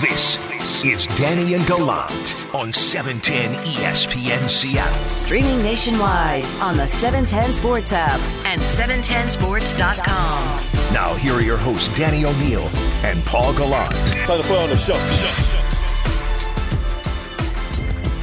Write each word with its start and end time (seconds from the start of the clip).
This 0.00 0.38
is 0.84 1.06
Danny 1.16 1.54
and 1.54 1.64
Gallant 1.68 2.52
on 2.52 2.72
710 2.72 3.54
ESPN 3.64 4.50
Seattle. 4.50 5.06
Streaming 5.16 5.62
nationwide 5.62 6.42
on 6.60 6.76
the 6.76 6.88
710 6.88 7.52
Sports 7.52 7.92
app 7.92 8.18
and 8.44 8.60
710sports.com. 8.60 10.92
Now, 10.92 11.14
here 11.14 11.34
are 11.34 11.40
your 11.40 11.56
hosts, 11.56 11.96
Danny 11.96 12.24
O'Neill 12.24 12.66
and 13.04 13.24
Paul 13.24 13.54
Gallant. 13.54 13.94
Time 13.94 14.40
to 14.40 14.46
put 14.48 14.58
on 14.58 14.70
the 14.70 14.76
show. 14.76 14.98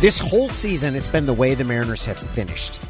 This 0.02 0.20
whole 0.20 0.50
season, 0.50 0.98
it's 0.98 1.08
been 1.08 1.26
the 1.26 1.34
way 1.34 1.56
the 1.56 1.64
Mariners 1.64 2.04
have 2.06 2.20
finished 2.20 2.84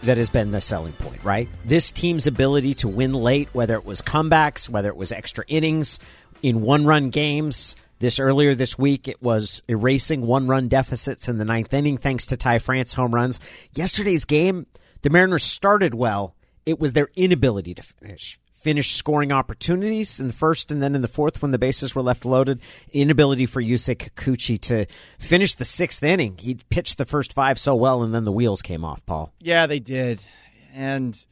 that 0.00 0.16
has 0.16 0.30
been 0.30 0.50
the 0.50 0.62
selling 0.62 0.94
point, 0.94 1.22
right? 1.24 1.46
This 1.66 1.90
team's 1.90 2.26
ability 2.26 2.72
to 2.74 2.88
win 2.88 3.12
late, 3.12 3.50
whether 3.52 3.74
it 3.74 3.84
was 3.84 4.00
comebacks, 4.00 4.66
whether 4.68 4.88
it 4.88 4.96
was 4.96 5.12
extra 5.12 5.44
innings 5.46 6.00
in 6.42 6.62
one 6.62 6.86
run 6.86 7.10
games. 7.10 7.76
This 7.98 8.18
earlier 8.18 8.54
this 8.54 8.76
week, 8.76 9.08
it 9.08 9.22
was 9.22 9.62
erasing 9.68 10.26
one 10.26 10.46
run 10.46 10.68
deficits 10.68 11.28
in 11.28 11.38
the 11.38 11.44
ninth 11.44 11.72
inning 11.72 11.96
thanks 11.96 12.26
to 12.26 12.36
Ty 12.36 12.58
France 12.58 12.94
home 12.94 13.14
runs. 13.14 13.40
Yesterday's 13.74 14.24
game, 14.24 14.66
the 15.02 15.10
Mariners 15.10 15.44
started 15.44 15.94
well. 15.94 16.34
It 16.66 16.80
was 16.80 16.92
their 16.92 17.08
inability 17.14 17.74
to 17.74 17.82
finish. 17.82 18.38
Finish 18.50 18.94
scoring 18.94 19.30
opportunities 19.30 20.18
in 20.18 20.28
the 20.28 20.32
first 20.32 20.72
and 20.72 20.82
then 20.82 20.94
in 20.94 21.02
the 21.02 21.08
fourth 21.08 21.42
when 21.42 21.50
the 21.50 21.58
bases 21.58 21.94
were 21.94 22.02
left 22.02 22.24
loaded. 22.24 22.60
Inability 22.92 23.46
for 23.46 23.62
Yusei 23.62 23.94
Kikuchi 23.96 24.58
to 24.62 24.86
finish 25.18 25.54
the 25.54 25.64
sixth 25.64 26.02
inning. 26.02 26.36
He 26.38 26.56
pitched 26.70 26.96
the 26.96 27.04
first 27.04 27.34
five 27.34 27.58
so 27.58 27.74
well, 27.74 28.02
and 28.02 28.14
then 28.14 28.24
the 28.24 28.32
wheels 28.32 28.62
came 28.62 28.84
off, 28.84 29.04
Paul. 29.04 29.32
Yeah, 29.40 29.66
they 29.66 29.80
did. 29.80 30.24
And 30.72 31.22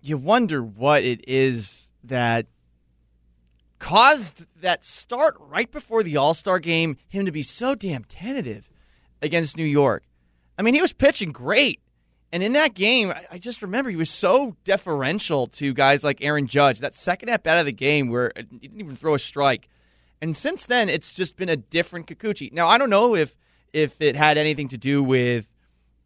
you 0.00 0.16
wonder 0.16 0.62
what 0.62 1.02
it 1.02 1.24
is 1.28 1.90
that 2.04 2.46
caused 3.84 4.46
that 4.62 4.82
start 4.82 5.36
right 5.38 5.70
before 5.70 6.02
the 6.02 6.16
All 6.16 6.32
Star 6.32 6.58
game, 6.58 6.96
him 7.06 7.26
to 7.26 7.30
be 7.30 7.42
so 7.42 7.74
damn 7.74 8.02
tentative 8.04 8.70
against 9.20 9.58
New 9.58 9.64
York. 9.64 10.04
I 10.58 10.62
mean, 10.62 10.72
he 10.72 10.80
was 10.80 10.94
pitching 10.94 11.32
great. 11.32 11.80
And 12.32 12.42
in 12.42 12.54
that 12.54 12.72
game, 12.72 13.12
I 13.30 13.36
just 13.36 13.60
remember 13.60 13.90
he 13.90 13.96
was 13.96 14.08
so 14.08 14.56
deferential 14.64 15.48
to 15.48 15.74
guys 15.74 16.02
like 16.02 16.24
Aaron 16.24 16.46
Judge. 16.46 16.80
That 16.80 16.94
second 16.94 17.28
at 17.28 17.42
bat 17.42 17.58
of 17.58 17.66
the 17.66 17.72
game 17.72 18.08
where 18.08 18.32
he 18.34 18.42
didn't 18.68 18.80
even 18.80 18.96
throw 18.96 19.14
a 19.14 19.18
strike. 19.18 19.68
And 20.22 20.34
since 20.34 20.64
then, 20.64 20.88
it's 20.88 21.12
just 21.12 21.36
been 21.36 21.50
a 21.50 21.56
different 21.56 22.06
Kikuchi. 22.06 22.50
Now, 22.54 22.68
I 22.68 22.78
don't 22.78 22.90
know 22.90 23.14
if 23.14 23.34
if 23.74 24.00
it 24.00 24.16
had 24.16 24.38
anything 24.38 24.68
to 24.68 24.78
do 24.78 25.02
with 25.02 25.46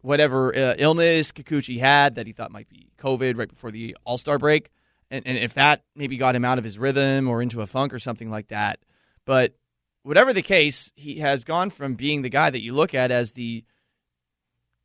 whatever 0.01 0.53
uh, 0.53 0.75
illness 0.77 1.31
Kikuchi 1.31 1.79
had 1.79 2.15
that 2.15 2.27
he 2.27 2.33
thought 2.33 2.51
might 2.51 2.67
be 2.67 2.89
COVID 2.99 3.37
right 3.37 3.49
before 3.49 3.71
the 3.71 3.95
All 4.03 4.17
Star 4.17 4.37
break 4.37 4.69
and, 5.11 5.25
and 5.25 5.37
if 5.37 5.53
that 5.55 5.83
maybe 5.95 6.17
got 6.17 6.35
him 6.35 6.45
out 6.45 6.57
of 6.57 6.63
his 6.63 6.77
rhythm 6.77 7.27
or 7.27 7.41
into 7.41 7.61
a 7.61 7.67
funk 7.67 7.93
or 7.93 7.99
something 7.99 8.29
like 8.29 8.47
that. 8.47 8.79
But 9.25 9.55
whatever 10.03 10.33
the 10.33 10.41
case, 10.41 10.91
he 10.95 11.15
has 11.19 11.43
gone 11.43 11.69
from 11.69 11.95
being 11.95 12.21
the 12.21 12.29
guy 12.29 12.49
that 12.49 12.61
you 12.61 12.73
look 12.73 12.93
at 12.93 13.11
as 13.11 13.33
the 13.33 13.63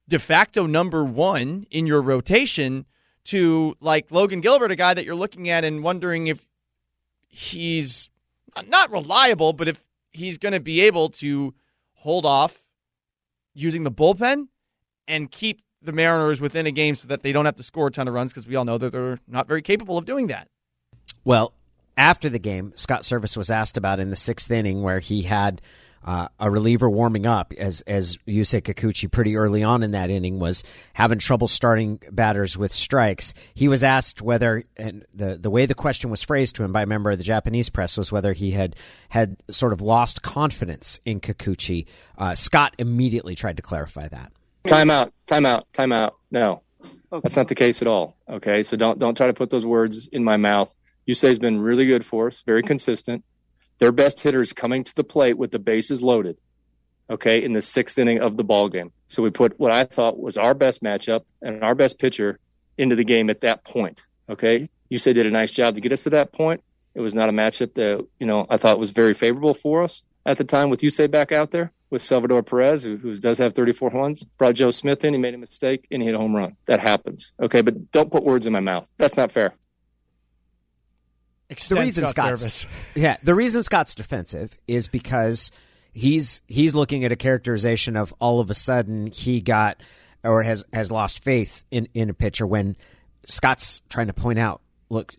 de 0.09 0.19
facto 0.19 0.67
number 0.67 1.05
one 1.05 1.67
in 1.71 1.87
your 1.87 2.03
rotation 2.03 2.87
to 3.25 3.75
like 3.81 4.11
Logan 4.11 4.41
Gilbert, 4.41 4.71
a 4.71 4.77
guy 4.77 4.95
that 4.95 5.05
you're 5.05 5.15
looking 5.15 5.49
at 5.49 5.65
and 5.65 5.83
wondering 5.83 6.27
if 6.27 6.47
he's 7.27 8.11
not 8.69 8.91
reliable, 8.91 9.53
but 9.53 9.69
if 9.69 9.83
he's 10.13 10.39
going 10.39 10.53
to 10.53 10.61
be 10.61 10.83
able 10.83 11.09
to 11.09 11.55
hold 11.95 12.27
off 12.27 12.63
using 13.55 13.85
the 13.85 13.91
bullpen 13.91 14.49
and 15.09 15.31
keep 15.31 15.63
the 15.85 15.93
Mariners 15.93 16.41
within 16.41 16.67
a 16.67 16.71
game 16.71 16.95
so 16.95 17.09
that 17.09 17.23
they 17.23 17.33
don't 17.33 17.45
have 17.45 17.57
to 17.57 17.63
score 17.63 17.89
a 17.89 17.91
ton 17.91 18.09
of 18.09 18.15
runs 18.15 18.33
because 18.33 18.47
we 18.47 18.57
all 18.57 18.65
know 18.65 18.79
that 18.79 18.91
they're 18.91 19.21
not 19.29 19.47
very 19.47 19.63
capable 19.63 19.99
of 19.99 20.05
doing 20.05 20.29
that. 20.29 20.49
Well, 21.25 21.53
after 21.97 22.29
the 22.29 22.39
game, 22.39 22.73
Scott 22.75 23.03
Servais 23.03 23.37
was 23.37 23.51
asked 23.51 23.77
about 23.77 24.01
in 24.01 24.11
the 24.11 24.17
sixth 24.17 24.51
inning 24.51 24.83
where 24.83 25.01
he 25.01 25.23
had 25.23 25.61
uh, 26.05 26.29
a 26.39 26.51
reliever 26.51 26.89
warming 26.91 27.25
up 27.25 27.53
as 27.55 27.81
as 27.83 28.19
Yusei 28.27 28.61
Kikuchi 28.61 29.11
pretty 29.11 29.37
early 29.37 29.63
on 29.63 29.83
in 29.83 29.93
that 29.93 30.11
inning 30.11 30.39
was 30.39 30.63
having 30.93 31.19
trouble 31.19 31.49
starting 31.49 31.99
batters 32.11 32.59
with 32.59 32.73
strikes. 32.73 33.33
He 33.55 33.69
was 33.69 33.83
asked 33.83 34.21
whether 34.21 34.65
and 34.77 35.07
the 35.15 35.39
the 35.39 35.49
way 35.49 35.65
the 35.65 35.75
question 35.75 36.11
was 36.11 36.23
phrased 36.23 36.57
to 36.57 36.65
him 36.65 36.73
by 36.73 36.83
a 36.83 36.87
member 36.87 37.11
of 37.11 37.19
the 37.19 37.25
Japanese 37.25 37.71
press 37.71 37.97
was 37.97 38.13
whether 38.13 38.35
he 38.35 38.51
had 38.51 38.77
had 39.09 39.37
sort 39.51 39.73
of 39.73 39.81
lost 39.81 40.21
confidence 40.23 41.01
in 41.07 41.21
Kikuchi. 41.21 41.87
Uh, 42.19 42.35
Scott 42.35 42.75
immediately 42.79 43.35
tried 43.35 43.57
to 43.57 43.63
clarify 43.63 44.07
that. 44.09 44.31
Time 44.67 44.91
out, 44.91 45.13
time 45.27 45.45
out, 45.45 45.71
time 45.75 45.93
out. 45.93 46.17
No, 46.31 46.63
that's 47.11 47.37
not 47.37 47.49
the 47.49 47.55
case 47.55 47.83
at 47.83 47.89
all. 47.89 48.17
Okay, 48.29 48.63
so 48.63 48.77
don't 48.77 48.99
don't 48.99 49.15
try 49.15 49.27
to 49.27 49.35
put 49.35 49.51
those 49.51 49.67
words 49.67 50.09
in 50.09 50.25
my 50.25 50.39
mouth. 50.39 50.75
Yusei's 51.07 51.39
been 51.39 51.61
really 51.61 51.85
good 51.87 52.05
for 52.05 52.29
us, 52.29 52.43
very 52.47 52.63
consistent. 52.63 53.25
Their 53.79 53.93
best 53.93 54.21
hitters 54.21 54.55
coming 54.55 54.83
to 54.85 54.95
the 54.95 55.05
plate 55.05 55.37
with 55.37 55.51
the 55.51 55.59
bases 55.59 56.03
loaded. 56.03 56.39
Okay, 57.11 57.45
in 57.45 57.53
the 57.53 57.61
sixth 57.61 57.99
inning 57.99 58.21
of 58.21 58.39
the 58.39 58.45
ball 58.45 58.71
game. 58.71 58.91
So 59.09 59.23
we 59.23 59.29
put 59.29 59.61
what 59.61 59.71
I 59.71 59.85
thought 59.85 60.19
was 60.19 60.39
our 60.39 60.55
best 60.55 60.83
matchup 60.83 61.25
and 61.43 61.63
our 61.63 61.75
best 61.75 61.99
pitcher 61.99 62.39
into 62.79 62.97
the 62.97 63.05
game 63.05 63.29
at 63.29 63.43
that 63.43 63.65
point. 63.65 64.03
Okay, 64.31 64.71
Yusei 64.91 65.13
did 65.13 65.27
a 65.27 65.31
nice 65.31 65.51
job 65.51 65.75
to 65.75 65.83
get 65.83 65.93
us 65.93 66.05
to 66.05 66.11
that 66.11 66.33
point. 66.33 66.63
It 66.95 67.03
was 67.03 67.15
not 67.15 67.29
a 67.29 67.33
matchup 67.33 67.75
that 67.75 68.07
you 68.19 68.27
know 68.27 68.47
I 68.49 68.57
thought 68.57 68.79
was 68.79 68.91
very 68.91 69.13
favorable 69.13 69.53
for 69.53 69.83
us 69.83 70.03
at 70.25 70.39
the 70.39 70.45
time 70.45 70.71
with 70.71 70.81
Yusei 70.81 71.11
back 71.11 71.33
out 71.33 71.51
there 71.51 71.74
with 71.95 72.03
Salvador 72.03 72.43
Perez, 72.43 72.83
who, 72.83 72.97
who 72.97 73.15
does 73.17 73.39
have 73.39 73.55
34 73.55 73.91
runs, 73.91 74.25
brought 74.37 74.57
Joe 74.57 74.73
Smith 74.73 75.05
in. 75.05 75.15
He 75.15 75.19
made 75.19 75.33
a 75.33 75.39
mistake 75.39 75.87
and 75.93 76.03
he 76.03 76.07
hit 76.07 76.15
a 76.17 76.19
home 76.19 76.35
run. 76.35 76.57
That 76.67 76.81
happens. 76.81 77.33
Okay, 77.41 77.63
but 77.63 77.93
don't 77.93 78.11
put 78.11 78.25
words 78.25 78.47
in 78.47 78.53
my 78.53 78.61
mouth. 78.61 78.87
That's 78.99 79.17
not 79.17 79.31
fair. 79.31 79.55
Extend 81.49 81.79
the 81.79 81.83
reason 81.85 82.07
Scott 82.09 82.39
Scott's 82.39 82.65
Servais. 82.65 82.67
yeah, 82.97 83.17
the 83.23 83.35
reason 83.35 83.63
Scott's 83.63 83.95
defensive 83.95 84.57
is 84.67 84.89
because 84.89 85.53
he's 85.93 86.43
he's 86.49 86.75
looking 86.75 87.05
at 87.05 87.13
a 87.13 87.17
characterization 87.17 87.97
of 87.97 88.13
all 88.19 88.41
of 88.41 88.51
a 88.51 88.55
sudden 88.55 89.07
he 89.07 89.41
got 89.41 89.81
or 90.25 90.43
has 90.43 90.65
has 90.73 90.91
lost 90.91 91.23
faith 91.23 91.65
in 91.71 91.89
in 91.95 92.11
a 92.11 92.15
pitcher 92.15 92.47
when 92.47 92.77
Scott's 93.25 93.83
trying 93.89 94.09
to 94.09 94.15
point 94.15 94.41
out, 94.41 94.63
look, 94.91 95.15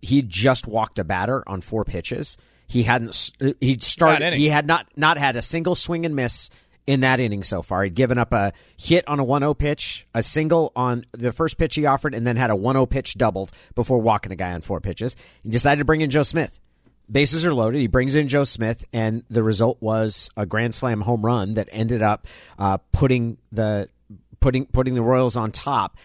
he 0.00 0.22
just 0.22 0.68
walked 0.68 1.00
a 1.00 1.04
batter 1.04 1.42
on 1.48 1.60
four 1.60 1.84
pitches. 1.84 2.36
He 2.72 2.84
hadn't 2.84 3.30
he'd 3.60 3.82
started 3.82 4.32
he 4.32 4.48
had 4.48 4.66
not 4.66 4.86
not 4.96 5.18
had 5.18 5.36
a 5.36 5.42
single 5.42 5.74
swing 5.74 6.06
and 6.06 6.16
miss 6.16 6.48
in 6.86 7.00
that 7.00 7.20
inning 7.20 7.42
so 7.42 7.60
far. 7.60 7.84
He'd 7.84 7.94
given 7.94 8.16
up 8.16 8.32
a 8.32 8.54
hit 8.80 9.06
on 9.06 9.20
a 9.20 9.24
1-0 9.26 9.58
pitch, 9.58 10.06
a 10.14 10.22
single 10.22 10.72
on 10.74 11.04
the 11.12 11.34
first 11.34 11.58
pitch 11.58 11.74
he 11.74 11.84
offered 11.84 12.14
and 12.14 12.26
then 12.26 12.36
had 12.36 12.50
a 12.50 12.54
1-0 12.54 12.88
pitch 12.88 13.18
doubled 13.18 13.52
before 13.74 14.00
walking 14.00 14.32
a 14.32 14.36
guy 14.36 14.54
on 14.54 14.62
four 14.62 14.80
pitches. 14.80 15.16
He 15.42 15.50
decided 15.50 15.80
to 15.80 15.84
bring 15.84 16.00
in 16.00 16.08
Joe 16.08 16.22
Smith. 16.22 16.58
Bases 17.10 17.44
are 17.44 17.52
loaded. 17.52 17.78
He 17.78 17.88
brings 17.88 18.14
in 18.14 18.26
Joe 18.26 18.44
Smith, 18.44 18.88
and 18.90 19.22
the 19.28 19.42
result 19.42 19.76
was 19.82 20.30
a 20.34 20.46
grand 20.46 20.74
slam 20.74 21.02
home 21.02 21.26
run 21.26 21.54
that 21.54 21.68
ended 21.70 22.00
up 22.00 22.26
uh, 22.58 22.78
putting 22.92 23.36
the 23.50 23.90
putting 24.40 24.64
putting 24.64 24.94
the 24.94 25.02
Royals 25.02 25.36
on 25.36 25.52
top. 25.52 25.98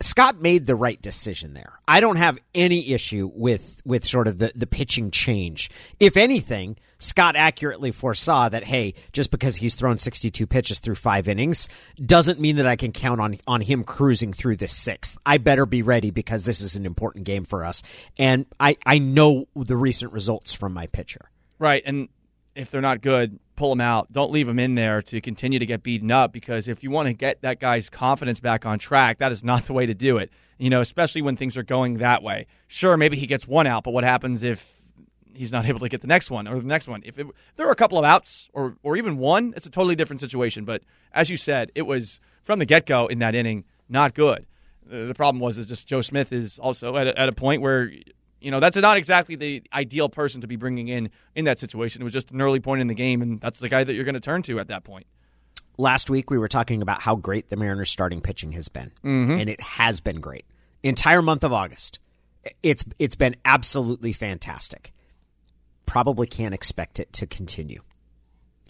Scott 0.00 0.40
made 0.40 0.66
the 0.66 0.76
right 0.76 1.00
decision 1.02 1.54
there. 1.54 1.72
I 1.88 1.98
don't 1.98 2.16
have 2.16 2.38
any 2.54 2.92
issue 2.92 3.30
with 3.34 3.80
with 3.84 4.04
sort 4.04 4.28
of 4.28 4.38
the, 4.38 4.52
the 4.54 4.66
pitching 4.66 5.10
change. 5.10 5.70
If 5.98 6.16
anything, 6.16 6.76
Scott 6.98 7.34
accurately 7.34 7.90
foresaw 7.90 8.48
that 8.48 8.64
hey, 8.64 8.94
just 9.12 9.32
because 9.32 9.56
he's 9.56 9.74
thrown 9.74 9.98
62 9.98 10.46
pitches 10.46 10.78
through 10.78 10.94
5 10.94 11.26
innings 11.26 11.68
doesn't 12.04 12.38
mean 12.38 12.56
that 12.56 12.66
I 12.66 12.76
can 12.76 12.92
count 12.92 13.20
on 13.20 13.38
on 13.48 13.60
him 13.60 13.82
cruising 13.82 14.32
through 14.32 14.56
the 14.56 14.66
6th. 14.66 15.16
I 15.26 15.38
better 15.38 15.66
be 15.66 15.82
ready 15.82 16.12
because 16.12 16.44
this 16.44 16.60
is 16.60 16.76
an 16.76 16.86
important 16.86 17.24
game 17.24 17.44
for 17.44 17.64
us. 17.64 17.82
And 18.20 18.46
I 18.60 18.76
I 18.86 18.98
know 18.98 19.48
the 19.56 19.76
recent 19.76 20.12
results 20.12 20.52
from 20.54 20.74
my 20.74 20.86
pitcher. 20.86 21.28
Right, 21.58 21.82
and 21.84 22.08
if 22.54 22.70
they're 22.70 22.80
not 22.80 23.00
good, 23.00 23.40
pull 23.58 23.70
them 23.70 23.80
out. 23.80 24.10
Don't 24.12 24.30
leave 24.30 24.46
them 24.46 24.58
in 24.58 24.76
there 24.76 25.02
to 25.02 25.20
continue 25.20 25.58
to 25.58 25.66
get 25.66 25.82
beaten 25.82 26.10
up 26.10 26.32
because 26.32 26.68
if 26.68 26.82
you 26.82 26.90
want 26.90 27.08
to 27.08 27.12
get 27.12 27.42
that 27.42 27.60
guy's 27.60 27.90
confidence 27.90 28.40
back 28.40 28.64
on 28.64 28.78
track, 28.78 29.18
that 29.18 29.32
is 29.32 29.42
not 29.42 29.66
the 29.66 29.72
way 29.72 29.84
to 29.84 29.94
do 29.94 30.16
it. 30.16 30.30
You 30.58 30.70
know, 30.70 30.80
especially 30.80 31.22
when 31.22 31.36
things 31.36 31.56
are 31.56 31.62
going 31.62 31.98
that 31.98 32.22
way. 32.22 32.46
Sure, 32.68 32.96
maybe 32.96 33.16
he 33.16 33.26
gets 33.26 33.46
one 33.46 33.66
out, 33.66 33.84
but 33.84 33.92
what 33.92 34.04
happens 34.04 34.42
if 34.42 34.80
he's 35.34 35.52
not 35.52 35.66
able 35.68 35.80
to 35.80 35.88
get 35.88 36.00
the 36.00 36.06
next 36.06 36.30
one 36.30 36.46
or 36.46 36.58
the 36.58 36.66
next 36.66 36.88
one? 36.88 37.02
If, 37.04 37.18
it, 37.18 37.26
if 37.26 37.56
there 37.56 37.66
are 37.68 37.72
a 37.72 37.76
couple 37.76 37.98
of 37.98 38.04
outs 38.04 38.48
or 38.52 38.76
or 38.82 38.96
even 38.96 39.18
one, 39.18 39.52
it's 39.56 39.66
a 39.66 39.70
totally 39.70 39.96
different 39.96 40.20
situation. 40.20 40.64
But 40.64 40.82
as 41.12 41.28
you 41.28 41.36
said, 41.36 41.72
it 41.74 41.82
was 41.82 42.20
from 42.42 42.60
the 42.60 42.66
get 42.66 42.86
go 42.86 43.08
in 43.08 43.18
that 43.18 43.34
inning 43.34 43.64
not 43.88 44.14
good. 44.14 44.46
The 44.86 44.98
the 45.06 45.14
problem 45.14 45.40
was 45.40 45.58
is 45.58 45.66
just 45.66 45.88
Joe 45.88 46.00
Smith 46.00 46.32
is 46.32 46.58
also 46.60 46.96
at 46.96 47.08
a, 47.08 47.18
at 47.18 47.28
a 47.28 47.32
point 47.32 47.60
where 47.60 47.90
you 48.40 48.50
know 48.50 48.60
that's 48.60 48.76
not 48.76 48.96
exactly 48.96 49.34
the 49.36 49.62
ideal 49.72 50.08
person 50.08 50.40
to 50.40 50.46
be 50.46 50.56
bringing 50.56 50.88
in 50.88 51.10
in 51.34 51.44
that 51.46 51.58
situation. 51.58 52.02
It 52.02 52.04
was 52.04 52.12
just 52.12 52.30
an 52.30 52.40
early 52.40 52.60
point 52.60 52.80
in 52.80 52.86
the 52.86 52.94
game, 52.94 53.22
and 53.22 53.40
that's 53.40 53.58
the 53.58 53.68
guy 53.68 53.84
that 53.84 53.94
you're 53.94 54.04
going 54.04 54.14
to 54.14 54.20
turn 54.20 54.42
to 54.42 54.58
at 54.60 54.68
that 54.68 54.84
point. 54.84 55.06
last 55.78 56.10
week 56.10 56.30
we 56.30 56.38
were 56.38 56.48
talking 56.48 56.82
about 56.82 57.00
how 57.00 57.16
great 57.16 57.48
the 57.48 57.56
Mariners 57.56 57.90
starting 57.90 58.20
pitching 58.20 58.52
has 58.52 58.68
been, 58.68 58.90
mm-hmm. 59.04 59.32
and 59.32 59.48
it 59.48 59.60
has 59.60 60.00
been 60.00 60.20
great. 60.20 60.44
Entire 60.82 61.22
month 61.22 61.44
of 61.44 61.52
August, 61.52 62.00
it's 62.62 62.84
it's 62.98 63.16
been 63.16 63.36
absolutely 63.44 64.12
fantastic. 64.12 64.90
Probably 65.86 66.26
can't 66.26 66.54
expect 66.54 67.00
it 67.00 67.12
to 67.14 67.26
continue. 67.26 67.80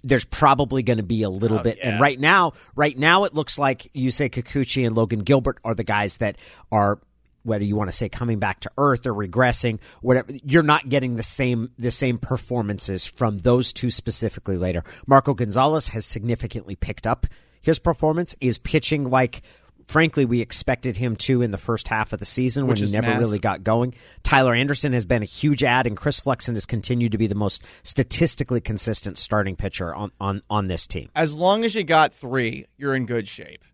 There's 0.05 0.25
probably 0.25 0.85
going 0.85 0.99
to 0.99 1.03
be 1.03 1.25
a 1.25 1.31
little 1.31 1.59
oh, 1.59 1.62
bit, 1.62 1.79
and 1.82 2.00
right 2.00 2.19
now, 2.20 2.53
right 2.76 2.97
now 2.97 3.25
it 3.25 3.35
looks 3.35 3.59
like 3.59 3.91
Yusei 3.94 4.31
Kikuchi 4.31 4.87
and 4.87 4.94
Logan 4.94 5.20
Gilbert 5.20 5.59
are 5.65 5.75
the 5.75 5.82
guys 5.82 6.19
that 6.19 6.37
are 6.70 7.00
whether 7.43 7.64
you 7.64 7.76
want 7.76 7.88
to 7.88 7.96
say 7.96 8.08
coming 8.08 8.38
back 8.38 8.61
to 8.61 8.70
earth 8.79 9.06
or 9.06 9.14
regressing, 9.14 9.81
whatever, 10.02 10.32
you're 10.44 10.62
not 10.62 10.88
getting 10.88 11.17
the 11.17 11.23
same 11.23 11.70
the 11.79 11.90
same 11.90 12.19
performances 12.19 13.06
from 13.06 13.38
those 13.38 13.73
two 13.73 13.90
specifically 13.90 14.56
later. 14.56 14.82
Marco 15.06 15.35
Gonzalez 15.35 15.88
has 15.88 16.05
significantly 16.05 16.76
picked 16.76 17.06
up 17.06 17.26
his 17.61 17.79
performance, 17.79 18.37
is 18.40 18.58
pitching 18.58 19.08
like 19.08 19.43
frankly 19.87 20.25
we 20.25 20.40
expected 20.40 20.96
him 20.99 21.17
to 21.17 21.43
in 21.43 21.50
the 21.50 21.58
first 21.58 21.88
half 21.88 22.12
of 22.12 22.19
the 22.19 22.26
season 22.26 22.67
Which 22.67 22.81
when 22.81 22.88
he 22.88 22.93
never 22.93 23.06
massive. 23.06 23.20
really 23.20 23.38
got 23.38 23.64
going. 23.64 23.94
Tyler 24.23 24.55
Anderson 24.55 24.93
has 24.93 25.05
been 25.05 25.23
a 25.23 25.26
huge 25.26 25.64
add, 25.64 25.87
and 25.87 25.96
Chris 25.96 26.20
Flexen 26.20 26.55
has 26.55 26.67
continued 26.67 27.12
to 27.12 27.19
be 27.19 27.26
the 27.26 27.34
most 27.34 27.64
statistically 27.82 28.61
consistent 28.61 29.19
starting 29.19 29.56
pitcher 29.56 29.94
on, 29.94 30.12
on, 30.20 30.43
on 30.50 30.69
this 30.69 30.87
team. 30.87 31.08
as 31.14 31.34
long 31.34 31.64
as 31.64 31.75
you 31.75 31.84
got 31.84 32.12
three, 32.12 32.67
you're 32.76 32.94
in 32.94 33.06
good 33.06 33.26
shape. 33.26 33.64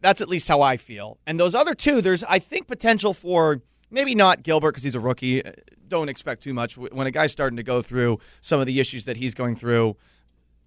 That's 0.00 0.20
at 0.20 0.28
least 0.28 0.48
how 0.48 0.62
I 0.62 0.76
feel. 0.76 1.18
And 1.26 1.38
those 1.38 1.54
other 1.54 1.74
two, 1.74 2.00
there's 2.00 2.24
I 2.24 2.38
think 2.38 2.66
potential 2.66 3.12
for 3.14 3.62
maybe 3.90 4.14
not 4.14 4.42
Gilbert 4.42 4.72
because 4.72 4.84
he's 4.84 4.94
a 4.94 5.00
rookie. 5.00 5.44
Uh, 5.44 5.52
Don't 5.88 6.08
expect 6.08 6.42
too 6.42 6.54
much 6.54 6.76
when 6.76 7.06
a 7.06 7.10
guy's 7.10 7.32
starting 7.32 7.56
to 7.56 7.62
go 7.62 7.82
through 7.82 8.18
some 8.40 8.60
of 8.60 8.66
the 8.66 8.80
issues 8.80 9.04
that 9.04 9.16
he's 9.16 9.34
going 9.34 9.56
through. 9.56 9.96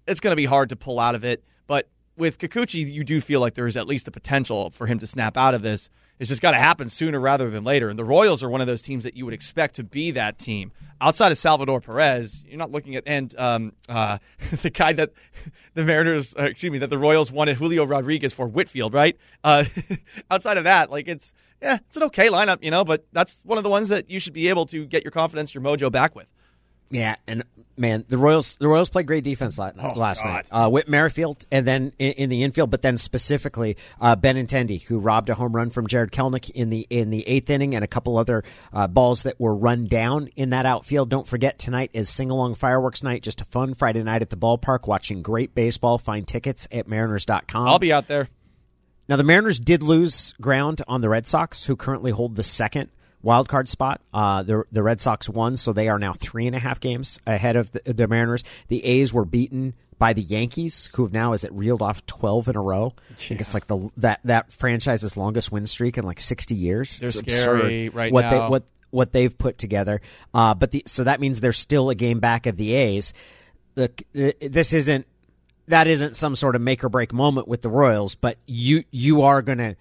It's 0.06 0.20
going 0.20 0.32
to 0.32 0.36
be 0.36 0.44
hard 0.44 0.68
to 0.68 0.76
pull 0.76 1.00
out 1.00 1.14
of 1.14 1.24
it. 1.24 1.42
But 1.66 1.88
with 2.16 2.38
Kikuchi, 2.38 2.90
you 2.90 3.04
do 3.04 3.20
feel 3.20 3.40
like 3.40 3.54
there's 3.54 3.76
at 3.76 3.86
least 3.86 4.04
the 4.04 4.10
potential 4.10 4.70
for 4.70 4.86
him 4.86 4.98
to 4.98 5.06
snap 5.06 5.36
out 5.36 5.54
of 5.54 5.62
this. 5.62 5.88
It's 6.18 6.30
just 6.30 6.40
got 6.40 6.52
to 6.52 6.56
happen 6.56 6.88
sooner 6.88 7.20
rather 7.20 7.50
than 7.50 7.62
later. 7.62 7.90
And 7.90 7.98
the 7.98 8.04
Royals 8.04 8.42
are 8.42 8.48
one 8.48 8.62
of 8.62 8.66
those 8.66 8.80
teams 8.80 9.04
that 9.04 9.16
you 9.16 9.26
would 9.26 9.34
expect 9.34 9.76
to 9.76 9.84
be 9.84 10.12
that 10.12 10.38
team. 10.38 10.72
Outside 10.98 11.30
of 11.30 11.36
Salvador 11.36 11.80
Perez, 11.80 12.42
you're 12.46 12.58
not 12.58 12.70
looking 12.70 12.96
at 12.96 13.02
and 13.06 13.34
um, 13.38 13.72
uh, 13.88 14.16
the 14.62 14.70
guy 14.70 14.94
that 14.94 15.12
the 15.74 15.84
Mariners, 15.84 16.34
uh, 16.38 16.44
excuse 16.44 16.72
me, 16.72 16.78
that 16.78 16.88
the 16.88 16.98
Royals 16.98 17.30
wanted 17.30 17.56
Julio 17.58 17.84
Rodriguez 17.84 18.32
for 18.32 18.46
Whitfield, 18.46 18.94
right? 18.94 19.16
Uh, 19.44 19.64
outside 20.30 20.56
of 20.56 20.64
that, 20.64 20.90
like 20.90 21.06
it's 21.06 21.34
yeah, 21.60 21.78
it's 21.86 21.96
an 21.96 22.02
okay 22.04 22.28
lineup, 22.28 22.62
you 22.62 22.70
know, 22.70 22.84
but 22.84 23.06
that's 23.12 23.40
one 23.44 23.58
of 23.58 23.64
the 23.64 23.70
ones 23.70 23.88
that 23.88 24.10
you 24.10 24.18
should 24.18 24.34
be 24.34 24.48
able 24.48 24.66
to 24.66 24.86
get 24.86 25.04
your 25.04 25.10
confidence, 25.10 25.54
your 25.54 25.62
mojo 25.62 25.90
back 25.90 26.14
with. 26.14 26.26
Yeah, 26.90 27.16
and 27.26 27.42
man, 27.76 28.04
the 28.08 28.18
Royals 28.18 28.56
the 28.56 28.68
Royals 28.68 28.88
played 28.88 29.06
great 29.06 29.24
defense 29.24 29.58
last, 29.58 29.76
last 29.96 30.24
night. 30.24 30.46
Uh, 30.50 30.68
Whit 30.68 30.88
Merrifield, 30.88 31.44
and 31.50 31.66
then 31.66 31.92
in, 31.98 32.12
in 32.12 32.30
the 32.30 32.42
infield, 32.42 32.70
but 32.70 32.82
then 32.82 32.96
specifically 32.96 33.76
uh, 34.00 34.16
Benintendi, 34.16 34.82
who 34.84 34.98
robbed 35.00 35.28
a 35.28 35.34
home 35.34 35.52
run 35.52 35.70
from 35.70 35.86
Jarred 35.86 36.12
Kelenic 36.12 36.50
in 36.50 36.70
the 36.70 36.86
in 36.88 37.10
the 37.10 37.26
eighth 37.26 37.50
inning, 37.50 37.74
and 37.74 37.82
a 37.82 37.88
couple 37.88 38.18
other 38.18 38.44
uh, 38.72 38.86
balls 38.86 39.24
that 39.24 39.38
were 39.40 39.54
run 39.54 39.86
down 39.86 40.28
in 40.36 40.50
that 40.50 40.66
outfield. 40.66 41.08
Don't 41.08 41.26
forget 41.26 41.58
tonight 41.58 41.90
is 41.92 42.08
sing 42.08 42.30
along 42.30 42.54
fireworks 42.54 43.02
night, 43.02 43.22
just 43.22 43.40
a 43.40 43.44
fun 43.44 43.74
Friday 43.74 44.02
night 44.02 44.22
at 44.22 44.30
the 44.30 44.36
ballpark, 44.36 44.86
watching 44.86 45.22
great 45.22 45.54
baseball. 45.54 45.98
Find 45.98 46.26
tickets 46.26 46.68
at 46.70 46.86
Mariners.com. 46.88 47.66
I'll 47.66 47.78
be 47.78 47.92
out 47.92 48.06
there. 48.08 48.28
Now, 49.08 49.14
the 49.14 49.24
Mariners 49.24 49.60
did 49.60 49.84
lose 49.84 50.32
ground 50.40 50.82
on 50.88 51.00
the 51.00 51.08
Red 51.08 51.26
Sox, 51.26 51.64
who 51.64 51.76
currently 51.76 52.10
hold 52.10 52.34
the 52.34 52.42
second 52.42 52.90
wild 53.22 53.48
card 53.48 53.68
spot. 53.68 54.00
Uh, 54.12 54.42
the 54.42 54.64
the 54.72 54.82
Red 54.82 55.00
Sox 55.00 55.28
won, 55.28 55.56
so 55.56 55.72
they 55.72 55.88
are 55.88 55.98
now 55.98 56.12
three 56.12 56.46
and 56.46 56.56
a 56.56 56.58
half 56.58 56.80
games 56.80 57.20
ahead 57.26 57.56
of 57.56 57.72
the, 57.72 57.92
the 57.92 58.08
Mariners. 58.08 58.44
The 58.68 58.84
A's 58.84 59.12
were 59.12 59.24
beaten 59.24 59.74
by 59.98 60.12
the 60.12 60.22
Yankees, 60.22 60.90
who 60.94 61.04
have 61.04 61.12
now 61.12 61.32
is 61.32 61.44
it 61.44 61.52
reeled 61.52 61.82
off 61.82 62.04
twelve 62.06 62.48
in 62.48 62.56
a 62.56 62.62
row. 62.62 62.94
I 63.10 63.14
think 63.14 63.40
it's 63.40 63.54
like 63.54 63.66
the 63.66 63.90
that 63.96 64.20
that 64.24 64.52
franchise's 64.52 65.16
longest 65.16 65.50
win 65.50 65.66
streak 65.66 65.98
in 65.98 66.04
like 66.04 66.20
sixty 66.20 66.54
years. 66.54 66.98
They're 66.98 67.08
It's 67.08 67.18
scary 67.18 67.86
absurd 67.86 67.96
right 67.96 68.12
what 68.12 68.22
now. 68.22 68.30
They, 68.30 68.50
what 68.50 68.64
what 68.90 69.12
they've 69.12 69.36
put 69.36 69.58
together. 69.58 70.00
Uh, 70.32 70.54
but 70.54 70.70
the 70.70 70.82
so 70.86 71.04
that 71.04 71.20
means 71.20 71.40
they're 71.40 71.52
still 71.52 71.90
a 71.90 71.94
game 71.94 72.20
back 72.20 72.46
of 72.46 72.56
the 72.56 72.74
A's. 72.74 73.12
The, 73.74 74.34
this 74.40 74.72
isn't 74.72 75.06
that 75.68 75.86
isn't 75.86 76.16
some 76.16 76.34
sort 76.34 76.56
of 76.56 76.62
make 76.62 76.84
or 76.84 76.88
break 76.88 77.12
moment 77.12 77.48
with 77.48 77.62
the 77.62 77.68
Royals, 77.68 78.14
but 78.14 78.38
you 78.46 78.84
you 78.90 79.22
are 79.22 79.42
going 79.42 79.58
to 79.58 79.76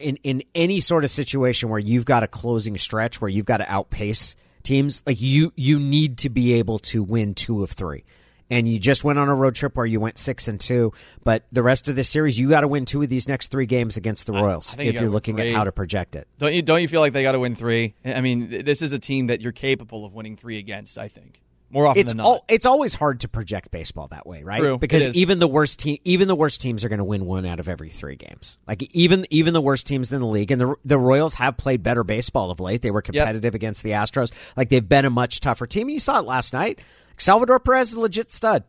in 0.00 0.16
in 0.22 0.42
any 0.54 0.80
sort 0.80 1.04
of 1.04 1.10
situation 1.10 1.68
where 1.68 1.78
you've 1.78 2.04
got 2.04 2.22
a 2.22 2.28
closing 2.28 2.76
stretch 2.78 3.20
where 3.20 3.28
you've 3.28 3.46
got 3.46 3.58
to 3.58 3.70
outpace 3.70 4.36
teams, 4.62 5.02
like 5.06 5.20
you 5.20 5.52
you 5.56 5.78
need 5.78 6.18
to 6.18 6.30
be 6.30 6.54
able 6.54 6.78
to 6.78 7.02
win 7.02 7.34
two 7.34 7.62
of 7.62 7.70
three. 7.70 8.04
And 8.52 8.66
you 8.66 8.80
just 8.80 9.04
went 9.04 9.16
on 9.20 9.28
a 9.28 9.34
road 9.34 9.54
trip 9.54 9.76
where 9.76 9.86
you 9.86 10.00
went 10.00 10.18
six 10.18 10.48
and 10.48 10.58
two, 10.58 10.92
but 11.22 11.44
the 11.52 11.62
rest 11.62 11.88
of 11.88 11.94
this 11.94 12.08
series 12.08 12.36
you 12.36 12.48
got 12.48 12.62
to 12.62 12.68
win 12.68 12.84
two 12.84 13.00
of 13.00 13.08
these 13.08 13.28
next 13.28 13.52
three 13.52 13.66
games 13.66 13.96
against 13.96 14.26
the 14.26 14.32
Royals 14.32 14.76
I 14.76 14.82
you 14.82 14.88
if 14.88 14.94
gotta 14.94 15.04
you're 15.04 15.12
looking 15.12 15.36
three. 15.36 15.50
at 15.50 15.56
how 15.56 15.62
to 15.62 15.70
project 15.70 16.16
it. 16.16 16.26
Don't 16.38 16.52
you 16.52 16.60
don't 16.60 16.82
you 16.82 16.88
feel 16.88 17.00
like 17.00 17.12
they 17.12 17.22
got 17.22 17.32
to 17.32 17.38
win 17.38 17.54
three? 17.54 17.94
I 18.04 18.20
mean, 18.20 18.64
this 18.64 18.82
is 18.82 18.90
a 18.92 18.98
team 18.98 19.28
that 19.28 19.40
you're 19.40 19.52
capable 19.52 20.04
of 20.04 20.14
winning 20.14 20.36
three 20.36 20.58
against. 20.58 20.98
I 20.98 21.06
think 21.06 21.40
more 21.70 21.86
often 21.86 22.00
It's 22.00 22.10
than 22.10 22.18
not. 22.18 22.26
al- 22.26 22.44
it's 22.48 22.66
always 22.66 22.94
hard 22.94 23.20
to 23.20 23.28
project 23.28 23.70
baseball 23.70 24.08
that 24.08 24.26
way, 24.26 24.42
right? 24.42 24.58
True, 24.60 24.76
because 24.78 25.16
even 25.16 25.38
the 25.38 25.46
worst 25.48 25.78
team, 25.78 25.98
even 26.04 26.26
the 26.28 26.34
worst 26.34 26.60
teams 26.60 26.84
are 26.84 26.88
going 26.88 26.98
to 26.98 27.04
win 27.04 27.24
one 27.24 27.46
out 27.46 27.60
of 27.60 27.68
every 27.68 27.88
three 27.88 28.16
games. 28.16 28.58
Like 28.66 28.82
even 28.94 29.24
even 29.30 29.54
the 29.54 29.60
worst 29.60 29.86
teams 29.86 30.12
in 30.12 30.20
the 30.20 30.26
league, 30.26 30.50
and 30.50 30.60
the 30.60 30.74
the 30.84 30.98
Royals 30.98 31.34
have 31.34 31.56
played 31.56 31.82
better 31.82 32.02
baseball 32.04 32.50
of 32.50 32.58
late. 32.60 32.82
They 32.82 32.90
were 32.90 33.02
competitive 33.02 33.54
against 33.54 33.82
the 33.82 33.90
Astros. 33.90 34.32
Like 34.56 34.68
they've 34.68 34.86
been 34.88 35.04
a 35.04 35.10
much 35.10 35.40
tougher 35.40 35.66
team. 35.66 35.88
You 35.88 36.00
saw 36.00 36.18
it 36.18 36.24
last 36.26 36.52
night. 36.52 36.80
Salvador 37.16 37.60
Perez 37.60 37.90
is 37.90 37.94
a 37.94 38.00
legit 38.00 38.32
stud. 38.32 38.64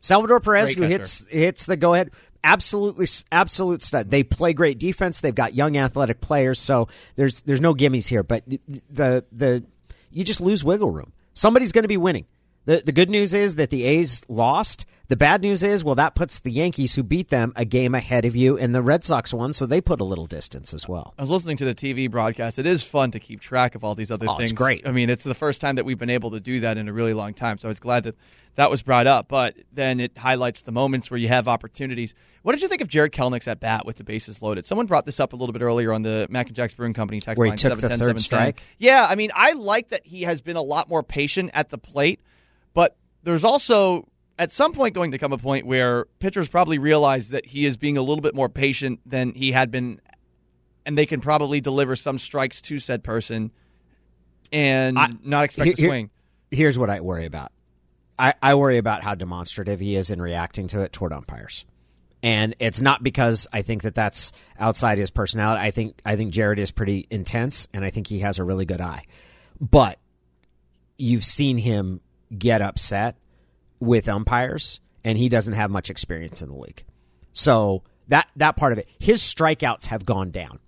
Salvador 0.00 0.38
Perez, 0.40 0.74
Great 0.74 0.76
who 0.76 0.82
catcher. 0.82 0.92
hits 0.98 1.28
hits 1.28 1.66
the 1.66 1.76
go 1.76 1.94
ahead. 1.94 2.10
Absolutely, 2.46 3.06
absolute 3.32 3.82
stud. 3.82 4.10
They 4.10 4.22
play 4.22 4.52
great 4.52 4.78
defense. 4.78 5.20
They've 5.20 5.34
got 5.34 5.54
young 5.54 5.78
athletic 5.78 6.20
players, 6.20 6.60
so 6.60 6.88
there's 7.16 7.40
there's 7.42 7.60
no 7.62 7.74
gimmies 7.74 8.06
here. 8.06 8.22
But 8.22 8.44
the 8.46 9.24
the 9.32 9.64
you 10.12 10.22
just 10.24 10.42
lose 10.42 10.62
wiggle 10.62 10.90
room. 10.90 11.12
Somebody's 11.32 11.72
going 11.72 11.84
to 11.84 11.88
be 11.88 11.96
winning. 11.96 12.26
The 12.66 12.82
the 12.84 12.92
good 12.92 13.10
news 13.10 13.34
is 13.34 13.56
that 13.56 13.70
the 13.70 13.84
A's 13.84 14.24
lost. 14.28 14.86
The 15.08 15.16
bad 15.16 15.42
news 15.42 15.62
is, 15.62 15.84
well, 15.84 15.96
that 15.96 16.14
puts 16.14 16.38
the 16.38 16.50
Yankees, 16.50 16.94
who 16.94 17.02
beat 17.02 17.28
them, 17.28 17.52
a 17.56 17.66
game 17.66 17.94
ahead 17.94 18.24
of 18.24 18.34
you, 18.34 18.56
and 18.56 18.74
the 18.74 18.80
Red 18.80 19.04
Sox 19.04 19.34
won, 19.34 19.52
so 19.52 19.66
they 19.66 19.82
put 19.82 20.00
a 20.00 20.04
little 20.04 20.24
distance 20.24 20.72
as 20.72 20.88
well. 20.88 21.12
I 21.18 21.22
was 21.22 21.30
listening 21.30 21.58
to 21.58 21.66
the 21.66 21.74
TV 21.74 22.10
broadcast. 22.10 22.58
It 22.58 22.64
is 22.64 22.82
fun 22.82 23.10
to 23.10 23.20
keep 23.20 23.42
track 23.42 23.74
of 23.74 23.84
all 23.84 23.94
these 23.94 24.10
other 24.10 24.24
Oh, 24.26 24.32
it's 24.32 24.38
things. 24.38 24.52
great. 24.54 24.88
I 24.88 24.92
mean, 24.92 25.10
it's 25.10 25.22
the 25.24 25.34
first 25.34 25.60
time 25.60 25.76
that 25.76 25.84
we've 25.84 25.98
been 25.98 26.08
able 26.08 26.30
to 26.30 26.40
do 26.40 26.60
that 26.60 26.78
in 26.78 26.88
a 26.88 26.92
really 26.94 27.12
long 27.12 27.34
time. 27.34 27.58
So 27.58 27.68
I 27.68 27.70
was 27.70 27.80
glad 27.80 28.04
that 28.04 28.14
that 28.54 28.70
was 28.70 28.80
brought 28.80 29.06
up. 29.06 29.28
But 29.28 29.56
then 29.74 30.00
it 30.00 30.16
highlights 30.16 30.62
the 30.62 30.72
moments 30.72 31.10
where 31.10 31.18
you 31.18 31.28
have 31.28 31.48
opportunities. 31.48 32.14
What 32.40 32.52
did 32.52 32.62
you 32.62 32.68
think 32.68 32.80
of 32.80 32.88
Jarred 32.88 33.12
Kelenic's 33.12 33.46
at 33.46 33.60
bat 33.60 33.84
with 33.84 33.96
the 33.98 34.04
bases 34.04 34.40
loaded? 34.40 34.64
Someone 34.64 34.86
brought 34.86 35.04
this 35.04 35.20
up 35.20 35.34
a 35.34 35.36
little 35.36 35.52
bit 35.52 35.60
earlier 35.60 35.92
on 35.92 36.00
the 36.00 36.26
Mac 36.30 36.46
and 36.46 36.56
Jack's 36.56 36.72
Brewing 36.72 36.94
Company 36.94 37.20
text 37.20 37.38
Where 37.38 37.44
he 37.44 37.50
line. 37.50 37.58
took 37.58 37.78
the 37.78 37.90
third 37.90 38.18
strike? 38.22 38.62
Yeah, 38.78 39.06
I 39.06 39.16
mean, 39.16 39.30
I 39.34 39.52
like 39.52 39.90
that 39.90 40.06
he 40.06 40.22
has 40.22 40.40
been 40.40 40.56
a 40.56 40.62
lot 40.62 40.88
more 40.88 41.02
patient 41.02 41.50
at 41.52 41.68
the 41.68 41.76
plate, 41.78 42.20
but 42.74 42.96
there's 43.22 43.44
also 43.44 44.06
at 44.38 44.52
some 44.52 44.72
point 44.72 44.94
going 44.94 45.12
to 45.12 45.18
come 45.18 45.32
a 45.32 45.38
point 45.38 45.66
where 45.66 46.04
pitchers 46.18 46.48
probably 46.48 46.78
realize 46.78 47.30
that 47.30 47.46
he 47.46 47.64
is 47.64 47.76
being 47.76 47.96
a 47.96 48.02
little 48.02 48.20
bit 48.20 48.34
more 48.34 48.48
patient 48.48 49.00
than 49.06 49.32
he 49.32 49.52
had 49.52 49.70
been 49.70 50.00
and 50.84 50.98
they 50.98 51.06
can 51.06 51.20
probably 51.20 51.60
deliver 51.60 51.96
some 51.96 52.18
strikes 52.18 52.60
to 52.60 52.78
said 52.78 53.02
person 53.02 53.50
and 54.52 54.98
I- 54.98 55.10
not 55.22 55.44
expect 55.44 55.64
Here- 55.66 55.74
to 55.74 55.80
here- 55.80 55.90
swing. 55.90 56.10
Here's 56.50 56.78
what 56.78 56.90
I 56.90 57.00
worry 57.00 57.24
about. 57.24 57.50
I, 58.18 58.34
I 58.40 58.54
worry 58.54 58.76
about 58.78 59.02
how 59.02 59.14
demonstrative 59.16 59.80
he 59.80 59.96
is 59.96 60.10
in 60.10 60.22
reacting 60.22 60.68
to 60.68 60.82
it 60.82 60.92
toward 60.92 61.12
umpires. 61.12 61.64
And 62.22 62.54
it's 62.60 62.80
not 62.80 63.02
because 63.02 63.48
I 63.52 63.62
think 63.62 63.82
that 63.82 63.94
that's 63.94 64.30
outside 64.58 64.98
his 64.98 65.10
personality. 65.10 65.60
I 65.60 65.70
think 65.72 66.00
I 66.06 66.16
think 66.16 66.32
Jarred 66.32 66.58
is 66.58 66.70
pretty 66.70 67.06
intense, 67.10 67.66
and 67.74 67.84
I 67.84 67.90
think 67.90 68.06
he 68.06 68.20
has 68.20 68.38
a 68.38 68.44
really 68.44 68.64
good 68.64 68.80
eye. 68.80 69.02
But 69.60 69.98
you've 70.96 71.24
seen 71.24 71.58
him 71.58 72.00
get 72.38 72.62
upset 72.62 73.16
with 73.80 74.08
umpires, 74.08 74.80
and 75.04 75.18
he 75.18 75.28
doesn't 75.28 75.54
have 75.54 75.70
much 75.70 75.90
experience 75.90 76.42
in 76.42 76.48
the 76.48 76.56
league. 76.56 76.84
So 77.32 77.82
that 78.08 78.30
that 78.36 78.56
part 78.56 78.72
of 78.72 78.78
it, 78.78 78.88
his 78.98 79.22
strikeouts 79.22 79.86
have 79.86 80.04
gone 80.04 80.30
down. 80.30 80.60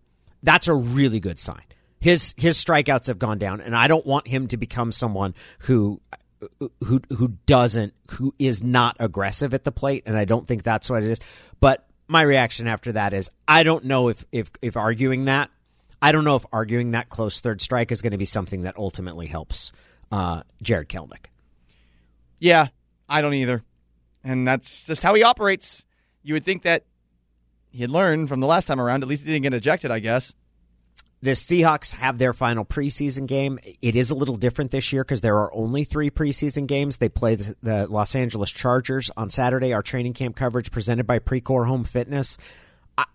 That's 0.43 0.69
a 0.69 0.75
really 0.75 1.21
good 1.21 1.39
sign. 1.39 1.63
His 2.01 2.35
his 2.37 2.63
strikeouts 2.63 3.07
have 3.07 3.19
gone 3.19 3.39
down, 3.39 3.61
and 3.61 3.75
I 3.75 3.89
don't 3.89 4.07
want 4.07 4.29
him 4.29 4.49
to 4.49 4.57
become 4.57 4.93
someone 4.93 5.35
who 5.61 6.01
who 6.85 7.01
who 7.17 7.29
doesn't 7.47 7.95
who 8.13 8.35
is 8.39 8.63
not 8.63 8.97
aggressive 9.01 9.55
at 9.55 9.65
the 9.65 9.73
plate, 9.73 10.05
and 10.07 10.17
I 10.17 10.25
don't 10.25 10.47
think 10.47 10.63
that's 10.63 10.91
what 10.91 11.03
it 11.03 11.11
is. 11.11 11.21
But 11.61 11.87
my 12.09 12.23
reaction 12.23 12.67
after 12.67 12.93
that 12.93 13.13
is 13.13 13.31
I 13.49 13.63
don't 13.63 13.85
know 13.85 14.09
if 14.09 14.25
if 14.33 14.51
if 14.63 14.77
arguing 14.77 15.25
that 15.27 15.51
I 16.01 16.13
don't 16.13 16.25
know 16.25 16.37
if 16.37 16.45
arguing 16.53 16.93
that 16.93 17.09
close 17.09 17.41
third 17.41 17.61
strike 17.61 17.91
is 17.91 18.03
going 18.03 18.13
to 18.13 18.19
be 18.19 18.27
something 18.27 18.63
that 18.63 18.77
ultimately 18.77 19.27
helps 19.27 19.73
uh, 20.13 20.43
Jarred 20.63 20.89
Kelenic. 20.89 21.27
Yeah, 22.39 22.69
I 23.09 23.23
don't 23.23 23.35
either. 23.35 23.63
And 24.25 24.47
that's 24.47 24.85
just 24.85 25.03
how 25.03 25.15
he 25.15 25.23
operates. 25.23 25.85
You 26.23 26.35
would 26.35 26.45
think 26.45 26.63
that 26.63 26.85
he 27.71 27.83
had 27.83 27.91
learned 27.91 28.29
from 28.29 28.41
the 28.41 28.47
last 28.47 28.67
time 28.67 28.81
around. 28.81 29.03
At 29.03 29.09
least 29.09 29.25
he 29.25 29.33
didn't 29.33 29.45
get 29.45 29.55
ejected, 29.55 29.91
I 29.91 30.01
guess. 30.01 30.35
The 31.23 31.31
Seahawks 31.31 31.95
have 31.97 32.19
their 32.19 32.33
final 32.33 32.65
preseason 32.65 33.27
game. 33.27 33.59
It 33.81 33.97
is 33.97 34.11
a 34.11 34.15
little 34.15 34.37
different 34.37 34.71
this 34.71 34.93
year 34.93 35.03
because 35.03 35.23
there 35.23 35.39
are 35.39 35.53
only 35.55 35.85
three 35.85 36.11
preseason 36.11 36.67
games. 36.67 36.99
They 36.99 37.09
play 37.09 37.37
the, 37.37 37.55
the 37.63 37.87
Los 37.87 38.15
Angeles 38.15 38.51
Chargers 38.51 39.11
on 39.17 39.31
Saturday. 39.31 39.73
Our 39.73 39.83
training 39.83 40.13
camp 40.13 40.37
coverage 40.37 40.71
presented 40.71 41.07
by 41.07 41.19
Precor 41.19 41.67
Home 41.67 41.85
Fitness. 41.85 42.37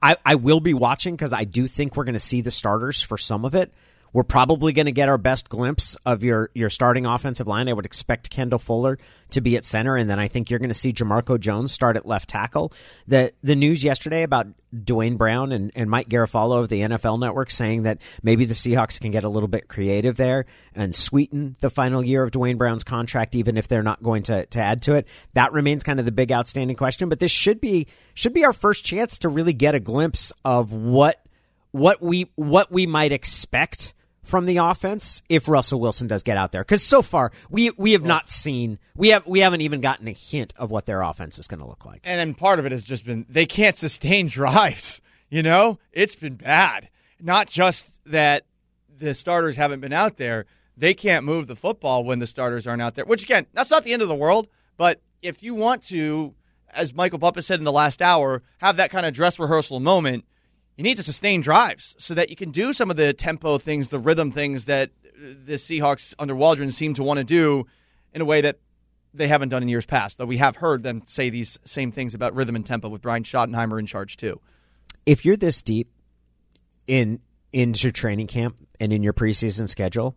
I, 0.01 0.15
I 0.25 0.35
will 0.35 0.59
be 0.59 0.73
watching 0.73 1.15
because 1.15 1.33
I 1.33 1.43
do 1.43 1.67
think 1.67 1.95
we're 1.95 2.03
going 2.03 2.13
to 2.13 2.19
see 2.19 2.41
the 2.41 2.51
starters 2.51 3.01
for 3.01 3.17
some 3.17 3.45
of 3.45 3.55
it. 3.55 3.73
We're 4.13 4.23
probably 4.23 4.73
going 4.73 4.87
to 4.87 4.91
get 4.91 5.07
our 5.07 5.17
best 5.17 5.47
glimpse 5.47 5.95
of 6.05 6.23
your, 6.23 6.49
your 6.53 6.69
starting 6.69 7.05
offensive 7.05 7.47
line. 7.47 7.69
I 7.69 7.73
would 7.73 7.85
expect 7.85 8.29
Kendall 8.29 8.59
Fuller 8.59 8.97
to 9.29 9.41
be 9.41 9.55
at 9.55 9.63
center, 9.63 9.95
and 9.95 10.09
then 10.09 10.19
I 10.19 10.27
think 10.27 10.49
you're 10.49 10.59
going 10.59 10.69
to 10.69 10.75
see 10.75 10.91
Jamarco 10.91 11.39
Jones 11.39 11.71
start 11.71 11.95
at 11.95 12.05
left 12.05 12.29
tackle. 12.29 12.73
The 13.07 13.31
the 13.41 13.55
news 13.55 13.83
yesterday 13.83 14.23
about 14.23 14.47
Duane 14.83 15.15
Brown 15.17 15.51
and, 15.51 15.71
and 15.75 15.89
Mike 15.89 16.09
Garafolo 16.09 16.59
of 16.59 16.69
the 16.69 16.81
NFL 16.81 17.19
Network 17.19 17.51
saying 17.51 17.83
that 17.83 18.01
maybe 18.23 18.45
the 18.45 18.53
Seahawks 18.53 18.99
can 18.99 19.11
get 19.11 19.23
a 19.23 19.29
little 19.29 19.47
bit 19.47 19.67
creative 19.67 20.17
there 20.17 20.45
and 20.73 20.93
sweeten 20.93 21.55
the 21.59 21.69
final 21.69 22.03
year 22.03 22.23
of 22.23 22.31
Duane 22.31 22.57
Brown's 22.57 22.83
contract, 22.83 23.35
even 23.35 23.57
if 23.57 23.67
they're 23.67 23.83
not 23.83 24.03
going 24.03 24.23
to, 24.23 24.45
to 24.45 24.59
add 24.59 24.81
to 24.83 24.95
it. 24.95 25.07
That 25.33 25.53
remains 25.53 25.83
kind 25.83 25.99
of 25.99 26.05
the 26.05 26.11
big 26.11 26.31
outstanding 26.31 26.75
question. 26.75 27.09
But 27.09 27.19
this 27.19 27.31
should 27.31 27.61
be 27.61 27.87
should 28.13 28.33
be 28.33 28.43
our 28.43 28.53
first 28.53 28.83
chance 28.85 29.17
to 29.19 29.29
really 29.29 29.53
get 29.53 29.75
a 29.75 29.79
glimpse 29.79 30.33
of 30.43 30.73
what 30.73 31.25
what 31.71 32.01
we 32.01 32.29
what 32.35 32.71
we 32.71 32.85
might 32.85 33.11
expect 33.11 33.93
from 34.23 34.45
the 34.45 34.57
offense 34.57 35.23
if 35.29 35.47
Russell 35.47 35.79
Wilson 35.79 36.07
does 36.07 36.23
get 36.23 36.37
out 36.37 36.51
there. 36.51 36.61
Because 36.61 36.83
so 36.83 37.01
far 37.01 37.31
we 37.49 37.71
we 37.71 37.93
have 37.93 38.03
not 38.03 38.29
seen 38.29 38.79
we 38.95 39.09
have 39.09 39.25
we 39.27 39.39
haven't 39.39 39.61
even 39.61 39.81
gotten 39.81 40.07
a 40.07 40.13
hint 40.13 40.53
of 40.57 40.71
what 40.71 40.85
their 40.85 41.01
offense 41.01 41.39
is 41.39 41.47
going 41.47 41.59
to 41.59 41.65
look 41.65 41.85
like. 41.85 42.01
And 42.03 42.19
then 42.19 42.33
part 42.33 42.59
of 42.59 42.65
it 42.65 42.71
has 42.71 42.83
just 42.83 43.05
been 43.05 43.25
they 43.29 43.45
can't 43.45 43.75
sustain 43.75 44.27
drives. 44.27 45.01
You 45.29 45.43
know, 45.43 45.79
it's 45.91 46.15
been 46.15 46.35
bad. 46.35 46.89
Not 47.19 47.49
just 47.49 47.99
that 48.05 48.45
the 48.97 49.15
starters 49.15 49.55
haven't 49.55 49.79
been 49.79 49.93
out 49.93 50.17
there; 50.17 50.45
they 50.75 50.93
can't 50.93 51.25
move 51.25 51.47
the 51.47 51.55
football 51.55 52.03
when 52.03 52.19
the 52.19 52.27
starters 52.27 52.67
aren't 52.67 52.81
out 52.81 52.95
there. 52.95 53.05
Which 53.05 53.23
again, 53.23 53.47
that's 53.53 53.71
not 53.71 53.83
the 53.83 53.93
end 53.93 54.01
of 54.01 54.07
the 54.07 54.15
world. 54.15 54.47
But 54.77 54.99
if 55.21 55.43
you 55.43 55.53
want 55.53 55.83
to, 55.87 56.33
as 56.73 56.93
Michael 56.93 57.19
Bumpus 57.19 57.45
said 57.45 57.59
in 57.59 57.65
the 57.65 57.71
last 57.71 58.01
hour, 58.01 58.43
have 58.57 58.77
that 58.77 58.89
kind 58.89 59.05
of 59.05 59.13
dress 59.13 59.39
rehearsal 59.39 59.79
moment 59.79 60.25
you 60.77 60.83
need 60.83 60.97
to 60.97 61.03
sustain 61.03 61.41
drives 61.41 61.95
so 61.97 62.13
that 62.13 62.29
you 62.29 62.35
can 62.35 62.51
do 62.51 62.73
some 62.73 62.89
of 62.89 62.97
the 62.97 63.13
tempo 63.13 63.57
things, 63.57 63.89
the 63.89 63.99
rhythm 63.99 64.31
things 64.31 64.65
that 64.65 64.91
the 65.21 65.53
Seahawks 65.53 66.15
under 66.17 66.35
Waldron 66.35 66.71
seem 66.71 66.93
to 66.95 67.03
want 67.03 67.19
to 67.19 67.23
do 67.23 67.65
in 68.13 68.21
a 68.21 68.25
way 68.25 68.41
that 68.41 68.59
they 69.13 69.27
haven't 69.27 69.49
done 69.49 69.61
in 69.61 69.69
years 69.69 69.85
past. 69.85 70.17
Though 70.17 70.25
we 70.25 70.37
have 70.37 70.55
heard 70.57 70.83
them 70.83 71.03
say 71.05 71.29
these 71.29 71.59
same 71.63 71.91
things 71.91 72.15
about 72.15 72.33
rhythm 72.33 72.55
and 72.55 72.65
tempo 72.65 72.89
with 72.89 73.01
Brian 73.01 73.23
Schottenheimer 73.23 73.79
in 73.79 73.85
charge 73.85 74.17
too. 74.17 74.39
If 75.05 75.25
you're 75.25 75.37
this 75.37 75.61
deep 75.61 75.89
in 76.87 77.19
into 77.53 77.91
training 77.91 78.27
camp 78.27 78.55
and 78.79 78.93
in 78.93 79.03
your 79.03 79.13
preseason 79.13 79.67
schedule, 79.67 80.15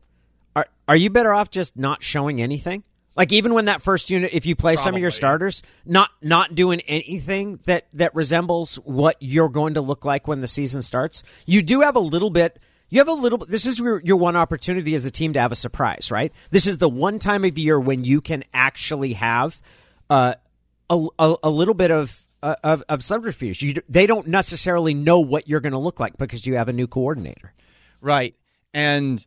are 0.54 0.66
are 0.86 0.96
you 0.96 1.10
better 1.10 1.34
off 1.34 1.50
just 1.50 1.76
not 1.76 2.02
showing 2.02 2.40
anything? 2.40 2.84
Like 3.16 3.32
even 3.32 3.54
when 3.54 3.66
that 3.66 3.80
first 3.82 4.10
unit, 4.10 4.30
if 4.32 4.44
you 4.46 4.56
play 4.56 4.76
some 4.76 4.94
of 4.94 5.00
your 5.00 5.10
starters, 5.10 5.62
not 5.84 6.10
not 6.20 6.54
doing 6.54 6.80
anything 6.82 7.60
that 7.66 7.86
that 7.92 8.14
resembles 8.14 8.76
what 8.76 9.16
you're 9.20 9.48
going 9.48 9.74
to 9.74 9.80
look 9.80 10.04
like 10.04 10.26
when 10.26 10.40
the 10.40 10.48
season 10.48 10.82
starts, 10.82 11.22
you 11.46 11.62
do 11.62 11.80
have 11.82 11.96
a 11.96 12.00
little 12.00 12.30
bit. 12.30 12.58
You 12.90 12.98
have 12.98 13.08
a 13.08 13.12
little. 13.12 13.38
This 13.38 13.66
is 13.66 13.78
your 13.78 14.00
your 14.04 14.16
one 14.16 14.36
opportunity 14.36 14.94
as 14.94 15.04
a 15.04 15.10
team 15.10 15.32
to 15.34 15.40
have 15.40 15.52
a 15.52 15.56
surprise, 15.56 16.10
right? 16.10 16.32
This 16.50 16.66
is 16.66 16.78
the 16.78 16.88
one 16.88 17.18
time 17.18 17.44
of 17.44 17.56
year 17.56 17.78
when 17.78 18.04
you 18.04 18.20
can 18.20 18.42
actually 18.52 19.14
have 19.14 19.60
uh, 20.10 20.34
a, 20.90 21.06
a 21.18 21.36
a 21.44 21.50
little 21.50 21.74
bit 21.74 21.90
of. 21.90 22.20
uh, 22.42 22.56
Of, 22.62 22.82
of 22.90 23.02
subterfuge, 23.02 23.62
you, 23.62 23.74
they 23.88 24.06
don't 24.06 24.26
necessarily 24.26 24.92
know 24.92 25.20
what 25.20 25.48
you're 25.48 25.60
going 25.62 25.72
to 25.72 25.78
look 25.78 25.98
like 25.98 26.18
because 26.18 26.46
you 26.46 26.56
have 26.56 26.68
a 26.68 26.74
new 26.74 26.86
coordinator. 26.86 27.54
Right. 28.02 28.34
And 28.74 29.24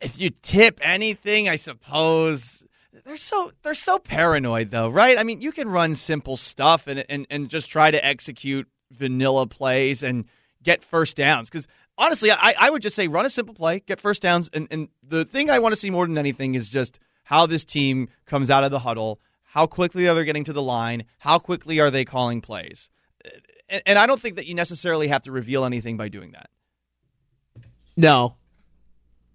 if 0.00 0.20
you 0.20 0.30
tip 0.30 0.80
anything, 0.82 1.48
I 1.48 1.56
suppose 1.56 2.64
they're 3.04 3.16
so 3.16 3.52
they're 3.62 3.74
so 3.74 3.98
paranoid 3.98 4.70
though, 4.70 4.88
right? 4.88 5.18
I 5.18 5.22
mean, 5.22 5.40
you 5.40 5.52
can 5.52 5.68
run 5.68 5.94
simple 5.94 6.36
stuff 6.36 6.86
and 6.86 7.04
and, 7.08 7.26
and 7.30 7.48
just 7.48 7.70
try 7.70 7.90
to 7.90 8.04
execute 8.04 8.68
vanilla 8.90 9.46
plays 9.46 10.02
and 10.02 10.24
get 10.62 10.84
first 10.84 11.16
downs. 11.16 11.50
Because 11.50 11.66
honestly, 11.96 12.30
I, 12.30 12.54
I 12.58 12.70
would 12.70 12.82
just 12.82 12.96
say 12.96 13.08
run 13.08 13.26
a 13.26 13.30
simple 13.30 13.54
play, 13.54 13.80
get 13.80 14.00
first 14.00 14.22
downs, 14.22 14.50
and, 14.52 14.68
and 14.70 14.88
the 15.02 15.24
thing 15.24 15.50
I 15.50 15.58
want 15.58 15.72
to 15.72 15.76
see 15.76 15.90
more 15.90 16.06
than 16.06 16.18
anything 16.18 16.54
is 16.54 16.68
just 16.68 16.98
how 17.24 17.46
this 17.46 17.64
team 17.64 18.08
comes 18.26 18.50
out 18.50 18.64
of 18.64 18.70
the 18.70 18.78
huddle. 18.80 19.20
How 19.42 19.66
quickly 19.66 20.08
are 20.08 20.14
they 20.14 20.24
getting 20.24 20.44
to 20.44 20.52
the 20.52 20.62
line? 20.62 21.04
How 21.18 21.38
quickly 21.38 21.80
are 21.80 21.90
they 21.90 22.04
calling 22.04 22.40
plays? 22.40 22.90
And, 23.68 23.82
and 23.86 23.98
I 23.98 24.06
don't 24.06 24.20
think 24.20 24.36
that 24.36 24.46
you 24.46 24.54
necessarily 24.54 25.08
have 25.08 25.22
to 25.22 25.32
reveal 25.32 25.64
anything 25.64 25.96
by 25.96 26.08
doing 26.08 26.32
that. 26.32 26.50
No. 27.96 28.36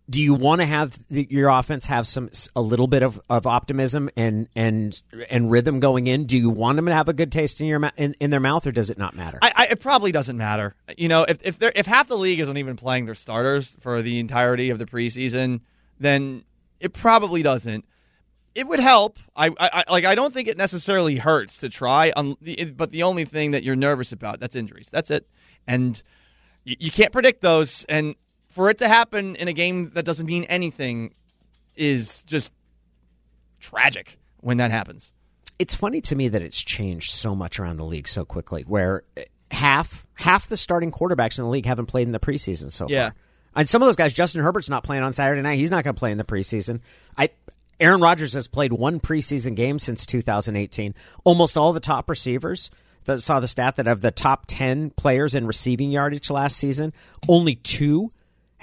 Do 0.09 0.21
you 0.21 0.33
want 0.33 0.59
to 0.59 0.65
have 0.65 0.97
your 1.09 1.49
offense 1.49 1.85
have 1.85 2.07
some 2.07 2.29
a 2.57 2.61
little 2.61 2.87
bit 2.87 3.03
of, 3.03 3.21
of 3.29 3.47
optimism 3.47 4.09
and 4.17 4.49
and 4.53 5.01
and 5.29 5.49
rhythm 5.49 5.79
going 5.79 6.07
in? 6.07 6.25
Do 6.25 6.37
you 6.37 6.49
want 6.49 6.75
them 6.75 6.87
to 6.87 6.93
have 6.93 7.07
a 7.07 7.13
good 7.13 7.31
taste 7.31 7.61
in 7.61 7.67
your 7.67 7.89
in, 7.95 8.13
in 8.19 8.29
their 8.29 8.41
mouth, 8.41 8.67
or 8.67 8.73
does 8.73 8.89
it 8.89 8.97
not 8.97 9.15
matter? 9.15 9.39
I, 9.41 9.53
I, 9.55 9.65
it 9.67 9.79
probably 9.79 10.11
doesn't 10.11 10.35
matter. 10.35 10.75
You 10.97 11.07
know, 11.07 11.23
if 11.23 11.39
if 11.41 11.57
if 11.61 11.85
half 11.85 12.09
the 12.09 12.17
league 12.17 12.39
isn't 12.41 12.57
even 12.57 12.75
playing 12.75 13.05
their 13.05 13.15
starters 13.15 13.77
for 13.79 14.01
the 14.01 14.19
entirety 14.19 14.71
of 14.71 14.77
the 14.77 14.85
preseason, 14.85 15.61
then 15.99 16.43
it 16.81 16.93
probably 16.93 17.41
doesn't. 17.41 17.85
It 18.55 18.67
would 18.67 18.81
help. 18.81 19.19
I, 19.35 19.47
I, 19.47 19.53
I 19.59 19.83
like. 19.89 20.03
I 20.03 20.15
don't 20.15 20.33
think 20.33 20.49
it 20.49 20.57
necessarily 20.57 21.15
hurts 21.15 21.59
to 21.59 21.69
try. 21.69 22.11
Um, 22.11 22.37
but 22.75 22.91
the 22.91 23.03
only 23.03 23.23
thing 23.23 23.51
that 23.51 23.63
you're 23.63 23.77
nervous 23.77 24.11
about 24.11 24.41
that's 24.41 24.55
injuries. 24.55 24.89
That's 24.91 25.09
it. 25.09 25.27
And 25.65 26.03
you, 26.65 26.75
you 26.77 26.91
can't 26.91 27.13
predict 27.13 27.41
those. 27.41 27.85
And 27.85 28.15
for 28.53 28.69
it 28.69 28.77
to 28.79 28.87
happen 28.87 29.35
in 29.35 29.47
a 29.47 29.53
game 29.53 29.89
that 29.95 30.03
doesn't 30.05 30.25
mean 30.27 30.43
anything 30.45 31.13
is 31.75 32.23
just 32.23 32.51
tragic 33.59 34.17
when 34.41 34.57
that 34.57 34.71
happens. 34.71 35.13
it's 35.59 35.75
funny 35.75 36.01
to 36.01 36.15
me 36.15 36.27
that 36.27 36.41
it's 36.41 36.61
changed 36.61 37.11
so 37.11 37.35
much 37.35 37.59
around 37.59 37.77
the 37.77 37.85
league 37.85 38.07
so 38.07 38.25
quickly. 38.25 38.63
Where 38.67 39.03
half 39.51 40.05
half 40.15 40.47
the 40.47 40.57
starting 40.57 40.91
quarterbacks 40.91 41.37
in 41.37 41.45
the 41.45 41.49
league 41.49 41.65
haven't 41.65 41.85
played 41.85 42.07
in 42.07 42.11
the 42.11 42.19
preseason 42.19 42.71
so 42.71 42.87
Yeah. 42.89 43.09
far. 43.09 43.15
And 43.55 43.69
some 43.69 43.81
of 43.81 43.87
those 43.87 43.95
guys, 43.95 44.13
Justin 44.13 44.41
Herbert's 44.41 44.67
not 44.69 44.83
playing 44.83 45.03
on 45.03 45.13
Saturday 45.13 45.41
night. 45.43 45.59
He's 45.59 45.69
not 45.69 45.83
going 45.83 45.93
to 45.95 45.99
play 45.99 46.11
in 46.11 46.17
the 46.17 46.23
preseason. 46.23 46.79
I 47.17 47.29
Aaron 47.79 48.01
Rodgers 48.01 48.33
has 48.33 48.47
played 48.47 48.73
one 48.73 48.99
preseason 48.99 49.55
game 49.55 49.77
since 49.79 50.05
2018. 50.05 50.93
Almost 51.23 51.57
all 51.57 51.71
the 51.73 51.79
top 51.79 52.09
receivers 52.09 52.69
that 53.05 53.21
saw 53.21 53.39
the 53.39 53.47
stat 53.47 53.75
that 53.75 53.87
of 53.87 54.01
the 54.01 54.11
top 54.11 54.45
10 54.47 54.91
players 54.91 55.35
in 55.35 55.45
receiving 55.47 55.91
yardage 55.91 56.29
last 56.31 56.57
season, 56.57 56.93
only 57.27 57.55
two 57.55 58.11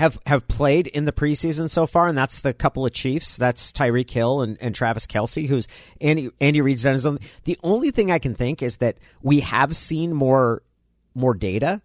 have 0.00 0.18
have 0.24 0.48
played 0.48 0.86
in 0.86 1.04
the 1.04 1.12
preseason 1.12 1.68
so 1.68 1.86
far, 1.86 2.08
and 2.08 2.16
that's 2.16 2.40
the 2.40 2.54
couple 2.54 2.86
of 2.86 2.92
Chiefs. 2.94 3.36
That's 3.36 3.70
Tyreek 3.70 4.10
Hill 4.10 4.40
and, 4.40 4.56
and 4.58 4.74
Travis 4.74 5.06
Kelce, 5.06 5.46
who's 5.46 5.68
Andy 6.00 6.30
Andy 6.40 6.62
Reid's 6.62 6.84
done 6.84 6.94
his 6.94 7.04
own. 7.04 7.18
The 7.44 7.58
only 7.62 7.90
thing 7.90 8.10
I 8.10 8.18
can 8.18 8.34
think 8.34 8.62
is 8.62 8.78
that 8.78 8.96
we 9.22 9.40
have 9.40 9.76
seen 9.76 10.14
more 10.14 10.62
more 11.14 11.34
data 11.34 11.82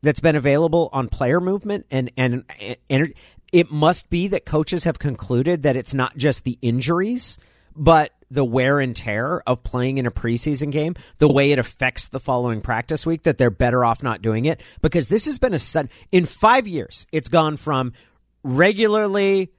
that's 0.00 0.20
been 0.20 0.36
available 0.36 0.88
on 0.92 1.08
player 1.08 1.40
movement 1.40 1.86
and 1.90 2.10
and 2.16 2.44
and 2.88 3.12
it 3.52 3.70
must 3.70 4.10
be 4.10 4.28
that 4.28 4.44
coaches 4.44 4.84
have 4.84 5.00
concluded 5.00 5.62
that 5.62 5.76
it's 5.76 5.94
not 5.94 6.16
just 6.16 6.44
the 6.44 6.58
injuries 6.62 7.36
but 7.74 8.12
the 8.30 8.44
wear 8.44 8.80
and 8.80 8.94
tear 8.94 9.42
of 9.46 9.62
playing 9.62 9.98
in 9.98 10.06
a 10.06 10.10
preseason 10.10 10.70
game 10.72 10.94
the 11.18 11.28
way 11.28 11.52
it 11.52 11.58
affects 11.58 12.08
the 12.08 12.20
following 12.20 12.60
practice 12.60 13.06
week 13.06 13.22
that 13.22 13.38
they're 13.38 13.50
better 13.50 13.84
off 13.84 14.02
not 14.02 14.22
doing 14.22 14.44
it. 14.44 14.60
Because 14.82 15.08
this 15.08 15.26
has 15.26 15.38
been 15.38 15.54
a 15.54 15.58
sudden 15.58 15.90
in 16.10 16.24
5 16.24 16.66
years 16.66 17.06
it's 17.12 17.28
gone 17.28 17.56
from 17.56 17.92
regularly 18.42 19.52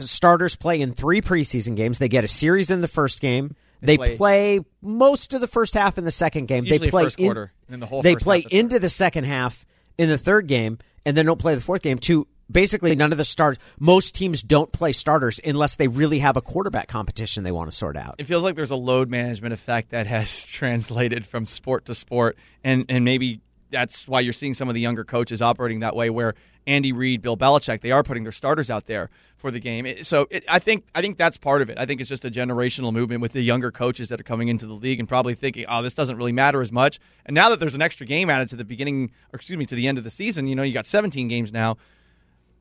starters 0.00 0.56
play 0.56 0.80
in 0.80 0.92
3 0.92 1.20
preseason 1.20 1.76
games. 1.76 1.98
They 1.98 2.08
get 2.08 2.24
a 2.24 2.28
series 2.28 2.70
in 2.70 2.80
the 2.80 2.88
first 2.88 3.20
game. 3.20 3.54
They, 3.80 3.96
play- 3.96 4.16
play, 4.16 4.60
most 4.80 5.34
of 5.34 5.40
the 5.40 5.48
first 5.48 5.74
half 5.74 5.98
in 5.98 6.04
the 6.04 6.12
second 6.12 6.46
game. 6.46 6.64
They 6.64 6.78
play 6.78 7.04
first 7.04 7.18
in- 7.18 7.26
quarter, 7.26 7.52
the 7.68 7.86
whole 7.86 8.02
they 8.02 8.14
play 8.16 8.44
into 8.50 8.78
the 8.78 8.88
second 8.88 9.24
half 9.24 9.64
in 9.98 10.08
the 10.08 10.18
third 10.18 10.46
game 10.46 10.78
and 11.04 11.16
then 11.16 11.26
don't 11.26 11.38
play 11.40 11.54
the 11.54 11.60
fourth 11.60 11.82
game 11.82 11.98
to 11.98 12.26
basically 12.52 12.94
none 12.94 13.12
of 13.12 13.18
the 13.18 13.24
stars 13.24 13.58
most 13.78 14.14
teams 14.14 14.42
don't 14.42 14.72
play 14.72 14.92
starters 14.92 15.40
unless 15.44 15.76
they 15.76 15.88
really 15.88 16.18
have 16.18 16.36
a 16.36 16.42
quarterback 16.42 16.88
competition 16.88 17.44
they 17.44 17.52
want 17.52 17.70
to 17.70 17.76
sort 17.76 17.96
out 17.96 18.14
it 18.18 18.24
feels 18.24 18.44
like 18.44 18.54
there's 18.54 18.70
a 18.70 18.76
load 18.76 19.10
management 19.10 19.52
effect 19.52 19.90
that 19.90 20.06
has 20.06 20.42
translated 20.46 21.26
from 21.26 21.46
sport 21.46 21.84
to 21.86 21.94
sport, 21.94 22.36
and 22.62 22.84
and 22.88 23.04
maybe 23.04 23.40
that's 23.70 24.06
why 24.06 24.20
you're 24.20 24.34
seeing 24.34 24.54
some 24.54 24.68
of 24.68 24.74
the 24.74 24.80
younger 24.80 25.02
coaches 25.02 25.40
operating 25.40 25.80
that 25.80 25.96
way, 25.96 26.10
where 26.10 26.34
Andy 26.66 26.92
Reid, 26.92 27.22
Bill 27.22 27.36
Belichick, 27.36 27.80
they 27.80 27.90
are 27.90 28.02
putting 28.02 28.22
their 28.22 28.32
starters 28.32 28.68
out 28.70 28.86
there 28.86 29.08
for 29.36 29.50
the 29.50 29.58
game. 29.58 30.04
So 30.04 30.28
it, 30.30 30.44
I 30.46 30.58
think 30.58 30.84
I 30.94 31.00
think 31.00 31.16
that's 31.16 31.38
part 31.38 31.62
of 31.62 31.70
it. 31.70 31.78
I 31.78 31.86
think 31.86 32.00
it's 32.00 32.08
just 32.08 32.24
a 32.24 32.30
generational 32.30 32.92
movement 32.92 33.22
with 33.22 33.32
the 33.32 33.42
younger 33.42 33.70
coaches 33.70 34.08
that 34.10 34.20
are 34.20 34.24
coming 34.24 34.48
into 34.48 34.66
the 34.66 34.74
league 34.74 35.00
and 35.00 35.08
probably 35.08 35.34
thinking, 35.34 35.64
oh, 35.68 35.82
this 35.82 35.94
doesn't 35.94 36.16
really 36.16 36.32
matter 36.32 36.62
as 36.62 36.70
much. 36.70 37.00
And 37.26 37.34
now 37.34 37.48
that 37.48 37.58
there's 37.58 37.74
an 37.74 37.82
extra 37.82 38.06
game 38.06 38.30
added 38.30 38.48
to 38.50 38.56
the 38.56 38.64
beginning, 38.64 39.10
or 39.32 39.36
excuse 39.36 39.58
me, 39.58 39.66
to 39.66 39.74
the 39.74 39.88
end 39.88 39.98
of 39.98 40.04
the 40.04 40.10
season, 40.10 40.46
you 40.46 40.54
know, 40.54 40.62
you 40.62 40.72
got 40.72 40.86
17 40.86 41.28
games 41.28 41.52
now. 41.52 41.76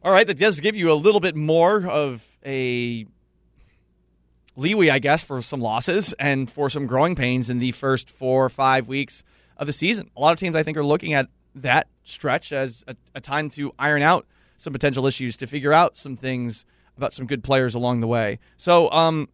All 0.04 0.12
right, 0.12 0.26
that 0.26 0.40
does 0.40 0.60
give 0.60 0.76
you 0.76 0.92
a 0.92 0.96
little 0.96 1.20
bit 1.20 1.36
more 1.36 1.86
of 1.86 2.28
a 2.44 3.06
leeway, 4.56 4.90
I 4.90 4.98
guess, 4.98 5.22
for 5.22 5.44
some 5.44 5.62
losses 5.62 6.14
and 6.14 6.50
for 6.50 6.72
some 6.72 6.88
growing 6.88 7.16
pains 7.16 7.52
in 7.52 7.60
the 7.60 7.72
first 7.72 8.10
four 8.10 8.44
or 8.44 8.50
five 8.50 8.88
weeks 8.88 9.24
of 9.58 9.68
the 9.68 9.74
season. 9.74 10.10
A 10.18 10.20
lot 10.20 10.34
of 10.34 10.40
teams, 10.40 10.56
I 10.56 10.64
think, 10.64 10.78
are 10.78 10.84
looking 10.84 11.14
at 11.14 11.28
that 11.54 11.88
stretch 12.04 12.52
as 12.52 12.84
a, 12.88 12.96
a 13.14 13.22
time 13.22 13.50
to 13.52 13.76
iron 13.78 14.02
out 14.02 14.26
some 14.58 14.74
potential 14.74 15.06
issues, 15.06 15.38
to 15.38 15.46
figure 15.46 15.72
out 15.72 15.96
some 15.96 16.18
things 16.18 16.66
about 16.98 17.14
some 17.14 17.28
good 17.28 17.44
players 17.44 17.76
along 17.76 18.00
the 18.00 18.08
way. 18.08 18.40
So, 18.58 18.90
um, 18.92 19.30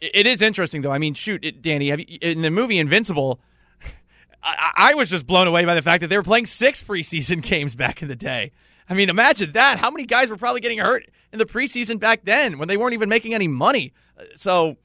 it, 0.00 0.26
is 0.26 0.42
interesting, 0.42 0.82
though. 0.82 0.90
I 0.90 0.98
mean, 0.98 1.14
shoot, 1.14 1.44
it, 1.44 1.62
Danny, 1.62 1.86
you, 1.86 2.18
in 2.20 2.42
the 2.42 2.50
movie 2.50 2.80
Invincible, 2.80 3.38
I, 4.42 4.72
I 4.76 4.94
was 4.94 5.08
just 5.08 5.28
blown 5.28 5.46
away 5.46 5.64
by 5.64 5.76
the 5.76 5.82
fact 5.82 6.00
that 6.00 6.08
they 6.08 6.16
were 6.16 6.24
playing 6.24 6.46
six 6.46 6.82
preseason 6.82 7.40
games 7.48 7.76
back 7.76 8.02
in 8.02 8.08
the 8.08 8.16
day. 8.16 8.50
I 8.92 8.94
mean, 8.94 9.08
imagine 9.08 9.52
that. 9.52 9.78
How 9.78 9.90
many 9.90 10.04
guys 10.04 10.28
were 10.28 10.36
probably 10.36 10.60
getting 10.60 10.78
hurt 10.78 11.06
in 11.32 11.38
the 11.38 11.46
preseason 11.46 11.98
back 11.98 12.26
then 12.26 12.58
when 12.58 12.68
they 12.68 12.76
weren't 12.76 12.92
even 12.92 13.08
making 13.08 13.32
any 13.32 13.48
money? 13.48 13.94
Uh, 14.18 14.24
so 14.36 14.76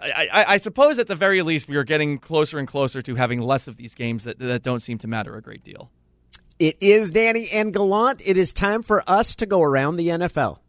I, 0.00 0.28
I, 0.32 0.44
I 0.54 0.56
suppose 0.56 0.98
at 0.98 1.08
the 1.08 1.14
very 1.14 1.42
least 1.42 1.68
we 1.68 1.76
are 1.76 1.84
getting 1.84 2.18
closer 2.18 2.58
and 2.58 2.66
closer 2.66 3.02
to 3.02 3.14
having 3.14 3.42
less 3.42 3.68
of 3.68 3.76
these 3.76 3.94
games 3.94 4.24
that, 4.24 4.38
that 4.38 4.62
don't 4.62 4.80
seem 4.80 4.96
to 4.96 5.06
matter 5.06 5.36
a 5.36 5.42
great 5.42 5.62
deal. 5.62 5.90
It 6.58 6.78
is 6.80 7.10
Danny 7.10 7.50
and 7.50 7.70
Gallant. 7.70 8.22
It 8.24 8.38
is 8.38 8.50
time 8.54 8.82
for 8.82 9.02
us 9.06 9.36
to 9.36 9.44
go 9.44 9.60
around 9.60 9.96
the 9.96 10.08
NFL. 10.08 10.60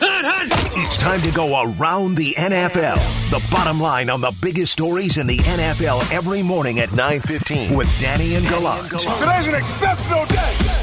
It's 0.00 0.96
time 0.96 1.22
to 1.22 1.30
go 1.30 1.62
around 1.62 2.16
the 2.16 2.34
NFL. 2.34 2.96
The 3.30 3.48
bottom 3.54 3.78
line 3.78 4.10
on 4.10 4.20
the 4.20 4.34
biggest 4.42 4.72
stories 4.72 5.18
in 5.18 5.28
the 5.28 5.38
NFL 5.38 6.12
every 6.12 6.42
morning 6.42 6.80
at 6.80 6.88
9:15 6.88 7.76
with 7.76 7.88
Danny 8.00 8.34
and 8.34 8.44
Gallant. 8.46 8.88
Today's 8.88 9.46
an 9.46 9.54
exceptional 9.54 10.26
day. 10.26 10.81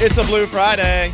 It's 0.00 0.16
a 0.18 0.22
Blue 0.24 0.46
Friday. 0.46 1.12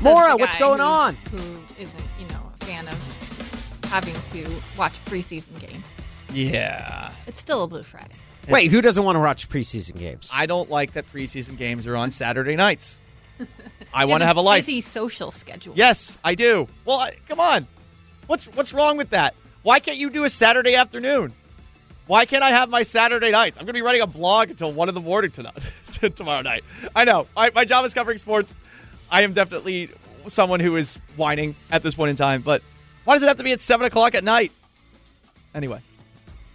Maura, 0.00 0.32
the 0.32 0.36
what's 0.36 0.56
going 0.56 0.78
who- 0.80 0.84
on? 0.84 1.14
Who 1.30 1.36
isn't, 1.78 2.02
you 2.20 2.26
know, 2.28 2.52
a 2.60 2.64
fan 2.66 2.86
of 2.88 3.84
having 3.90 4.14
to 4.32 4.60
watch 4.76 4.92
preseason 5.06 5.58
games. 5.58 5.86
Yeah. 6.32 7.12
It's 7.26 7.40
still 7.40 7.62
a 7.62 7.66
Blue 7.68 7.82
Friday. 7.82 8.14
Wait, 8.48 8.70
who 8.70 8.80
doesn't 8.82 9.02
want 9.04 9.16
to 9.16 9.20
watch 9.20 9.48
preseason 9.48 9.98
games? 9.98 10.30
I 10.34 10.46
don't 10.46 10.68
like 10.70 10.92
that 10.92 11.10
preseason 11.12 11.56
games 11.56 11.86
are 11.86 11.96
on 11.96 12.10
Saturday 12.10 12.56
nights. 12.56 13.00
I 13.94 14.04
want 14.04 14.20
to 14.20 14.26
have 14.26 14.36
a 14.36 14.40
life. 14.42 14.66
Busy 14.66 14.80
social 14.82 15.30
schedule. 15.30 15.72
Yes, 15.76 16.18
I 16.24 16.34
do. 16.34 16.68
Well, 16.84 16.98
I, 17.00 17.16
come 17.28 17.40
on. 17.40 17.66
What's 18.26 18.44
what's 18.48 18.74
wrong 18.74 18.96
with 18.98 19.10
that? 19.10 19.34
Why 19.62 19.80
can't 19.80 19.96
you 19.96 20.10
do 20.10 20.24
a 20.24 20.30
Saturday 20.30 20.74
afternoon? 20.74 21.32
Why 22.08 22.24
can't 22.24 22.42
I 22.42 22.48
have 22.48 22.70
my 22.70 22.82
Saturday 22.82 23.30
nights? 23.30 23.58
I'm 23.58 23.64
going 23.64 23.74
to 23.74 23.78
be 23.78 23.82
writing 23.82 24.00
a 24.00 24.06
blog 24.06 24.48
until 24.48 24.72
one 24.72 24.88
in 24.88 24.94
the 24.94 25.00
morning 25.00 25.30
tonight, 25.30 25.58
tomorrow 26.16 26.40
night. 26.40 26.64
I 26.96 27.04
know. 27.04 27.26
I, 27.36 27.50
my 27.54 27.66
job 27.66 27.84
is 27.84 27.92
covering 27.92 28.16
sports. 28.16 28.56
I 29.10 29.22
am 29.22 29.34
definitely 29.34 29.90
someone 30.26 30.58
who 30.58 30.76
is 30.76 30.96
whining 31.16 31.54
at 31.70 31.82
this 31.82 31.94
point 31.94 32.08
in 32.08 32.16
time. 32.16 32.40
But 32.40 32.62
why 33.04 33.14
does 33.14 33.22
it 33.22 33.28
have 33.28 33.36
to 33.36 33.44
be 33.44 33.52
at 33.52 33.60
seven 33.60 33.86
o'clock 33.86 34.14
at 34.14 34.24
night? 34.24 34.52
Anyway, 35.54 35.82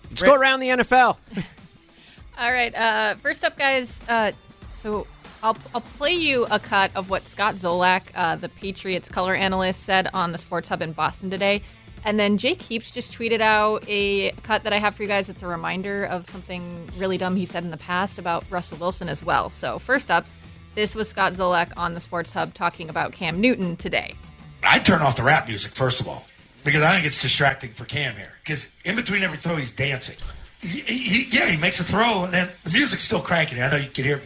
Let's 0.09 0.23
go 0.23 0.33
around 0.33 0.59
the 0.59 0.69
NFL. 0.69 1.19
All 2.37 2.51
right. 2.51 2.73
Uh, 2.73 3.15
first 3.15 3.43
up, 3.43 3.55
guys. 3.55 3.99
Uh, 4.09 4.31
so 4.73 5.05
I'll, 5.43 5.57
I'll 5.75 5.81
play 5.81 6.13
you 6.13 6.47
a 6.49 6.59
cut 6.59 6.89
of 6.95 7.11
what 7.11 7.21
Scott 7.23 7.55
Zolak, 7.55 8.03
uh, 8.15 8.37
the 8.37 8.49
Patriots 8.49 9.07
color 9.07 9.35
analyst, 9.35 9.83
said 9.83 10.09
on 10.15 10.31
the 10.31 10.39
Sports 10.39 10.69
Hub 10.69 10.81
in 10.81 10.93
Boston 10.93 11.29
today. 11.29 11.61
And 12.05 12.19
then 12.19 12.37
Jake 12.37 12.61
Heaps 12.61 12.91
just 12.91 13.11
tweeted 13.11 13.39
out 13.39 13.85
a 13.87 14.31
cut 14.43 14.63
that 14.63 14.73
I 14.73 14.79
have 14.79 14.95
for 14.95 15.03
you 15.03 15.07
guys. 15.07 15.29
It's 15.29 15.41
a 15.41 15.47
reminder 15.47 16.05
of 16.05 16.29
something 16.29 16.89
really 16.97 17.17
dumb 17.17 17.35
he 17.35 17.45
said 17.45 17.63
in 17.63 17.71
the 17.71 17.77
past 17.77 18.19
about 18.19 18.43
Russell 18.49 18.77
Wilson 18.77 19.07
as 19.07 19.23
well. 19.23 19.49
So, 19.49 19.79
first 19.79 20.11
up, 20.11 20.25
this 20.75 20.95
was 20.95 21.07
Scott 21.07 21.33
Zolak 21.33 21.71
on 21.77 21.93
the 21.93 22.01
Sports 22.01 22.31
Hub 22.31 22.53
talking 22.53 22.89
about 22.89 23.13
Cam 23.13 23.39
Newton 23.39 23.77
today. 23.77 24.15
I 24.63 24.79
turn 24.79 25.01
off 25.01 25.15
the 25.15 25.23
rap 25.23 25.47
music 25.47 25.75
first 25.75 25.99
of 25.99 26.07
all 26.07 26.25
because 26.63 26.81
I 26.81 26.93
think 26.93 27.05
it's 27.05 27.21
distracting 27.21 27.73
for 27.73 27.85
Cam 27.85 28.15
here. 28.15 28.31
Because 28.43 28.67
in 28.83 28.95
between 28.95 29.23
every 29.23 29.37
throw, 29.37 29.55
he's 29.55 29.71
dancing. 29.71 30.15
He, 30.61 30.79
he, 30.79 31.37
yeah, 31.37 31.47
he 31.47 31.57
makes 31.57 31.79
a 31.79 31.83
throw, 31.83 32.23
and 32.23 32.33
then 32.33 32.49
the 32.63 32.71
music's 32.71 33.03
still 33.03 33.21
cranking. 33.21 33.61
I 33.61 33.69
know 33.69 33.77
you 33.77 33.89
can 33.89 34.05
hear 34.05 34.17
it 34.17 34.23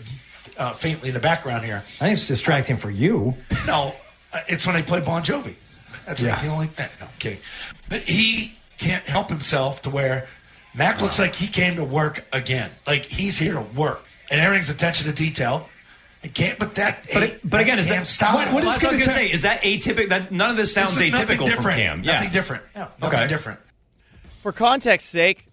uh, 0.58 0.74
faintly 0.74 1.10
in 1.10 1.14
the 1.16 1.20
background 1.20 1.66
here. 1.66 1.84
I 2.00 2.06
think 2.06 2.14
it's 2.14 2.28
distracting 2.28 2.78
for 2.78 2.92
you. 2.92 3.36
No, 3.66 3.96
uh, 4.32 4.42
it's 4.48 4.66
when 4.66 4.76
they 4.76 4.84
play 4.84 5.00
Bon 5.02 5.24
Jovi. 5.24 5.56
That's 6.08 6.22
like 6.22 6.32
Yeah. 6.32 6.42
the 6.42 6.48
only. 6.48 6.70
eh, 6.78 6.88
No, 7.00 7.06
I'm 7.06 7.12
kidding. 7.20 7.40
But 7.90 8.02
he 8.04 8.58
can't 8.80 9.04
help 9.06 9.30
himself 9.30 9.82
to 9.84 9.90
where 9.92 10.28
Mac 10.74 11.02
looks 11.02 11.20
like 11.20 11.36
he 11.36 11.48
came 11.48 11.76
to 11.76 11.84
work 11.84 12.26
again. 12.34 12.72
Like 12.88 13.06
he's 13.06 13.38
here 13.38 13.54
to 13.54 13.62
work, 13.62 14.04
and 14.32 14.42
everything's 14.42 14.70
attention 14.70 15.06
to 15.08 15.14
detail. 15.14 15.70
And 16.24 16.34
can't. 16.34 16.58
But 16.58 16.76
that. 16.76 17.06
But, 17.14 17.24
it, 17.24 17.42
but 17.50 17.60
again, 17.62 17.78
is 17.78 17.88
Cam's 17.88 18.08
that 18.10 18.14
style. 18.14 18.36
What, 18.36 18.54
what 18.54 18.64
Well, 18.64 18.76
is 18.76 18.84
I 18.84 18.88
was 18.88 18.98
gonna 18.98 19.06
going 19.12 19.16
say? 19.18 19.32
Is 19.32 19.42
that 19.44 19.62
atypical? 19.62 20.10
That 20.10 20.32
none 20.32 20.50
of 20.50 20.58
this 20.58 20.74
sounds 20.74 20.96
This 20.96 21.04
is 21.08 21.12
nothing 21.12 21.38
atypical 21.38 21.48
from 21.50 21.58
different. 21.66 21.78
Cam. 21.80 22.04
Yeah. 22.04 22.14
Nothing 22.14 22.32
different. 22.32 22.64
Nothing 22.76 23.04
Okay. 23.20 23.28
different. 23.28 23.60
for 24.42 24.52
context 24.52 25.10
sake, 25.10 25.46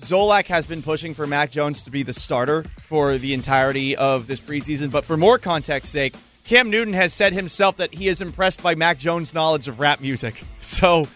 Zolak 0.00 0.46
has 0.46 0.64
been 0.66 0.82
pushing 0.82 1.12
for 1.14 1.26
Mac 1.26 1.50
Jones 1.50 1.82
to 1.82 1.90
be 1.90 2.02
the 2.02 2.12
starter 2.14 2.64
for 2.78 3.18
the 3.18 3.34
entirety 3.34 3.94
of 3.96 4.26
this 4.28 4.40
preseason. 4.40 4.90
But 4.90 5.04
for 5.04 5.16
more 5.18 5.38
context 5.38 5.90
sake, 5.92 6.14
Cam 6.50 6.68
Newton 6.68 6.94
has 6.94 7.12
said 7.14 7.32
himself 7.32 7.76
that 7.76 7.94
he 7.94 8.08
is 8.08 8.20
impressed 8.20 8.60
by 8.60 8.74
Mac 8.74 8.98
Jones' 8.98 9.32
knowledge 9.32 9.68
of 9.68 9.78
rap 9.78 10.00
music. 10.00 10.42
So, 10.60 11.06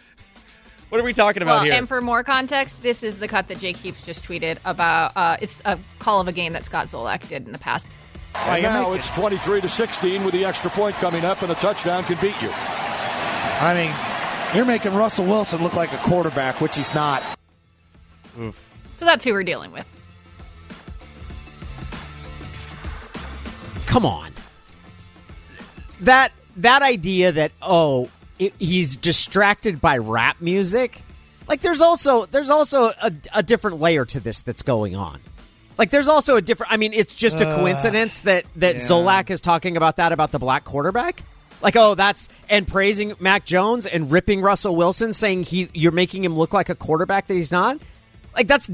what 0.88 1.00
are 1.00 1.04
we 1.04 1.12
talking 1.12 1.42
about 1.42 1.56
Well, 1.56 1.64
here? 1.64 1.74
and 1.74 1.88
for 1.88 2.00
more 2.00 2.22
context, 2.22 2.80
this 2.82 3.02
is 3.02 3.18
the 3.18 3.26
cut 3.26 3.48
that 3.48 3.58
Jake 3.58 3.76
Heaps 3.76 4.02
just 4.06 4.24
tweeted 4.24 4.58
about. 4.64 5.12
Uh, 5.16 5.36
it's 5.40 5.60
a 5.64 5.76
call 5.98 6.20
of 6.20 6.28
a 6.28 6.32
game 6.32 6.52
that 6.52 6.64
Scott 6.64 6.86
Zolak 6.86 7.28
did 7.28 7.46
in 7.46 7.52
the 7.52 7.58
past. 7.58 7.84
And 8.46 8.62
now 8.62 8.92
it's 8.92 9.10
23 9.10 9.60
to 9.60 9.68
16 9.68 10.24
with 10.24 10.32
the 10.32 10.44
extra 10.44 10.70
point 10.70 10.94
coming 10.96 11.24
up, 11.24 11.42
and 11.42 11.50
a 11.50 11.56
touchdown 11.56 12.04
can 12.04 12.16
beat 12.20 12.40
you. 12.40 12.48
I 12.52 13.74
mean, 13.74 14.56
you're 14.56 14.66
making 14.66 14.94
Russell 14.94 15.26
Wilson 15.26 15.62
look 15.64 15.74
like 15.74 15.92
a 15.92 15.98
quarterback, 15.98 16.60
which 16.60 16.76
he's 16.76 16.94
not. 16.94 17.22
So 18.36 19.04
that's 19.04 19.24
who 19.24 19.32
we're 19.32 19.42
dealing 19.42 19.72
with. 19.72 19.86
Come 23.86 24.06
on. 24.06 24.32
That 26.00 26.32
that 26.56 26.82
idea 26.82 27.32
that 27.32 27.52
oh 27.62 28.10
it, 28.38 28.54
he's 28.58 28.96
distracted 28.96 29.80
by 29.80 29.98
rap 29.98 30.40
music, 30.40 31.02
like 31.48 31.60
there's 31.60 31.80
also 31.80 32.26
there's 32.26 32.50
also 32.50 32.92
a, 33.02 33.12
a 33.34 33.42
different 33.42 33.80
layer 33.80 34.04
to 34.06 34.20
this 34.20 34.42
that's 34.42 34.62
going 34.62 34.96
on. 34.96 35.20
Like 35.76 35.90
there's 35.90 36.08
also 36.08 36.36
a 36.36 36.42
different. 36.42 36.72
I 36.72 36.76
mean, 36.76 36.92
it's 36.92 37.14
just 37.14 37.40
a 37.40 37.44
coincidence 37.44 38.22
that 38.22 38.44
that 38.56 38.76
Zolak 38.76 39.30
is 39.30 39.40
talking 39.40 39.76
about 39.76 39.96
that 39.96 40.12
about 40.12 40.30
the 40.30 40.38
black 40.38 40.64
quarterback. 40.64 41.22
Like 41.62 41.76
oh 41.76 41.94
that's 41.94 42.28
and 42.48 42.66
praising 42.66 43.14
Mac 43.18 43.44
Jones 43.44 43.86
and 43.86 44.10
ripping 44.10 44.40
Russell 44.40 44.76
Wilson, 44.76 45.12
saying 45.12 45.44
he 45.44 45.68
you're 45.74 45.92
making 45.92 46.22
him 46.24 46.36
look 46.36 46.52
like 46.52 46.68
a 46.68 46.74
quarterback 46.74 47.26
that 47.26 47.34
he's 47.34 47.50
not. 47.50 47.78
Like 48.36 48.46
that's 48.46 48.70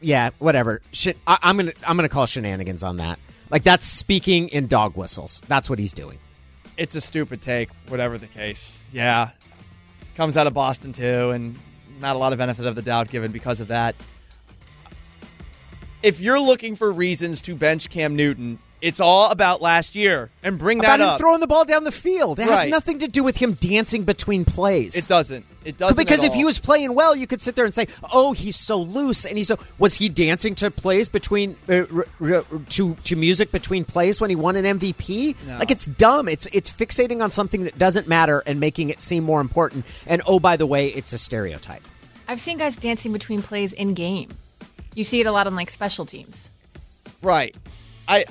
yeah, 0.00 0.30
whatever. 0.38 0.80
Shit, 0.92 1.18
I, 1.26 1.38
I'm 1.42 1.56
gonna 1.56 1.72
I'm 1.86 1.96
gonna 1.96 2.08
call 2.08 2.26
shenanigans 2.26 2.82
on 2.82 2.96
that. 2.96 3.18
Like 3.50 3.62
that's 3.62 3.86
speaking 3.86 4.48
in 4.48 4.66
dog 4.66 4.96
whistles. 4.96 5.40
That's 5.46 5.70
what 5.70 5.78
he's 5.78 5.92
doing. 5.92 6.18
It's 6.78 6.94
a 6.94 7.00
stupid 7.00 7.42
take, 7.42 7.68
whatever 7.88 8.16
the 8.16 8.26
case. 8.28 8.78
Yeah. 8.92 9.30
Comes 10.16 10.36
out 10.36 10.46
of 10.46 10.54
Boston, 10.54 10.92
too, 10.92 11.30
and 11.30 11.54
not 12.00 12.16
a 12.16 12.18
lot 12.18 12.32
of 12.32 12.38
benefit 12.38 12.64
of 12.66 12.74
the 12.74 12.82
doubt 12.82 13.08
given 13.10 13.32
because 13.32 13.60
of 13.60 13.68
that. 13.68 13.94
If 16.02 16.20
you're 16.20 16.40
looking 16.40 16.76
for 16.76 16.90
reasons 16.92 17.40
to 17.42 17.54
bench 17.56 17.90
Cam 17.90 18.14
Newton, 18.14 18.58
it's 18.80 19.00
all 19.00 19.30
about 19.30 19.60
last 19.60 19.96
year 19.96 20.30
and 20.44 20.56
bring 20.56 20.78
About 20.78 20.98
that 20.98 21.00
him 21.00 21.08
up. 21.10 21.18
throwing 21.18 21.40
the 21.40 21.48
ball 21.48 21.64
down 21.64 21.82
the 21.82 21.90
field. 21.92 22.38
It 22.38 22.44
has 22.48 22.68
nothing 22.68 23.00
to 23.00 23.08
do 23.08 23.24
with 23.24 23.36
him 23.36 23.54
dancing 23.54 24.04
between 24.04 24.44
plays. 24.44 24.96
it 24.96 25.08
doesn't. 25.08 25.44
It 25.68 25.76
doesn't. 25.76 26.02
because 26.02 26.20
at 26.20 26.28
if 26.28 26.34
he 26.34 26.44
was 26.44 26.58
playing 26.58 26.94
well, 26.94 27.14
you 27.14 27.26
could 27.26 27.40
sit 27.42 27.54
there 27.54 27.64
and 27.66 27.74
say, 27.74 27.86
"Oh, 28.12 28.32
he's 28.32 28.56
so 28.56 28.80
loose," 28.80 29.26
and 29.26 29.36
he's 29.36 29.48
so. 29.48 29.58
Was 29.78 29.94
he 29.96 30.08
dancing 30.08 30.54
to 30.56 30.70
plays 30.70 31.08
between 31.10 31.56
uh, 31.68 31.84
r- 31.94 32.06
r- 32.20 32.44
to 32.70 32.94
to 32.94 33.16
music 33.16 33.52
between 33.52 33.84
plays 33.84 34.20
when 34.20 34.30
he 34.30 34.36
won 34.36 34.56
an 34.56 34.78
MVP? 34.78 35.36
Like 35.58 35.70
it's 35.70 35.84
dumb. 35.86 36.26
It's 36.28 36.46
it's 36.52 36.70
fixating 36.70 37.22
on 37.22 37.30
something 37.30 37.64
that 37.64 37.76
doesn't 37.76 38.08
matter 38.08 38.42
and 38.46 38.58
making 38.60 38.88
it 38.90 39.02
seem 39.02 39.24
more 39.24 39.40
important. 39.42 39.84
And 40.06 40.22
oh, 40.26 40.40
by 40.40 40.56
the 40.56 40.66
way, 40.66 40.88
it's 40.88 41.12
a 41.12 41.18
stereotype. 41.18 41.82
I've 42.26 42.40
seen 42.40 42.56
guys 42.58 42.76
dancing 42.76 43.12
between 43.12 43.42
plays 43.42 43.72
in 43.74 43.92
game. 43.94 44.30
You 44.94 45.04
see 45.04 45.20
it 45.20 45.26
a 45.26 45.32
lot 45.32 45.46
on 45.46 45.54
like 45.54 45.70
special 45.70 46.06
teams. 46.06 46.50
Right. 47.22 47.54
I 48.08 48.24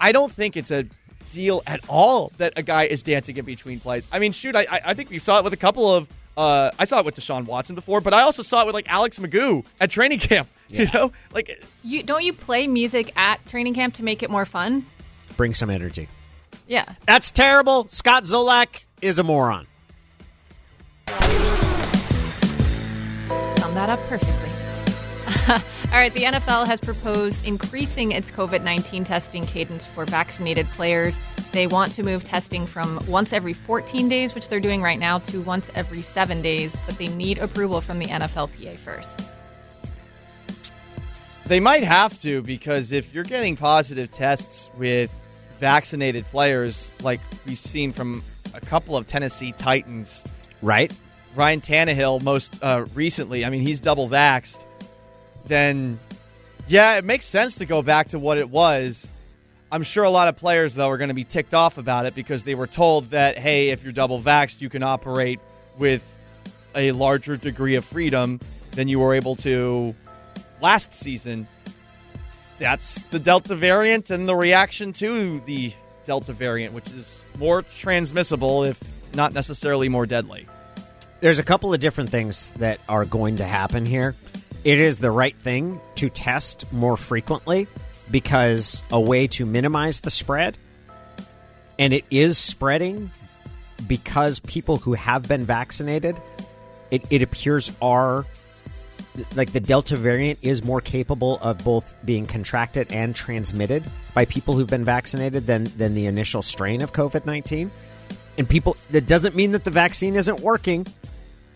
I 0.00 0.12
don't 0.12 0.30
think 0.30 0.56
it's 0.56 0.70
a 0.70 0.84
deal 1.32 1.62
at 1.66 1.80
all 1.88 2.32
that 2.38 2.52
a 2.56 2.62
guy 2.62 2.84
is 2.84 3.02
dancing 3.02 3.36
in 3.36 3.44
between 3.44 3.80
plays. 3.80 4.08
I 4.12 4.18
mean, 4.18 4.32
shoot, 4.32 4.54
I 4.56 4.66
I- 4.70 4.80
I 4.86 4.94
think 4.94 5.10
we 5.10 5.18
saw 5.18 5.38
it 5.38 5.44
with 5.44 5.52
a 5.52 5.56
couple 5.58 5.92
of. 5.92 6.08
Uh, 6.38 6.70
I 6.78 6.84
saw 6.84 7.00
it 7.00 7.04
with 7.04 7.16
Deshaun 7.16 7.46
Watson 7.46 7.74
before, 7.74 8.00
but 8.00 8.14
I 8.14 8.22
also 8.22 8.44
saw 8.44 8.62
it 8.62 8.66
with 8.66 8.74
like 8.74 8.88
Alex 8.88 9.18
McGough 9.18 9.64
at 9.80 9.90
training 9.90 10.20
camp. 10.20 10.48
You 10.70 10.86
know, 10.92 11.12
like 11.32 11.64
You 11.82 12.02
don't 12.02 12.22
you 12.22 12.34
play 12.34 12.66
music 12.66 13.10
at 13.16 13.42
training 13.48 13.72
camp 13.72 13.94
to 13.94 14.02
make 14.02 14.22
it 14.22 14.28
more 14.28 14.44
fun? 14.44 14.84
Bring 15.38 15.54
some 15.54 15.70
energy. 15.70 16.10
Yeah. 16.66 16.84
That's 17.06 17.30
terrible. 17.30 17.88
Scott 17.88 18.24
Zolak 18.24 18.84
is 19.00 19.18
a 19.18 19.22
moron. 19.22 19.66
Sum 21.08 21.24
that 23.72 23.88
up 23.88 24.00
perfectly. 24.08 24.50
All 25.90 25.96
right, 25.96 26.12
the 26.12 26.24
NFL 26.24 26.66
has 26.66 26.80
proposed 26.80 27.46
increasing 27.46 28.12
its 28.12 28.30
COVID 28.30 28.62
19 28.62 29.04
testing 29.04 29.46
cadence 29.46 29.86
for 29.86 30.04
vaccinated 30.04 30.68
players. 30.72 31.18
They 31.52 31.66
want 31.66 31.92
to 31.92 32.02
move 32.02 32.24
testing 32.24 32.66
from 32.66 33.00
once 33.08 33.32
every 33.32 33.54
14 33.54 34.06
days, 34.06 34.34
which 34.34 34.50
they're 34.50 34.60
doing 34.60 34.82
right 34.82 34.98
now, 34.98 35.18
to 35.20 35.40
once 35.40 35.70
every 35.74 36.02
seven 36.02 36.42
days, 36.42 36.78
but 36.84 36.98
they 36.98 37.08
need 37.08 37.38
approval 37.38 37.80
from 37.80 37.98
the 37.98 38.06
NFLPA 38.06 38.76
first. 38.76 39.18
They 41.46 41.58
might 41.58 41.84
have 41.84 42.20
to 42.20 42.42
because 42.42 42.92
if 42.92 43.14
you're 43.14 43.24
getting 43.24 43.56
positive 43.56 44.10
tests 44.10 44.70
with 44.76 45.10
vaccinated 45.58 46.26
players, 46.26 46.92
like 47.00 47.20
we've 47.46 47.56
seen 47.56 47.92
from 47.92 48.22
a 48.52 48.60
couple 48.60 48.94
of 48.94 49.06
Tennessee 49.06 49.52
Titans, 49.52 50.22
Right? 50.62 50.92
Ryan 51.34 51.60
Tannehill 51.60 52.22
most 52.22 52.58
uh, 52.62 52.86
recently, 52.94 53.44
I 53.44 53.50
mean, 53.50 53.60
he's 53.60 53.80
double 53.80 54.08
vaxxed. 54.08 54.64
Then 55.46 55.98
yeah, 56.68 56.96
it 56.96 57.04
makes 57.04 57.24
sense 57.24 57.56
to 57.56 57.66
go 57.66 57.82
back 57.82 58.08
to 58.08 58.18
what 58.18 58.38
it 58.38 58.50
was. 58.50 59.08
I'm 59.72 59.82
sure 59.82 60.04
a 60.04 60.10
lot 60.10 60.28
of 60.28 60.36
players, 60.36 60.74
though, 60.74 60.88
are 60.88 60.98
going 60.98 61.08
to 61.08 61.14
be 61.14 61.24
ticked 61.24 61.54
off 61.54 61.78
about 61.78 62.06
it 62.06 62.14
because 62.14 62.44
they 62.44 62.54
were 62.54 62.66
told 62.66 63.10
that, 63.10 63.38
hey, 63.38 63.70
if 63.70 63.82
you're 63.82 63.92
double 63.92 64.20
vaxxed, 64.20 64.60
you 64.60 64.68
can 64.68 64.82
operate 64.82 65.40
with 65.78 66.04
a 66.74 66.92
larger 66.92 67.36
degree 67.36 67.74
of 67.74 67.84
freedom 67.84 68.40
than 68.72 68.88
you 68.88 69.00
were 69.00 69.14
able 69.14 69.36
to 69.36 69.94
last 70.60 70.94
season. 70.94 71.46
That's 72.58 73.04
the 73.04 73.18
Delta 73.18 73.54
variant 73.54 74.10
and 74.10 74.28
the 74.28 74.36
reaction 74.36 74.92
to 74.94 75.40
the 75.46 75.72
Delta 76.04 76.32
variant, 76.32 76.74
which 76.74 76.88
is 76.88 77.22
more 77.38 77.62
transmissible, 77.62 78.64
if 78.64 78.78
not 79.14 79.32
necessarily 79.32 79.88
more 79.88 80.06
deadly. 80.06 80.46
There's 81.20 81.38
a 81.38 81.44
couple 81.44 81.74
of 81.74 81.80
different 81.80 82.10
things 82.10 82.52
that 82.52 82.80
are 82.88 83.04
going 83.04 83.38
to 83.38 83.44
happen 83.44 83.86
here. 83.86 84.14
It 84.68 84.80
is 84.80 84.98
the 84.98 85.10
right 85.10 85.34
thing 85.34 85.80
to 85.94 86.10
test 86.10 86.70
more 86.74 86.98
frequently 86.98 87.68
because 88.10 88.82
a 88.90 89.00
way 89.00 89.26
to 89.28 89.46
minimize 89.46 90.00
the 90.00 90.10
spread, 90.10 90.58
and 91.78 91.94
it 91.94 92.04
is 92.10 92.36
spreading 92.36 93.10
because 93.86 94.40
people 94.40 94.76
who 94.76 94.92
have 94.92 95.26
been 95.26 95.46
vaccinated, 95.46 96.20
it, 96.90 97.02
it 97.08 97.22
appears 97.22 97.72
are 97.80 98.26
like 99.34 99.54
the 99.54 99.60
Delta 99.60 99.96
variant 99.96 100.40
is 100.42 100.62
more 100.62 100.82
capable 100.82 101.38
of 101.38 101.64
both 101.64 101.96
being 102.04 102.26
contracted 102.26 102.92
and 102.92 103.14
transmitted 103.14 103.90
by 104.12 104.26
people 104.26 104.54
who've 104.54 104.68
been 104.68 104.84
vaccinated 104.84 105.46
than 105.46 105.72
than 105.78 105.94
the 105.94 106.04
initial 106.04 106.42
strain 106.42 106.82
of 106.82 106.92
COVID 106.92 107.24
nineteen. 107.24 107.70
And 108.36 108.46
people 108.46 108.76
that 108.90 109.06
doesn't 109.06 109.34
mean 109.34 109.52
that 109.52 109.64
the 109.64 109.70
vaccine 109.70 110.14
isn't 110.14 110.40
working. 110.40 110.86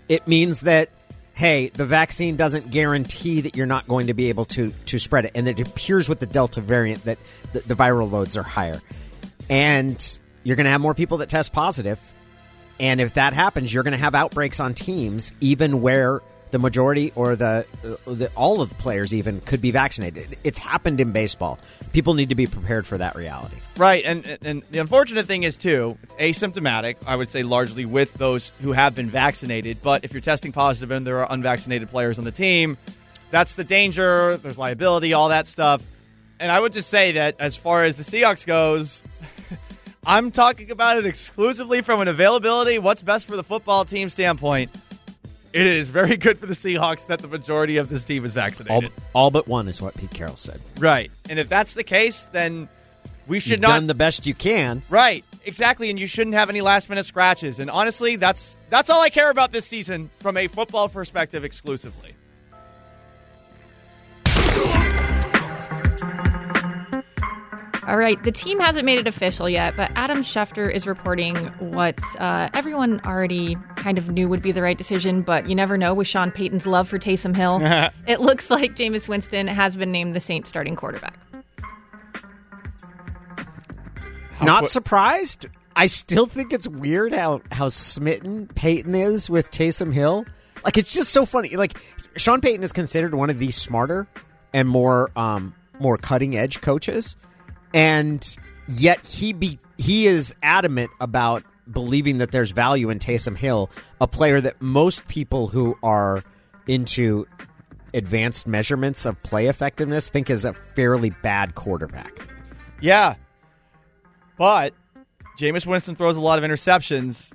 It 0.09 0.27
means 0.27 0.63
that 0.63 0.89
hey, 1.35 1.69
the 1.69 1.87
vaccine 1.87 2.37
doesn't 2.37 2.71
guarantee 2.71 3.41
that 3.43 3.57
you're 3.57 3.67
not 3.67 3.89
going 3.89 4.09
to 4.09 4.15
be 4.15 4.29
able 4.29 4.45
to 4.47 4.73
to 4.87 4.99
spread 4.99 5.25
it, 5.25 5.33
and 5.35 5.49
it 5.49 5.61
appears 5.61 6.09
with 6.09 6.21
the 6.21 6.27
Delta 6.27 6.61
variant 6.61 7.05
that 7.05 7.19
the, 7.53 7.61
the 7.61 7.75
viral 7.75 8.11
loads 8.11 8.37
are 8.37 8.43
higher, 8.43 8.81
and 9.49 10.19
you're 10.45 10.57
going 10.57 10.65
to 10.65 10.71
have 10.71 10.81
more 10.81 10.95
people 10.95 11.19
that 11.19 11.29
test 11.29 11.53
positive. 11.53 12.01
and 12.81 13.01
if 13.01 13.15
that 13.15 13.33
happens, 13.33 13.73
you're 13.73 13.85
going 13.85 13.93
to 13.93 13.99
have 13.99 14.15
outbreaks 14.15 14.59
on 14.61 14.75
teams, 14.75 15.33
even 15.41 15.81
where 15.81 16.21
the 16.53 16.59
majority 16.59 17.13
or 17.17 17.35
the, 17.35 17.67
uh, 17.83 18.13
the 18.13 18.31
all 18.37 18.61
of 18.61 18.69
the 18.69 18.75
players 18.77 19.13
even 19.13 19.41
could 19.41 19.61
be 19.61 19.71
vaccinated. 19.71 20.37
It's 20.45 20.59
happened 20.59 21.01
in 21.01 21.11
baseball. 21.11 21.59
People 21.93 22.15
need 22.15 22.29
to 22.29 22.35
be 22.35 22.47
prepared 22.47 22.87
for 22.87 22.99
that 22.99 23.17
reality. 23.17 23.57
Right, 23.77 24.05
and 24.05 24.39
and 24.43 24.63
the 24.71 24.79
unfortunate 24.79 25.27
thing 25.27 25.43
is 25.43 25.57
too, 25.57 25.99
it's 26.03 26.15
asymptomatic. 26.15 26.97
I 27.07 27.17
would 27.17 27.31
say 27.31 27.43
largely 27.43 27.87
with 27.87 28.13
those 28.15 28.53
who 28.61 28.73
have 28.73 28.95
been 28.95 29.09
vaccinated. 29.11 29.79
But 29.83 30.05
if 30.05 30.13
you're 30.13 30.21
testing 30.21 30.53
positive 30.53 30.91
and 30.91 31.07
there 31.07 31.19
are 31.19 31.33
unvaccinated 31.33 31.89
players 31.89 32.19
on 32.19 32.25
the 32.25 32.33
team, 32.33 32.77
that's 33.31 33.55
the 33.55 33.65
danger. 33.65 34.37
There's 34.37 34.59
liability, 34.59 35.15
all 35.15 35.31
that 35.31 35.47
stuff. 35.47 35.83
And 36.39 36.53
I 36.53 36.61
would 36.61 36.75
just 36.75 36.91
say 36.91 37.13
that 37.13 37.37
as 37.39 37.57
far 37.57 37.85
as 37.85 37.97
the 37.97 38.03
Seahawks 38.03 38.47
goes, 38.47 39.03
I'm 40.07 40.33
talking 40.33 40.71
about 40.71 40.99
it 40.99 41.07
exclusively 41.07 41.81
from 41.81 42.01
an 42.01 42.09
availability, 42.09 42.79
what's 42.79 43.03
best 43.03 43.27
for 43.27 43.37
the 43.37 43.45
football 43.45 43.87
team 43.87 44.11
standpoint. 44.11 44.71
It 45.53 45.67
is 45.67 45.89
very 45.89 46.17
good 46.17 46.39
for 46.39 46.47
the 46.47 46.55
Seahawks 46.55 47.07
that 47.09 47.21
the 47.21 47.29
majority 47.29 47.77
of 47.77 47.89
this 47.89 48.05
team 48.05 48.25
is 48.25 48.35
vaccinated. 48.35 48.91
All, 49.15 49.25
all 49.25 49.31
but 49.31 49.47
one 49.47 49.69
is 49.69 49.83
what 49.83 49.97
Pete 49.97 50.11
Carroll 50.11 50.37
said. 50.37 50.61
Right, 50.79 51.11
and 51.29 51.39
if 51.39 51.49
that's 51.49 51.75
the 51.75 51.85
case, 51.85 52.27
then 52.33 52.69
we 53.27 53.41
should 53.41 53.53
You've 53.53 53.61
not 53.61 53.69
done 53.69 53.87
the 53.87 53.95
best 53.95 54.27
you 54.27 54.35
can. 54.35 54.83
Right, 54.89 55.25
exactly, 55.45 55.91
and 55.91 55.99
you 55.99 56.07
shouldn't 56.07 56.35
have 56.35 56.49
any 56.49 56.61
last 56.61 56.89
minute 56.89 57.05
scratches. 57.05 57.59
And 57.61 57.71
honestly, 57.71 58.17
that's 58.17 58.59
that's 58.71 58.91
all 58.91 59.03
I 59.03 59.11
care 59.11 59.31
about 59.31 59.53
this 59.53 59.67
season 59.67 60.11
from 60.21 60.37
a 60.37 60.49
football 60.49 60.89
perspective 60.89 61.45
exclusively. 61.45 62.12
All 67.87 67.97
right, 67.97 68.23
the 68.23 68.31
team 68.31 68.61
hasn't 68.61 68.85
made 68.85 68.99
it 68.99 69.07
official 69.07 69.49
yet, 69.49 69.77
but 69.77 69.91
Adam 69.97 70.19
Schefter 70.19 70.73
is 70.73 70.87
reporting 70.87 71.35
what 71.59 71.99
uh, 72.19 72.49
everyone 72.55 73.01
already 73.05 73.57
kind 73.77 73.99
of 73.99 74.09
knew 74.09 74.29
would 74.29 74.43
be 74.43 74.53
the 74.53 74.63
right 74.63 74.79
decision, 74.79 75.23
but 75.23 75.49
you 75.49 75.55
never 75.55 75.77
know 75.77 75.93
with 75.93 76.07
Sean 76.07 76.31
Payton's 76.31 76.67
love 76.67 76.89
for 76.89 76.99
Taysom 76.99 77.35
Hill. 77.35 77.59
it 78.07 78.21
looks 78.21 78.51
like 78.51 78.77
Jameis 78.77 79.09
Winston 79.09 79.49
has 79.49 79.77
been 79.77 79.91
named 79.91 80.15
the 80.15 80.21
Saints 80.21 80.49
starting 80.49 80.77
quarterback. 80.77 81.19
Not 84.41 84.71
surprised. 84.71 85.47
I 85.75 85.87
still 85.87 86.27
think 86.27 86.53
it's 86.53 86.69
weird 86.69 87.13
how 87.13 87.43
how 87.51 87.69
smitten 87.69 88.49
Payton 88.49 88.95
is 88.95 89.31
with 89.31 89.51
Taysom 89.51 89.93
Hill. 89.93 90.27
Like 90.65 90.77
it's 90.77 90.93
just 90.93 91.11
so 91.11 91.25
funny. 91.25 91.57
Like 91.57 91.79
Sean 92.17 92.41
Payton 92.41 92.63
is 92.63 92.73
considered 92.73 93.15
one 93.15 93.31
of 93.31 93.39
the 93.39 93.51
smarter 93.51 94.07
and 94.53 94.69
more 94.69 95.11
um 95.17 95.55
more 95.79 95.97
cutting 95.97 96.37
edge 96.37 96.61
coaches, 96.61 97.17
and 97.75 98.37
yet 98.69 99.05
he 99.07 99.33
be 99.33 99.59
he 99.79 100.07
is 100.07 100.35
adamant 100.43 100.91
about 101.01 101.43
believing 101.71 102.19
that 102.19 102.31
there's 102.31 102.51
value 102.51 102.91
in 102.91 102.99
Taysom 102.99 103.37
Hill, 103.37 103.71
a 104.01 104.07
player 104.07 104.41
that 104.41 104.61
most 104.61 105.09
people 105.09 105.49
who 105.49 105.77
are 105.83 106.23
into 106.67 107.27
advanced 107.95 108.47
measurements 108.47 109.07
of 109.07 109.23
play 109.23 109.47
effectiveness 109.47 110.09
think 110.09 110.31
is 110.31 110.45
a 110.45 110.53
fairly 110.53 111.11
bad 111.11 111.55
quarterback. 111.55 112.27
Yeah, 112.81 113.15
but 114.39 114.75
Jameis 115.39 115.67
Winston 115.67 115.95
throws 115.95 116.17
a 116.17 116.21
lot 116.21 116.39
of 116.39 116.45
interceptions. 116.45 117.33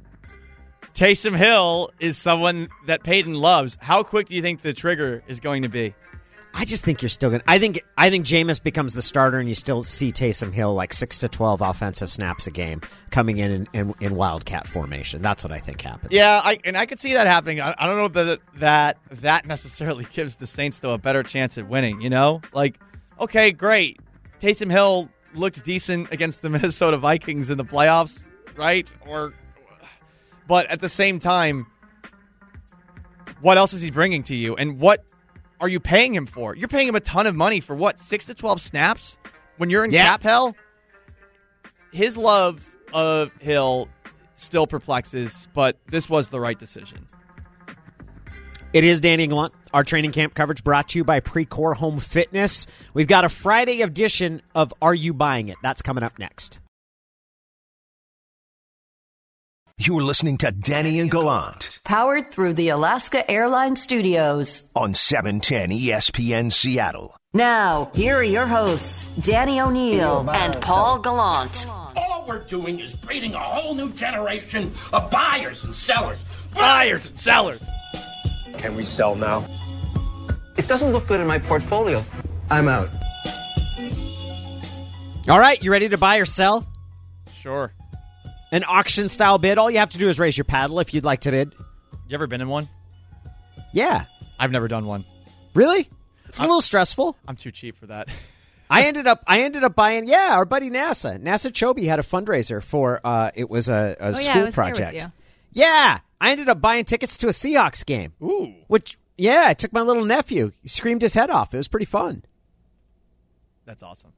Taysom 0.94 1.36
Hill 1.38 1.92
is 2.00 2.18
someone 2.18 2.70
that 2.88 3.04
Payton 3.04 3.36
loves. 3.36 3.78
How 3.80 4.02
quick 4.04 4.28
do 4.28 4.36
you 4.36 4.42
think 4.42 4.62
the 4.62 4.74
trigger 4.74 5.24
is 5.28 5.40
going 5.40 5.62
to 5.62 5.70
be? 5.70 5.94
I 6.60 6.66
just 6.66 6.84
think 6.84 7.04
you're 7.04 7.10
still 7.10 7.30
going. 7.30 7.42
to 7.42 7.50
I 7.50 7.60
think 7.60 7.84
I 7.98 8.10
think 8.10 8.26
Jameis 8.26 8.62
becomes 8.62 8.94
the 8.94 9.04
starter, 9.04 9.38
and 9.38 9.48
you 9.48 9.54
still 9.54 9.84
see 9.84 10.12
Taysom 10.12 10.52
Hill 10.52 10.74
like 10.74 10.92
six 10.92 11.20
to 11.20 11.30
twelve 11.30 11.62
offensive 11.62 12.12
snaps 12.12 12.48
a 12.48 12.52
game 12.52 12.82
coming 13.12 13.38
in 13.38 13.52
in, 13.52 13.68
in, 13.74 13.94
in 14.02 14.16
wildcat 14.16 14.68
formation. 14.68 15.22
That's 15.22 15.44
what 15.44 15.54
I 15.54 15.60
think 15.60 15.82
happens. 15.82 16.12
Yeah, 16.12 16.42
I, 16.44 16.60
and 16.64 16.76
I 16.76 16.88
could 16.88 17.00
see 17.00 17.14
that 17.14 17.28
happening. 17.28 17.62
I, 17.62 17.76
I 17.78 17.86
don't 17.86 17.98
know 17.98 18.24
that 18.24 18.40
that 18.56 18.98
that 19.12 19.46
necessarily 19.46 20.08
gives 20.14 20.38
the 20.38 20.48
Saints 20.48 20.80
though 20.80 20.96
a 20.96 20.98
better 20.98 21.22
chance 21.22 21.60
at 21.60 21.70
winning. 21.70 22.02
You 22.02 22.10
know, 22.10 22.42
like 22.54 22.80
okay, 23.20 23.52
great. 23.52 24.00
Taysom 24.40 24.72
Hill 24.72 25.10
looked 25.36 25.64
decent 25.64 26.12
against 26.12 26.42
the 26.42 26.50
Minnesota 26.50 26.98
Vikings 26.98 27.52
in 27.52 27.60
the 27.60 27.66
playoffs, 27.66 28.26
right? 28.56 28.90
Or, 29.08 29.36
but 30.48 30.66
at 30.68 30.80
the 30.80 30.90
same 30.90 31.20
time, 31.20 31.68
what 33.42 33.60
else 33.60 33.74
is 33.74 33.84
he 33.84 33.92
bringing 33.92 34.24
to 34.24 34.36
you, 34.36 34.56
and 34.56 34.80
what 34.80 35.04
are 35.60 35.68
you 35.70 35.80
paying 35.80 36.14
him 36.14 36.26
for? 36.26 36.56
You're 36.56 36.68
paying 36.68 36.88
him 36.88 36.96
a 36.96 37.00
ton 37.00 37.28
of 37.28 37.36
money 37.36 37.60
for 37.60 37.76
what 37.76 38.00
six 38.00 38.26
to 38.26 38.34
twelve 38.34 38.62
snaps 38.62 39.18
when 39.58 39.70
you're 39.70 39.84
in 39.86 39.92
Yeah. 39.92 40.06
cap 40.06 40.24
hell. 40.24 40.56
His 41.92 42.18
love 42.18 42.68
of 42.94 43.32
Hill 43.40 43.90
still 44.36 44.68
perplexes, 44.68 45.48
but 45.54 45.78
this 45.88 46.10
was 46.10 46.30
the 46.30 46.40
right 46.40 46.58
decision. 46.60 47.08
It 48.74 48.84
is 48.84 49.00
Danny 49.02 49.28
Glunt. 49.28 49.54
Our 49.74 49.84
training 49.84 50.12
camp 50.12 50.34
coverage 50.36 50.64
brought 50.64 50.90
to 50.90 51.00
you 51.00 51.04
by 51.04 51.20
Precor 51.22 51.76
Home 51.78 52.00
Fitness. 52.00 52.68
We've 52.94 53.08
got 53.08 53.26
a 53.26 53.30
Friday 53.30 53.82
edition 53.82 54.42
of 54.54 54.74
Are 54.82 54.94
You 54.94 55.14
Buying 55.14 55.48
It? 55.50 55.58
That's 55.64 55.82
coming 55.82 56.04
up 56.04 56.20
next. 56.20 56.60
You're 59.80 60.02
listening 60.02 60.40
to 60.40 60.52
Danny 60.52 61.00
and 61.00 61.12
Gallant 61.12 61.80
Powered 61.84 62.32
through 62.32 62.56
the 62.56 62.70
Alaska 62.70 63.30
Airlines 63.30 63.80
Studios. 63.80 64.64
on 64.76 64.92
E 64.92 64.94
710 64.96 65.70
ESPN 65.70 66.52
Seattle. 66.52 67.16
Now, 67.36 67.92
here 67.94 68.16
are 68.18 68.24
your 68.24 68.48
hosts, 68.48 69.04
Danny 69.22 69.62
O'Neill 69.62 70.28
and 70.32 70.60
Paul 70.62 70.98
Gallant. 70.98 71.68
All 71.96 72.26
we're 72.28 72.44
doing 72.46 72.80
is 72.80 72.96
breeding 72.96 73.36
a 73.36 73.40
whole 73.40 73.76
new 73.76 73.92
generation 73.92 74.74
of 74.94 75.12
buyers 75.12 75.64
and 75.64 75.76
sellers. 75.76 76.26
Buyers 76.56 77.06
and 77.06 77.16
sellers. 77.16 77.64
Can 78.58 78.76
we 78.76 78.84
sell 78.84 79.14
now? 79.16 79.46
It 80.58 80.68
doesn't 80.68 80.92
look 80.92 81.06
good 81.06 81.20
in 81.22 81.28
my 81.28 81.38
portfolio. 81.38 82.04
I'm 82.50 82.68
out. 82.68 82.90
All 85.30 85.38
right, 85.40 85.62
you 85.62 85.72
ready 85.72 85.90
to 85.90 86.00
buy 86.00 86.18
or 86.18 86.26
sell? 86.26 86.66
Sure. 87.32 87.72
An 88.52 88.64
auction 88.68 89.10
style 89.10 89.38
bid. 89.38 89.58
All 89.58 89.70
you 89.70 89.80
have 89.80 89.90
to 89.90 89.98
do 89.98 90.08
is 90.10 90.20
raise 90.20 90.38
your 90.38 90.46
paddle 90.46 90.80
if 90.80 90.94
you'd 90.94 91.04
like 91.04 91.22
to 91.22 91.32
bid. 91.32 91.54
You 92.08 92.16
ever 92.16 92.28
been 92.28 92.42
in 92.42 92.48
one? 92.48 92.70
Yeah. 93.74 94.06
I've 94.40 94.52
never 94.52 94.68
done 94.68 94.86
one. 94.86 95.06
Really? 95.54 95.90
It's 96.26 96.40
a 96.40 96.44
little 96.44 96.62
stressful. 96.62 97.18
I'm 97.28 97.36
too 97.36 97.52
cheap 97.52 97.78
for 97.78 97.88
that. 97.88 98.08
I 98.70 98.84
ended 98.84 99.08
up 99.08 99.24
I 99.26 99.42
ended 99.44 99.64
up 99.64 99.76
buying 99.76 100.08
yeah, 100.08 100.32
our 100.34 100.44
buddy 100.46 100.70
NASA. 100.70 101.18
NASA 101.22 101.52
Chobe 101.52 101.86
had 101.86 102.00
a 102.00 102.04
fundraiser 102.04 102.62
for 102.62 103.00
uh 103.04 103.32
it 103.34 103.50
was 103.50 103.70
a, 103.70 103.96
a 104.00 104.08
Oh, 104.08 104.10
yeah, 104.10 104.10
I 104.10 104.12
school 104.12 104.16
was 104.18 104.26
there 104.26 104.44
with 104.46 104.54
project. 104.54 105.02
you. 105.04 105.12
Yeah. 105.54 106.00
I 106.20 106.32
ended 106.32 106.50
up 106.50 106.60
buying 106.60 106.84
tickets 106.86 107.18
to 107.18 107.28
a 107.28 107.32
Seahawks 107.32 107.86
game. 107.86 108.14
Ooh. 108.22 108.54
Which 108.68 108.98
yeah, 109.18 109.46
I 109.48 109.54
took 109.54 109.74
my 109.74 109.82
little 109.82 110.06
nephew. 110.06 110.52
He 110.62 110.70
screamed 110.70 111.02
his 111.02 111.14
head 111.14 111.30
off. 111.30 111.54
It 111.54 111.58
was 111.58 111.68
pretty 111.68 111.86
fun. 111.86 112.24
That's 113.66 113.84
awesome. 113.84 114.14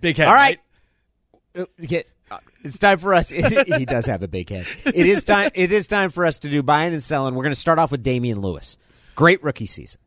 Big 0.00 0.16
head. 0.16 0.28
All 0.28 0.34
right. 0.34 0.58
Uh, 1.56 1.64
Get, 1.80 2.06
it's 2.62 2.78
time 2.78 2.98
for 2.98 3.14
us. 3.14 3.30
he 3.30 3.84
does 3.84 4.06
have 4.06 4.22
a 4.22 4.28
big 4.28 4.50
head. 4.50 4.66
It 4.86 5.06
is 5.06 5.24
time. 5.24 5.50
It 5.54 5.72
is 5.72 5.86
time 5.86 6.10
for 6.10 6.26
us 6.26 6.38
to 6.40 6.50
do 6.50 6.62
buying 6.62 6.92
and 6.92 7.02
selling. 7.02 7.34
We're 7.34 7.44
going 7.44 7.52
to 7.52 7.60
start 7.60 7.78
off 7.78 7.90
with 7.90 8.02
Damien 8.02 8.40
Lewis. 8.40 8.78
Great 9.14 9.42
rookie 9.42 9.66
season. 9.66 10.00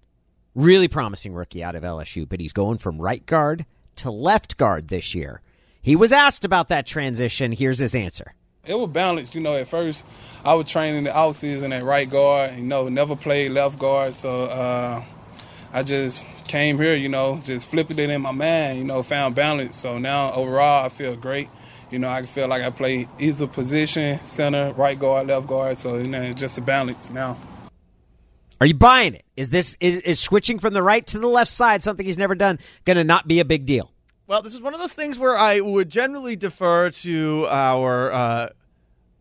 Really 0.54 0.88
promising 0.88 1.34
rookie 1.34 1.64
out 1.64 1.76
of 1.76 1.84
LSU, 1.84 2.28
but 2.28 2.40
he's 2.40 2.54
going 2.54 2.78
from 2.78 3.02
right 3.02 3.26
guard 3.26 3.66
to 3.98 4.12
left 4.12 4.58
guard 4.58 4.90
this 4.90 5.16
year. 5.16 5.42
He 5.82 5.96
was 5.96 6.12
asked 6.12 6.46
about 6.46 6.68
that 6.68 6.86
transition. 6.86 7.52
Here's 7.52 7.80
his 7.80 7.96
answer. 7.96 8.34
It 8.66 8.76
was 8.76 8.90
balanced, 8.90 9.34
you 9.34 9.42
know. 9.42 9.56
At 9.56 9.68
first, 9.68 10.06
I 10.46 10.54
was 10.54 10.70
training 10.70 11.06
the 11.06 11.10
offseason 11.10 11.76
at 11.76 11.84
right 11.84 12.08
guard, 12.08 12.58
you 12.58 12.64
know, 12.64 12.90
never 12.90 13.16
played 13.16 13.52
left 13.52 13.80
guard, 13.80 14.14
so 14.14 14.44
uh, 14.44 15.04
I 15.74 15.82
just 15.82 16.26
came 16.48 16.78
here, 16.78 16.96
you 16.96 17.10
know, 17.10 17.40
just 17.44 17.70
flipping 17.70 17.98
it 17.98 18.10
in 18.10 18.22
my 18.22 18.32
mind, 18.32 18.78
you 18.78 18.84
know, 18.84 19.02
found 19.02 19.34
balance. 19.34 19.78
So 19.78 19.98
now 19.98 20.32
overall, 20.34 20.86
I 20.86 20.90
feel 20.90 21.16
great. 21.16 21.50
You 21.92 22.00
know, 22.00 22.10
I 22.10 22.26
feel 22.26 22.48
like 22.48 22.64
I 22.64 22.70
play 22.70 23.08
either 23.20 23.48
position, 23.48 24.20
center, 24.24 24.72
right 24.74 24.98
guard, 24.98 25.28
left 25.28 25.48
guard. 25.48 25.78
So 25.78 25.98
you 25.98 26.08
know, 26.08 26.22
it's 26.22 26.40
just 26.40 26.58
a 26.58 26.62
balance 26.62 27.10
now. 27.10 27.38
Are 28.62 28.68
you 28.68 28.74
buying 28.76 29.16
it? 29.16 29.26
Is 29.36 29.50
this 29.50 29.76
is, 29.80 30.00
is 30.02 30.20
switching 30.20 30.60
from 30.60 30.74
the 30.74 30.84
right 30.84 31.06
to 31.08 31.20
the 31.20 31.28
left 31.28 31.52
side 31.52 31.82
something 31.84 32.06
he's 32.06 32.18
never 32.18 32.36
done 32.36 32.60
going 32.86 32.98
to 32.98 33.04
not 33.04 33.28
be 33.28 33.40
a 33.40 33.46
big 33.46 33.66
deal? 33.66 33.92
Well, 34.28 34.42
this 34.42 34.54
is 34.54 34.62
one 34.62 34.74
of 34.74 34.80
those 34.80 34.94
things 34.94 35.20
where 35.20 35.36
I 35.36 35.60
would 35.60 35.90
generally 35.90 36.36
defer 36.36 36.92
to 36.92 37.48
our 37.50 38.12
uh, 38.12 38.50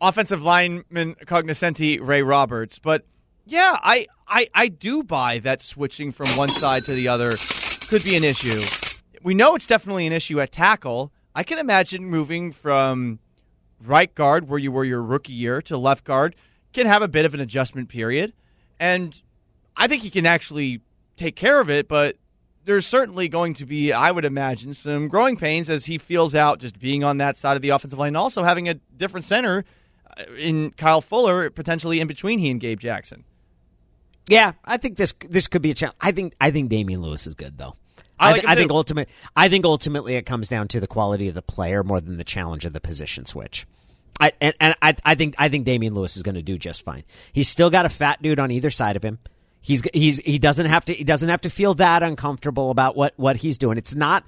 offensive 0.00 0.42
lineman 0.42 1.16
cognoscenti 1.26 1.98
Ray 2.00 2.22
Roberts, 2.22 2.78
but 2.78 3.06
yeah, 3.46 3.78
I, 3.82 4.06
I 4.28 4.48
I 4.54 4.68
do 4.68 5.02
buy 5.02 5.40
that 5.40 5.62
switching 5.62 6.12
from 6.12 6.28
one 6.36 6.50
side 6.50 6.84
to 6.84 6.92
the 6.92 7.08
other 7.08 7.32
could 7.88 8.04
be 8.04 8.16
an 8.16 8.22
issue. 8.22 8.62
We 9.22 9.34
know 9.34 9.56
it's 9.56 9.66
definitely 9.66 10.06
an 10.06 10.12
issue 10.12 10.40
at 10.40 10.52
tackle. 10.52 11.12
I 11.34 11.42
can 11.42 11.58
imagine 11.58 12.04
moving 12.04 12.52
from 12.52 13.18
right 13.82 14.14
guard, 14.14 14.48
where 14.48 14.58
you 14.58 14.72
were 14.72 14.84
your 14.84 15.02
rookie 15.02 15.32
year, 15.32 15.62
to 15.62 15.78
left 15.78 16.04
guard 16.04 16.36
can 16.72 16.86
have 16.86 17.02
a 17.02 17.08
bit 17.08 17.24
of 17.24 17.34
an 17.34 17.40
adjustment 17.40 17.88
period, 17.88 18.32
and 18.78 19.20
I 19.76 19.86
think 19.86 20.02
he 20.02 20.10
can 20.10 20.26
actually 20.26 20.80
take 21.16 21.36
care 21.36 21.60
of 21.60 21.68
it. 21.68 21.88
But 21.88 22.16
there's 22.64 22.86
certainly 22.86 23.28
going 23.28 23.54
to 23.54 23.66
be, 23.66 23.92
I 23.92 24.10
would 24.10 24.24
imagine, 24.24 24.74
some 24.74 25.08
growing 25.08 25.36
pains 25.36 25.70
as 25.70 25.86
he 25.86 25.98
feels 25.98 26.34
out 26.34 26.60
just 26.60 26.78
being 26.78 27.02
on 27.02 27.18
that 27.18 27.36
side 27.36 27.56
of 27.56 27.62
the 27.62 27.70
offensive 27.70 27.98
line, 27.98 28.08
and 28.08 28.16
also 28.16 28.42
having 28.42 28.68
a 28.68 28.74
different 28.74 29.24
center 29.24 29.64
uh, 30.16 30.32
in 30.34 30.70
Kyle 30.72 31.00
Fuller, 31.00 31.50
potentially 31.50 32.00
in 32.00 32.06
between 32.06 32.38
he 32.38 32.50
and 32.50 32.60
Gabe 32.60 32.78
Jackson. 32.78 33.24
Yeah, 34.28 34.52
I 34.64 34.76
think 34.76 34.96
this 34.96 35.12
this 35.28 35.48
could 35.48 35.62
be 35.62 35.72
a 35.72 35.74
challenge. 35.74 35.96
I 36.00 36.12
think 36.12 36.34
I 36.40 36.50
think 36.50 36.70
Damien 36.70 37.02
Lewis 37.02 37.26
is 37.26 37.34
good 37.34 37.58
though. 37.58 37.74
I, 38.20 38.32
like 38.32 38.44
I, 38.46 38.54
think 38.54 38.70
ultimate. 38.70 39.08
I 39.34 39.48
think 39.48 39.64
ultimately 39.64 40.14
it 40.16 40.26
comes 40.26 40.48
down 40.48 40.68
to 40.68 40.80
the 40.80 40.86
quality 40.86 41.28
of 41.28 41.34
the 41.34 41.42
player 41.42 41.82
more 41.82 42.00
than 42.00 42.18
the 42.18 42.24
challenge 42.24 42.64
of 42.64 42.72
the 42.72 42.80
position 42.80 43.24
switch. 43.24 43.66
I 44.20 44.32
and, 44.40 44.54
and 44.60 44.74
I 44.82 44.94
I 45.04 45.14
think 45.14 45.34
I 45.38 45.48
think 45.48 45.64
Damien 45.64 45.94
Lewis 45.94 46.16
is 46.16 46.22
going 46.22 46.34
to 46.34 46.42
do 46.42 46.58
just 46.58 46.84
fine. 46.84 47.04
He's 47.32 47.48
still 47.48 47.70
got 47.70 47.86
a 47.86 47.88
fat 47.88 48.20
dude 48.22 48.38
on 48.38 48.50
either 48.50 48.70
side 48.70 48.96
of 48.96 49.02
him. 49.02 49.18
He's 49.62 49.82
he's 49.94 50.18
he 50.18 50.38
doesn't 50.38 50.66
have 50.66 50.84
to 50.86 50.92
he 50.92 51.04
doesn't 51.04 51.28
have 51.28 51.40
to 51.42 51.50
feel 51.50 51.74
that 51.74 52.02
uncomfortable 52.02 52.70
about 52.70 52.96
what 52.96 53.14
what 53.16 53.38
he's 53.38 53.56
doing. 53.56 53.78
It's 53.78 53.94
not 53.94 54.24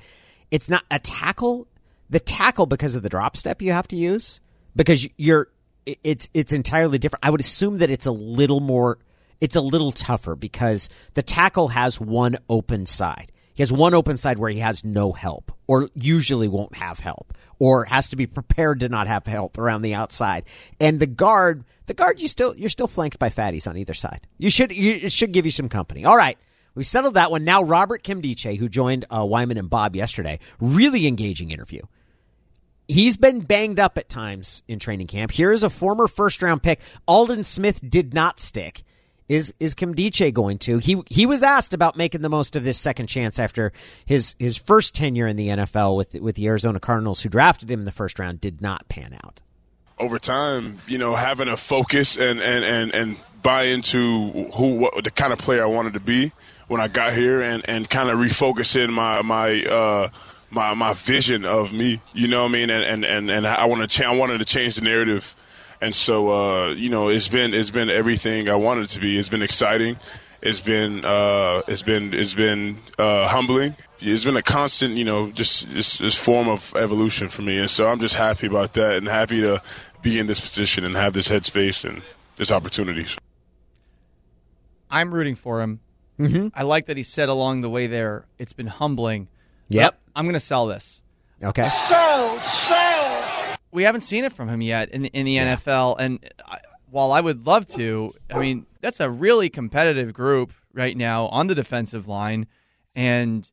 it's 0.51 0.71
not 0.71 0.85
a 0.91 0.99
tackle. 0.99 1.69
The 2.09 2.21
tackle 2.21 2.67
because 2.67 2.95
of 2.95 3.03
the 3.03 3.09
drop 3.09 3.37
step 3.37 3.61
you 3.61 3.73
have 3.73 3.89
to 3.89 3.97
use 3.97 4.41
because 4.75 5.07
you're 5.17 5.49
it's 5.85 6.31
it's 6.33 6.53
entirely 6.53 6.99
different. 6.99 7.25
I 7.25 7.31
would 7.31 7.41
assume 7.41 7.79
that 7.79 7.91
it's 7.91 8.07
a 8.07 8.13
little 8.13 8.61
more 8.61 8.99
it's 9.41 9.57
a 9.57 9.61
little 9.61 9.93
tougher 9.93 10.37
because 10.37 10.89
the 11.15 11.23
tackle 11.23 11.69
has 11.69 12.01
one 12.01 12.37
open 12.49 12.87
side. 12.87 13.33
He 13.55 13.63
has 13.63 13.73
one 13.73 13.95
open 13.95 14.17
side 14.17 14.39
where 14.39 14.51
he 14.51 14.61
has 14.61 14.85
no 14.85 15.13
help, 15.13 15.53
or 15.67 15.91
usually 15.95 16.49
won't 16.49 16.77
have 16.77 17.01
help, 17.01 17.35
or 17.59 17.85
has 17.85 18.09
to 18.09 18.17
be 18.17 18.27
prepared 18.27 18.81
to 18.81 18.89
not 18.89 19.07
have 19.07 19.27
help 19.27 19.59
around 19.59 19.83
the 19.83 19.95
outside. 19.95 20.45
And 20.81 20.99
the 21.01 21.07
guard, 21.07 21.65
the 21.87 21.95
guard, 21.95 22.21
you 22.21 22.29
still 22.29 22.55
you're 22.57 22.69
still 22.69 22.89
flanked 22.89 23.19
by 23.19 23.29
fatties 23.31 23.69
on 23.69 23.77
either 23.77 23.95
side. 23.95 24.27
You 24.39 24.51
should 24.51 24.75
you, 24.75 24.95
it 24.95 25.13
should 25.13 25.33
give 25.33 25.45
you 25.45 25.53
some 25.53 25.69
company. 25.69 26.05
All 26.05 26.17
right. 26.17 26.39
We 26.75 26.85
settled 26.85 27.15
that 27.15 27.31
one. 27.31 27.45
Now 27.45 27.63
Robert 27.63 28.03
Nkemdiche, 28.03 28.57
who 28.57 28.69
joined 28.69 29.05
uh, 29.15 29.25
Wyman 29.27 29.59
and 29.59 29.69
Bob 29.69 29.95
yesterday, 29.95 30.39
really 30.59 31.07
engaging 31.07 31.51
interview. 31.51 31.83
He's 32.89 33.17
been 33.17 33.41
banged 33.41 33.79
up 33.79 33.99
at 33.99 34.09
times 34.09 34.63
in 34.69 34.79
training 34.79 35.07
camp. 35.07 35.33
Here 35.33 35.53
is 35.53 35.63
a 35.63 35.71
former 35.71 36.09
first 36.09 36.43
round 36.43 36.63
pick. 36.63 36.81
Aldon 37.07 37.45
Smith 37.45 37.81
did 37.89 38.15
not 38.15 38.41
stick. 38.41 38.83
Is 39.33 39.55
is 39.59 39.75
Nkemdiche 39.75 40.31
going 40.35 40.59
to? 40.59 40.77
He 40.77 41.03
he 41.09 41.25
was 41.25 41.43
asked 41.43 41.73
about 41.73 41.97
making 41.97 42.21
the 42.21 42.29
most 42.29 42.55
of 42.55 42.65
this 42.65 42.79
second 42.79 43.07
chance 43.07 43.39
after 43.39 43.73
his 44.05 44.35
his 44.39 44.59
first 44.59 44.95
tenure 44.95 45.27
in 45.27 45.37
the 45.37 45.49
NFL 45.49 45.97
with 45.97 46.15
with 46.17 46.37
the 46.37 46.47
Arizona 46.49 46.79
Cardinals, 46.79 47.23
who 47.23 47.31
drafted 47.31 47.71
him 47.71 47.79
in 47.79 47.87
the 47.87 47.93
first 47.93 48.19
round, 48.19 48.43
did 48.43 48.61
not 48.61 48.87
pan 48.91 49.19
out. 49.25 49.41
Over 49.99 50.19
time, 50.19 50.81
you 50.87 50.99
know, 50.99 51.15
having 51.15 51.49
a 51.49 51.57
focus 51.57 52.19
and 52.19 52.41
and 52.41 52.63
and, 52.63 52.95
and 52.95 53.17
buy 53.43 53.63
into 53.63 54.51
who 54.53 54.75
what 54.75 55.03
the 55.03 55.11
kind 55.11 55.33
of 55.33 55.39
player 55.39 55.63
I 55.63 55.69
wanted 55.69 55.95
to 55.95 56.01
be 56.01 56.31
when 56.69 56.83
I 56.83 56.89
got 56.89 57.15
here, 57.15 57.41
and 57.41 57.67
and 57.67 57.89
kind 57.89 58.11
of 58.11 58.19
refocusing 58.19 58.93
my 58.93 59.23
my. 59.23 59.65
Uh, 59.65 60.09
my 60.55 60.75
my 60.75 60.93
vision 60.93 61.47
of 61.47 61.73
me, 61.73 62.03
you 62.13 62.29
know 62.29 62.43
what 62.43 62.51
I 62.51 62.53
mean, 62.53 62.69
and 62.69 62.85
and 62.85 63.05
and, 63.07 63.31
and 63.31 63.47
I 63.47 63.65
want 63.65 63.81
to 63.81 63.87
cha- 63.89 64.13
I 64.13 64.15
wanted 64.15 64.37
to 64.37 64.45
change 64.45 64.75
the 64.75 64.83
narrative 64.83 65.35
and 65.83 65.95
so 65.95 66.31
uh, 66.31 66.69
you 66.69 66.89
know 66.89 67.09
it's 67.09 67.29
been 67.29 67.53
it's 67.53 67.71
been 67.71 67.91
everything 67.91 68.49
I 68.49 68.55
wanted 68.55 68.85
it 68.85 68.91
to 68.91 69.01
be. 69.01 69.19
It's 69.19 69.29
been 69.29 69.43
exciting. 69.43 69.99
It's 70.41 70.61
been 70.61 71.05
uh, 71.05 71.63
it's 71.67 71.83
been 71.83 72.15
it's 72.15 72.35
been 72.35 72.79
uh, 72.99 73.29
humbling. 73.29 73.77
It's 74.01 74.25
been 74.25 74.37
a 74.37 74.43
constant, 74.43 74.95
you 74.95 75.05
know, 75.05 75.31
just 75.31 75.73
this 75.73 76.15
form 76.15 76.49
of 76.49 76.75
evolution 76.77 77.29
for 77.29 77.43
me, 77.43 77.59
and 77.59 77.71
so 77.71 77.87
I'm 77.89 78.01
just 78.01 78.15
happy 78.15 78.47
about 78.47 78.73
that, 78.75 78.95
and 78.95 79.07
happy 79.07 79.41
to 79.43 79.63
be 80.03 80.19
in 80.19 80.27
this 80.27 80.41
position 80.41 80.85
and 80.85 80.97
have 80.97 81.13
this 81.13 81.29
headspace 81.29 81.89
and 81.89 82.03
this 82.37 82.51
opportunity. 82.51 83.07
I'm 84.91 85.13
rooting 85.13 85.37
for 85.37 85.61
him. 85.61 85.81
Mm-hmm. 86.19 86.49
I 86.55 86.63
like 86.63 86.87
that 86.87 86.97
he 86.97 87.03
said 87.03 87.29
along 87.29 87.63
the 87.63 87.71
way 87.71 87.87
there, 87.87 88.27
it's 88.39 88.53
been 88.53 88.67
humbling. 88.67 89.29
Yep. 89.69 89.99
I'm 90.15 90.25
going 90.27 90.35
to 90.35 90.41
sell 90.41 90.67
this. 90.67 91.01
Okay. 91.43 91.67
Sell, 91.69 92.39
so. 92.41 93.42
We 93.73 93.85
haven't 93.85 94.03
seen 94.03 94.25
it 94.25 94.33
from 94.33 94.49
him 94.49 94.61
yet 94.61 94.91
in 94.91 95.03
the, 95.03 95.09
in 95.09 95.25
the 95.25 95.33
yeah. 95.33 95.57
NFL, 95.57 95.97
and 95.99 96.19
I, 96.47 96.59
while 96.91 97.11
I 97.11 97.21
would 97.21 97.47
love 97.47 97.67
to, 97.69 98.13
I 98.31 98.39
mean 98.39 98.67
that's 98.81 99.01
a 99.01 99.11
really 99.11 99.49
competitive 99.49 100.13
group 100.13 100.53
right 100.75 100.97
now 100.97 101.27
on 101.29 101.47
the 101.47 101.55
defensive 101.55 102.07
line, 102.07 102.47
and 102.95 103.51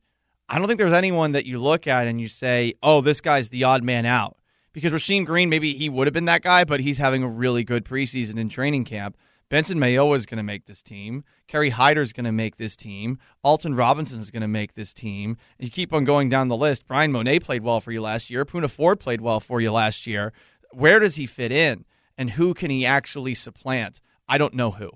I 0.49 0.58
don't 0.58 0.67
think 0.67 0.77
there's 0.77 0.91
anyone 0.91 1.32
that 1.32 1.45
you 1.45 1.60
look 1.60 1.88
at 1.88 2.08
and 2.08 2.19
you 2.19 2.27
say, 2.27 2.73
"Oh, 2.84 3.01
this 3.01 3.21
guy's 3.21 3.49
the 3.49 3.63
odd 3.63 3.84
man 3.84 4.05
out." 4.05 4.38
Because 4.73 4.91
Rasheem 4.93 5.25
Green, 5.25 5.49
maybe 5.49 5.73
he 5.73 5.89
would 5.89 6.05
have 6.05 6.13
been 6.13 6.25
that 6.25 6.43
guy, 6.43 6.63
but 6.63 6.79
he's 6.79 6.97
having 6.97 7.23
a 7.23 7.27
really 7.27 7.63
good 7.63 7.86
preseason 7.86 8.38
in 8.38 8.49
training 8.49 8.86
camp. 8.86 9.17
Benson 9.49 9.79
Mayowa 9.79 10.15
is 10.15 10.27
going 10.27 10.38
to 10.38 10.43
make 10.43 10.65
this 10.65 10.83
team. 10.83 11.23
Kerry 11.47 11.71
Hyder 11.71 12.03
is 12.03 12.13
going 12.13 12.25
to 12.25 12.31
make 12.31 12.57
this 12.57 12.75
team. 12.75 13.17
Alton 13.43 13.73
Robinson 13.73 14.19
is 14.19 14.29
going 14.29 14.43
to 14.43 14.47
make 14.47 14.75
this 14.75 14.93
team. 14.93 15.38
And 15.57 15.67
you 15.67 15.71
keep 15.71 15.91
on 15.91 16.05
going 16.05 16.29
down 16.29 16.49
the 16.49 16.55
list. 16.55 16.88
Bryan 16.88 17.12
Mone 17.12 17.39
played 17.39 17.63
well 17.63 17.81
for 17.81 17.91
you 17.91 18.01
last 18.01 18.29
year. 18.29 18.45
Poona 18.45 18.69
Ford 18.69 18.99
played 18.99 19.21
well 19.21 19.39
for 19.39 19.59
you 19.59 19.71
last 19.71 20.05
year. 20.05 20.33
Where 20.71 20.99
does 20.99 21.15
he 21.15 21.25
fit 21.25 21.51
in? 21.51 21.85
And 22.15 22.29
who 22.29 22.53
can 22.53 22.69
he 22.69 22.85
actually 22.85 23.33
supplant? 23.33 24.01
I 24.27 24.38
don't 24.38 24.53
know 24.53 24.71
who. 24.71 24.91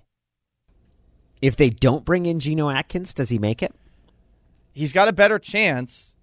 If 1.42 1.56
they 1.56 1.72
don't 1.72 2.06
bring 2.06 2.28
in 2.28 2.39
Geno 2.39 2.70
Atkins, 2.70 3.13
does 3.13 3.30
he 3.30 3.39
make 3.39 3.63
it? 3.63 3.74
He's 4.72 4.94
got 4.94 5.08
a 5.08 5.13
better 5.13 5.39
chance, 5.39 6.13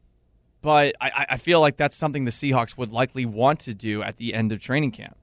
but 0.62 0.94
I, 1.00 1.26
I 1.30 1.36
feel 1.36 1.60
like 1.60 1.76
that's 1.76 1.96
something 1.96 2.24
the 2.24 2.30
Seahawks 2.30 2.76
would 2.76 2.92
likely 2.92 3.26
want 3.26 3.60
to 3.60 3.74
do 3.74 4.02
at 4.02 4.16
the 4.16 4.34
end 4.34 4.52
of 4.52 4.60
training 4.60 4.92
camp. 4.92 5.16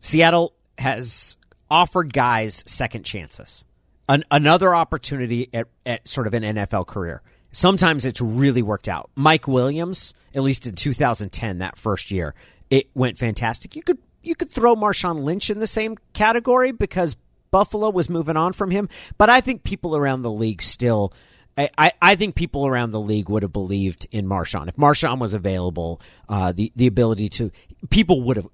Seattle 0.00 0.54
has 0.78 1.36
offered 1.70 2.12
guys 2.12 2.62
second 2.66 3.04
chances, 3.04 3.64
An, 4.08 4.24
another 4.30 4.74
opportunity 4.74 5.48
at, 5.52 5.68
at 5.84 6.06
sort 6.06 6.26
of 6.26 6.34
an 6.34 6.42
NFL 6.42 6.86
career. 6.86 7.22
Sometimes 7.52 8.04
it's 8.04 8.20
really 8.20 8.62
worked 8.62 8.88
out. 8.88 9.10
Mike 9.14 9.48
Williams, 9.48 10.14
at 10.34 10.42
least 10.42 10.66
in 10.66 10.74
2010, 10.74 11.58
that 11.58 11.78
first 11.78 12.10
year, 12.10 12.34
it 12.70 12.88
went 12.94 13.18
fantastic. 13.18 13.74
You 13.74 13.82
could 13.82 13.98
you 14.22 14.34
could 14.34 14.50
throw 14.50 14.74
Marshawn 14.74 15.20
Lynch 15.20 15.50
in 15.50 15.60
the 15.60 15.66
same 15.66 15.96
category 16.12 16.72
because 16.72 17.16
Buffalo 17.50 17.90
was 17.90 18.10
moving 18.10 18.36
on 18.36 18.52
from 18.52 18.70
him, 18.70 18.88
but 19.16 19.30
I 19.30 19.40
think 19.40 19.62
people 19.64 19.96
around 19.96 20.22
the 20.22 20.32
league 20.32 20.60
still. 20.60 21.12
I, 21.58 21.92
I 22.02 22.16
think 22.16 22.34
people 22.34 22.66
around 22.66 22.90
the 22.90 23.00
league 23.00 23.30
would 23.30 23.42
have 23.42 23.52
believed 23.52 24.06
in 24.10 24.26
Marshawn 24.26 24.68
if 24.68 24.76
Marshawn 24.76 25.18
was 25.18 25.32
available. 25.32 26.02
Uh, 26.28 26.52
the 26.52 26.70
the 26.76 26.86
ability 26.86 27.30
to 27.30 27.50
people 27.88 28.22
would 28.24 28.36
have 28.36 28.48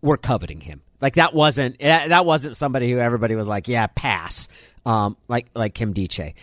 were 0.00 0.16
coveting 0.16 0.60
him. 0.60 0.82
Like 1.00 1.14
that 1.14 1.34
wasn't 1.34 1.78
that 1.78 2.24
wasn't 2.24 2.56
somebody 2.56 2.90
who 2.90 2.98
everybody 2.98 3.34
was 3.34 3.48
like, 3.48 3.68
yeah, 3.68 3.86
pass. 3.86 4.48
Um, 4.84 5.16
like 5.28 5.48
like 5.54 5.74
Nkemdiche. 5.74 6.34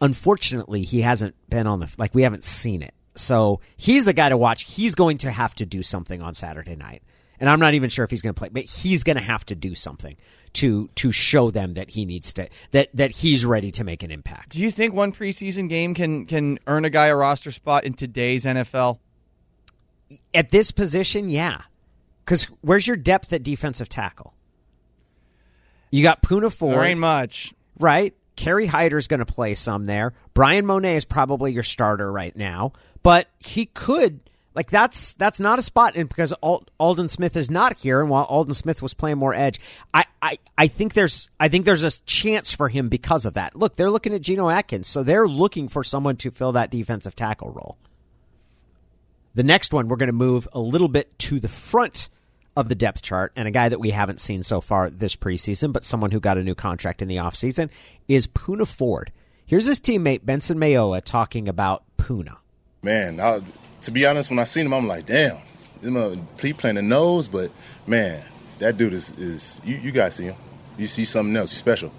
Unfortunately, 0.00 0.82
he 0.82 1.02
hasn't 1.02 1.34
been 1.48 1.66
on 1.66 1.80
the 1.80 1.92
like 1.98 2.14
we 2.14 2.22
haven't 2.22 2.44
seen 2.44 2.82
it. 2.82 2.94
So 3.14 3.60
he's 3.76 4.08
a 4.08 4.12
guy 4.12 4.30
to 4.30 4.36
watch. 4.36 4.74
He's 4.74 4.94
going 4.94 5.18
to 5.18 5.30
have 5.30 5.54
to 5.56 5.66
do 5.66 5.82
something 5.82 6.22
on 6.22 6.34
Saturday 6.34 6.76
night, 6.76 7.02
and 7.38 7.48
I'm 7.48 7.60
not 7.60 7.74
even 7.74 7.90
sure 7.90 8.04
if 8.04 8.10
he's 8.10 8.22
going 8.22 8.34
to 8.34 8.38
play, 8.38 8.48
but 8.50 8.64
he's 8.64 9.02
going 9.02 9.18
to 9.18 9.22
have 9.22 9.44
to 9.46 9.54
do 9.54 9.74
something 9.74 10.16
to 10.54 10.88
to 10.96 11.10
show 11.10 11.50
them 11.50 11.74
that 11.74 11.90
he 11.90 12.04
needs 12.04 12.32
to 12.34 12.48
that 12.72 12.88
that 12.94 13.10
he's 13.10 13.44
ready 13.44 13.70
to 13.72 13.84
make 13.84 14.02
an 14.02 14.10
impact. 14.10 14.50
Do 14.50 14.60
you 14.60 14.70
think 14.70 14.94
one 14.94 15.12
preseason 15.12 15.68
game 15.68 15.94
can 15.94 16.26
can 16.26 16.58
earn 16.66 16.84
a 16.84 16.90
guy 16.90 17.06
a 17.06 17.16
roster 17.16 17.50
spot 17.50 17.84
in 17.84 17.94
today's 17.94 18.44
NFL? 18.44 18.98
At 20.34 20.50
this 20.50 20.70
position, 20.70 21.30
yeah. 21.30 21.62
Because 22.24 22.44
where's 22.60 22.86
your 22.86 22.96
depth 22.96 23.32
at 23.32 23.42
defensive 23.42 23.88
tackle? 23.88 24.34
You 25.90 26.02
got 26.02 26.22
Poona 26.22 26.52
Ford. 26.52 26.74
There 26.74 26.84
ain't 26.84 27.00
much. 27.00 27.52
Right? 27.78 28.14
Kerry 28.36 28.66
Hyder's 28.66 29.08
going 29.08 29.20
to 29.20 29.26
play 29.26 29.54
some 29.54 29.84
there. 29.84 30.14
Bryan 30.34 30.66
Mone 30.66 30.84
is 30.84 31.04
probably 31.04 31.52
your 31.52 31.62
starter 31.62 32.10
right 32.10 32.34
now, 32.34 32.72
but 33.02 33.28
he 33.38 33.66
could 33.66 34.20
like 34.54 34.70
that's 34.70 35.14
that's 35.14 35.40
not 35.40 35.58
a 35.58 35.62
spot 35.62 35.94
and 35.96 36.08
because 36.08 36.34
Al- 36.42 36.64
Aldon 36.78 37.08
Smith 37.08 37.36
is 37.36 37.50
not 37.50 37.78
here 37.78 38.00
and 38.00 38.10
while 38.10 38.24
Aldon 38.24 38.54
Smith 38.54 38.82
was 38.82 38.94
playing 38.94 39.18
more 39.18 39.34
edge, 39.34 39.60
I, 39.92 40.04
I 40.20 40.38
I 40.56 40.66
think 40.66 40.94
there's 40.94 41.30
I 41.38 41.48
think 41.48 41.64
there's 41.64 41.84
a 41.84 42.00
chance 42.02 42.52
for 42.52 42.68
him 42.68 42.88
because 42.88 43.24
of 43.24 43.34
that. 43.34 43.54
Look, 43.56 43.76
they're 43.76 43.90
looking 43.90 44.14
at 44.14 44.22
Geno 44.22 44.48
Atkins, 44.48 44.88
so 44.88 45.02
they're 45.02 45.28
looking 45.28 45.68
for 45.68 45.84
someone 45.84 46.16
to 46.16 46.30
fill 46.30 46.52
that 46.52 46.70
defensive 46.70 47.16
tackle 47.16 47.50
role. 47.50 47.78
The 49.34 49.42
next 49.42 49.72
one 49.72 49.88
we're 49.88 49.96
going 49.96 50.08
to 50.08 50.12
move 50.12 50.46
a 50.52 50.60
little 50.60 50.88
bit 50.88 51.18
to 51.20 51.40
the 51.40 51.48
front 51.48 52.08
of 52.56 52.68
the 52.68 52.74
depth 52.74 53.02
chart 53.02 53.32
and 53.34 53.48
a 53.48 53.50
guy 53.50 53.68
that 53.68 53.80
we 53.80 53.90
haven't 53.90 54.20
seen 54.20 54.42
so 54.42 54.60
far 54.60 54.90
this 54.90 55.16
preseason, 55.16 55.72
but 55.72 55.84
someone 55.84 56.10
who 56.10 56.20
got 56.20 56.36
a 56.36 56.44
new 56.44 56.54
contract 56.54 57.00
in 57.00 57.08
the 57.08 57.16
offseason 57.16 57.70
is 58.08 58.26
Poona 58.26 58.66
Ford. 58.66 59.10
Here's 59.46 59.64
his 59.64 59.80
teammate 59.80 60.24
Benson 60.24 60.58
Mayowa 60.58 61.02
talking 61.02 61.48
about 61.48 61.82
Poona. 61.96 62.36
Man, 62.82 63.20
I, 63.20 63.40
to 63.82 63.90
be 63.90 64.04
honest, 64.04 64.28
when 64.28 64.38
I 64.38 64.44
seen 64.44 64.66
him, 64.66 64.74
I'm 64.74 64.86
like, 64.86 65.06
damn, 65.06 65.38
he 66.40 66.52
playing 66.52 66.76
the 66.76 66.82
nose, 66.82 67.28
but 67.28 67.50
man, 67.86 68.22
that 68.58 68.76
dude 68.76 68.92
is, 68.92 69.10
is 69.18 69.60
you, 69.64 69.76
you 69.76 69.92
guys 69.92 70.16
see 70.16 70.24
him. 70.24 70.36
You 70.78 70.86
see 70.86 71.04
something 71.04 71.34
else. 71.36 71.50
He's 71.50 71.58
special. 71.58 71.92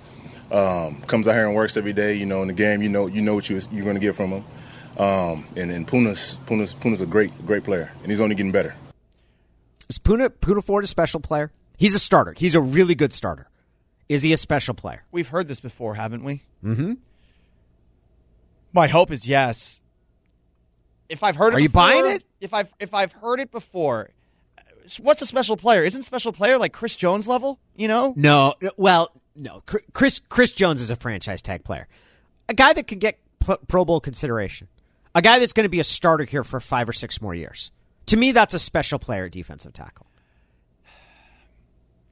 Um, 0.51 1.01
comes 1.03 1.27
out 1.27 1.33
here 1.33 1.45
and 1.45 1.55
works 1.55 1.77
every 1.77 1.93
day. 1.93 2.13
You 2.13 2.25
know, 2.25 2.41
in 2.41 2.47
the 2.47 2.53
game, 2.53 2.81
you 2.81 2.89
know, 2.89 3.07
you 3.07 3.21
know 3.21 3.35
what 3.35 3.49
you, 3.49 3.59
you're 3.71 3.83
going 3.83 3.95
to 3.95 3.99
get 3.99 4.15
from 4.15 4.31
him. 4.31 4.43
Um, 4.97 5.47
and, 5.55 5.71
and 5.71 5.87
Poona's, 5.87 6.37
Poona's, 6.45 6.73
Poona's 6.73 7.01
a 7.01 7.05
great, 7.05 7.31
great 7.45 7.63
player, 7.63 7.91
and 8.01 8.11
he's 8.11 8.21
only 8.21 8.35
getting 8.35 8.51
better. 8.51 8.75
Is 9.89 9.99
Poona 9.99 10.29
Poona 10.29 10.63
Ford 10.63 10.83
a 10.83 10.87
special 10.87 11.19
player? 11.19 11.51
He's 11.77 11.95
a 11.95 11.99
starter. 11.99 12.33
He's 12.37 12.55
a 12.55 12.61
really 12.61 12.95
good 12.95 13.13
starter. 13.13 13.49
Is 14.07 14.21
he 14.21 14.33
a 14.33 14.37
special 14.37 14.73
player? 14.73 15.03
We've 15.11 15.27
heard 15.27 15.47
this 15.47 15.59
before, 15.59 15.95
haven't 15.95 16.23
we? 16.23 16.43
Mm-hmm. 16.63 16.93
My 18.73 18.87
hope 18.87 19.11
is 19.11 19.27
yes. 19.27 19.81
If 21.09 21.23
I've 21.23 21.35
heard 21.35 21.53
it, 21.53 21.57
Are 21.57 21.59
you 21.59 21.69
buying 21.69 22.05
it? 22.07 22.23
If 22.39 22.53
I've 22.53 22.73
if 22.79 22.93
I've 22.93 23.11
heard 23.11 23.39
it 23.39 23.51
before, 23.51 24.09
what's 25.01 25.21
a 25.21 25.25
special 25.25 25.57
player? 25.57 25.83
Isn't 25.83 26.03
special 26.03 26.31
player 26.31 26.57
like 26.57 26.73
Chris 26.73 26.95
Jones 26.95 27.27
level? 27.27 27.59
You 27.75 27.87
know? 27.87 28.13
No. 28.15 28.55
Well, 28.77 29.11
no. 29.35 29.63
Chris 29.93 30.21
Chris 30.29 30.51
Jones 30.51 30.81
is 30.81 30.89
a 30.89 30.95
franchise 30.95 31.41
tag 31.41 31.63
player, 31.63 31.87
a 32.49 32.53
guy 32.53 32.73
that 32.73 32.87
could 32.87 32.99
get 32.99 33.19
Pro 33.67 33.85
Bowl 33.85 33.99
consideration, 33.99 34.67
a 35.15 35.21
guy 35.21 35.39
that's 35.39 35.53
going 35.53 35.65
to 35.65 35.69
be 35.69 35.79
a 35.79 35.83
starter 35.83 36.23
here 36.23 36.43
for 36.43 36.59
five 36.59 36.89
or 36.89 36.93
six 36.93 37.21
more 37.21 37.33
years. 37.33 37.71
To 38.07 38.17
me, 38.17 38.31
that's 38.31 38.53
a 38.53 38.59
special 38.59 38.99
player 38.99 39.29
defensive 39.29 39.73
tackle. 39.73 40.07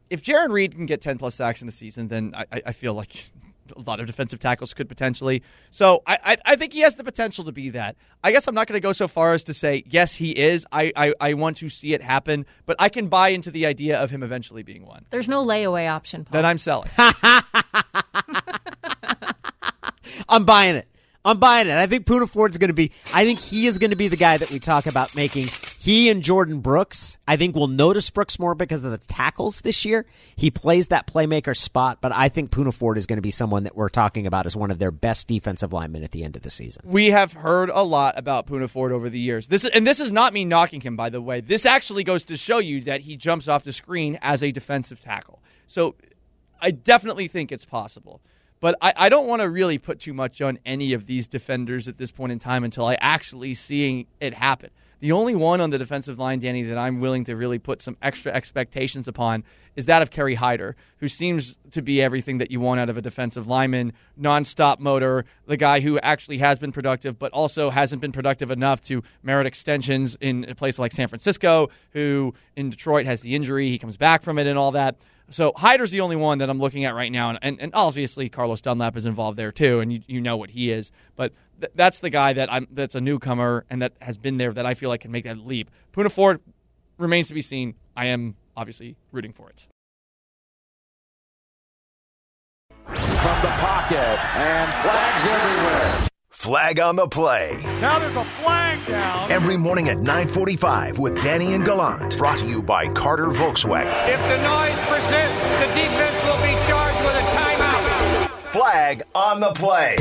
If 0.09 0.23
Jarran 0.23 0.51
Reed 0.51 0.75
can 0.75 0.85
get 0.85 1.01
ten 1.01 1.17
plus 1.17 1.35
sacks 1.35 1.61
in 1.61 1.67
a 1.67 1.71
season, 1.71 2.07
then 2.09 2.33
I, 2.35 2.61
I 2.65 2.71
feel 2.73 2.93
like 2.93 3.31
a 3.75 3.81
lot 3.81 3.99
of 3.99 4.07
defensive 4.07 4.39
tackles 4.39 4.73
could 4.73 4.89
potentially. 4.89 5.43
So 5.69 6.03
I, 6.05 6.17
I, 6.23 6.37
I 6.45 6.55
think 6.55 6.73
he 6.73 6.81
has 6.81 6.95
the 6.95 7.03
potential 7.03 7.45
to 7.45 7.51
be 7.51 7.69
that. 7.71 7.95
I 8.23 8.31
guess 8.31 8.47
I'm 8.47 8.55
not 8.55 8.67
going 8.67 8.75
to 8.75 8.81
go 8.81 8.91
so 8.91 9.07
far 9.07 9.33
as 9.33 9.43
to 9.45 9.53
say 9.53 9.83
yes, 9.87 10.13
he 10.13 10.31
is. 10.31 10.65
I, 10.71 10.91
I, 10.95 11.13
I 11.21 11.33
want 11.35 11.57
to 11.57 11.69
see 11.69 11.93
it 11.93 12.01
happen, 12.01 12.45
but 12.65 12.75
I 12.79 12.89
can 12.89 13.07
buy 13.07 13.29
into 13.29 13.51
the 13.51 13.65
idea 13.65 14.01
of 14.01 14.09
him 14.09 14.23
eventually 14.23 14.63
being 14.63 14.85
one. 14.85 15.05
There's 15.11 15.29
no 15.29 15.45
layaway 15.45 15.89
option. 15.89 16.25
Paul. 16.25 16.33
Then 16.33 16.45
I'm 16.45 16.57
selling. 16.57 16.89
I'm 20.29 20.45
buying 20.45 20.75
it. 20.75 20.87
I'm 21.23 21.38
buying 21.38 21.67
it. 21.67 21.75
I 21.75 21.86
think 21.86 22.05
Poona 22.05 22.27
Ford's 22.27 22.57
going 22.57 22.69
to 22.69 22.73
be. 22.73 22.91
I 23.13 23.25
think 23.25 23.39
he 23.39 23.67
is 23.67 23.77
going 23.77 23.91
to 23.91 23.95
be 23.95 24.07
the 24.07 24.17
guy 24.17 24.38
that 24.38 24.49
we 24.49 24.60
talk 24.60 24.88
about 24.88 25.15
making. 25.15 25.47
He 25.79 26.10
and 26.10 26.23
Jordyn 26.23 26.62
Brooks. 26.62 27.17
I 27.27 27.38
think 27.38 27.55
we'll 27.55 27.67
notice 27.67 28.10
Brooks 28.10 28.39
more 28.39 28.55
because 28.55 28.84
of 28.84 28.91
the 28.91 28.97
tackles 28.97 29.62
this 29.62 29.86
year. 29.86 30.05
He 30.36 30.49
plays 30.49 30.88
that 30.88 31.07
playmaker 31.07 31.55
spot, 31.55 31.99
but 32.01 32.12
I 32.12 32.29
think 32.29 32.49
Poona 32.51 32.73
Ford 32.73 32.97
is 32.97 33.05
going 33.05 33.17
to 33.17 33.21
be 33.21 33.31
someone 33.31 33.63
that 33.63 33.75
we're 33.75 33.89
talking 33.89 34.25
about 34.25 34.45
as 34.45 34.55
one 34.55 34.71
of 34.71 34.79
their 34.79 34.91
best 34.91 35.27
defensive 35.27 35.73
linemen 35.73 36.03
at 36.03 36.12
the 36.12 36.23
end 36.23 36.36
of 36.36 36.41
the 36.41 36.49
season. 36.49 36.84
We 36.86 37.12
have 37.12 37.34
heard 37.34 37.69
a 37.69 37.84
lot 37.84 38.17
about 38.17 38.47
Poona 38.47 38.69
Ford 38.69 38.91
over 38.91 39.10
the 39.10 39.19
years. 39.19 39.47
This 39.47 39.65
and 39.65 39.86
this 39.86 39.99
is 39.99 40.12
not 40.12 40.34
me 40.34 40.43
knocking 40.43 40.81
him, 40.81 40.95
by 40.95 41.10
the 41.10 41.21
way. 41.21 41.41
This 41.41 41.65
actually 41.65 42.03
goes 42.03 42.25
to 42.25 42.38
show 42.38 42.57
you 42.57 42.81
that 42.81 43.01
he 43.01 43.15
jumps 43.15 43.47
off 43.47 43.63
the 43.63 43.71
screen 43.71 44.17
as 44.21 44.41
a 44.43 44.51
defensive 44.51 44.99
tackle. 44.99 45.41
So 45.67 45.95
I 46.60 46.71
definitely 46.71 47.27
think 47.27 47.51
it's 47.51 47.65
possible. 47.65 48.21
But 48.62 48.76
I, 48.82 48.93
I 48.95 49.10
don't 49.10 49.28
want 49.28 49.41
to 49.41 49.50
really 49.50 49.78
put 49.78 50.00
too 50.00 50.13
much 50.13 50.41
on 50.41 50.60
any 50.65 50.93
of 50.93 51.08
these 51.08 51.28
defenders 51.28 51.88
at 51.88 51.97
this 51.97 52.12
point 52.12 52.32
in 52.32 52.39
time 52.39 52.63
until 52.63 52.86
I 52.86 52.95
actually 53.02 53.56
seeing 53.56 54.06
it 54.21 54.36
happen. 54.36 54.69
The 55.02 55.13
only 55.13 55.34
one 55.34 55.62
on 55.62 55.71
the 55.71 55.80
defensive 55.80 56.19
line, 56.19 56.38
Danny, 56.38 56.62
that 56.62 56.78
I'm 56.78 57.00
willing 57.00 57.24
to 57.24 57.36
really 57.36 57.58
put 57.58 57.82
some 57.82 57.97
extra 58.04 58.32
expectations 58.32 59.08
upon 59.08 59.43
is 59.76 59.88
that 59.88 60.04
of 60.04 60.12
Kerry 60.12 60.36
Hyder, 60.36 60.76
who 60.97 61.08
seems 61.08 61.58
to 61.71 61.82
be 61.82 62.04
everything 62.04 62.38
that 62.38 62.52
you 62.52 62.60
want 62.60 62.80
out 62.80 62.88
of 62.88 62.97
a 62.97 63.02
defensive 63.02 63.47
lineman, 63.47 63.93
nonstop 64.19 64.78
motor, 64.78 65.26
the 65.47 65.58
guy 65.58 65.80
who 65.80 65.97
actually 66.00 66.38
has 66.38 66.60
been 66.60 66.71
productive, 66.71 67.17
but 67.17 67.32
also 67.32 67.71
hasn't 67.71 68.00
been 68.00 68.12
productive 68.12 68.52
enough 68.52 68.80
to 68.82 69.02
merit 69.24 69.47
extensions 69.47 70.15
in 70.21 70.45
a 70.47 70.54
place 70.54 70.78
like 70.78 70.91
San 70.91 71.08
Francisco, 71.08 71.69
who 71.93 72.32
in 72.56 72.69
Detroit 72.69 73.08
has 73.08 73.21
the 73.21 73.34
injury, 73.34 73.69
he 73.69 73.80
comes 73.80 73.97
back 73.97 74.21
from 74.21 74.38
it 74.38 74.45
and 74.45 74.60
all 74.60 74.71
that. 74.74 74.97
So 75.29 75.53
Hyder's 75.55 75.91
the 75.91 76.01
only 76.01 76.15
one 76.15 76.39
that 76.39 76.49
I'm 76.49 76.60
looking 76.60 76.84
at 76.86 76.93
right 76.95 77.12
now, 77.12 77.29
and, 77.29 77.39
and, 77.41 77.62
and 77.62 77.71
obviously 77.73 78.29
Carlos 78.29 78.62
Dunlap 78.62 78.97
is 78.97 79.05
involved 79.05 79.38
there 79.38 79.51
too, 79.51 79.79
and 79.79 79.93
you, 79.93 80.01
you 80.07 80.21
know 80.21 80.36
what 80.38 80.49
he 80.49 80.71
is. 80.71 80.91
But 81.15 81.34
th- 81.60 81.71
that's 81.75 81.99
the 81.99 82.10
guy 82.10 82.34
that 82.34 82.51
I'm 82.51 82.67
that's 82.71 82.95
a 82.95 83.01
newcomer 83.01 83.65
and 83.69 83.81
that 83.81 83.93
has 84.01 84.17
been 84.17 84.38
there 84.38 84.51
that 84.51 84.65
I 84.65 84.73
feel 84.73 84.89
like 84.89 85.01
can 85.01 85.12
make 85.12 85.23
that 85.23 85.38
leap. 85.38 85.71
Poona 85.93 86.12
Ford 86.12 86.41
remains 86.97 87.27
to 87.29 87.34
be 87.34 87.41
seen. 87.41 87.75
I 87.95 88.07
am 88.07 88.36
obviously 88.55 88.95
rooting 89.12 89.34
for 89.34 89.49
it. 89.49 89.67
From 92.86 93.41
the 93.41 93.53
pocket 93.60 94.19
and 94.36 94.73
flags 94.73 95.25
everywhere. 95.25 96.11
Flag 96.41 96.80
on 96.80 96.95
the 96.95 97.08
play. 97.08 97.56
Now 97.82 97.99
there's 97.99 98.15
a 98.15 98.23
flag 98.23 98.84
down. 98.88 99.32
Every 99.32 99.58
morning 99.58 99.89
at 99.89 99.99
945 99.99 100.97
with 100.97 101.13
Danny 101.21 101.54
and 101.54 101.63
Gallant. 101.63 102.17
Brought 102.17 102.39
to 102.39 102.47
you 102.47 102.63
by 102.63 102.88
Carter 102.93 103.27
Volkswagen. 103.27 104.10
If 104.10 104.19
the 104.21 104.41
noise 104.41 104.80
persists, 104.89 105.39
the 105.60 105.67
defense 105.75 106.23
will 106.23 106.41
be 106.41 106.58
charged 106.65 106.97
with 107.06 107.15
a 107.15 107.21
timeout. 107.38 108.27
Flag 108.54 109.04
on 109.13 109.39
the 109.39 109.51
play. 109.54 109.97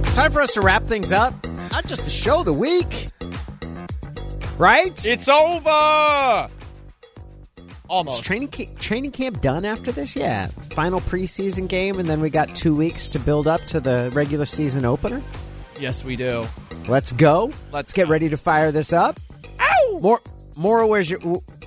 It's 0.00 0.16
time 0.16 0.32
for 0.32 0.40
us 0.40 0.54
to 0.54 0.60
wrap 0.60 0.82
things 0.82 1.12
up. 1.12 1.32
Not 1.70 1.86
just 1.86 2.02
the 2.02 2.10
show, 2.10 2.42
the 2.42 2.52
week. 2.52 3.10
Right? 4.58 5.06
It's 5.06 5.28
over. 5.28 6.48
Almost. 7.88 8.20
Is 8.20 8.26
training 8.26 8.48
ca- 8.48 8.68
training 8.78 9.12
camp 9.12 9.40
done 9.40 9.64
after 9.64 9.90
this? 9.92 10.14
Yeah. 10.14 10.48
Final 10.70 11.00
preseason 11.00 11.68
game, 11.68 11.98
and 11.98 12.08
then 12.08 12.20
we 12.20 12.30
got 12.30 12.54
two 12.54 12.74
weeks 12.74 13.08
to 13.10 13.18
build 13.18 13.46
up 13.46 13.62
to 13.66 13.80
the 13.80 14.10
regular 14.12 14.44
season 14.44 14.84
opener. 14.84 15.22
Yes, 15.80 16.04
we 16.04 16.16
do. 16.16 16.46
Let's 16.88 17.12
go. 17.12 17.52
Let's 17.72 17.92
get 17.92 18.08
ready 18.08 18.28
to 18.28 18.36
fire 18.36 18.72
this 18.72 18.92
up. 18.92 19.18
Ow! 19.60 19.98
More, 20.02 20.20
Mora, 20.56 20.86
where's 20.86 21.08
your? 21.10 21.20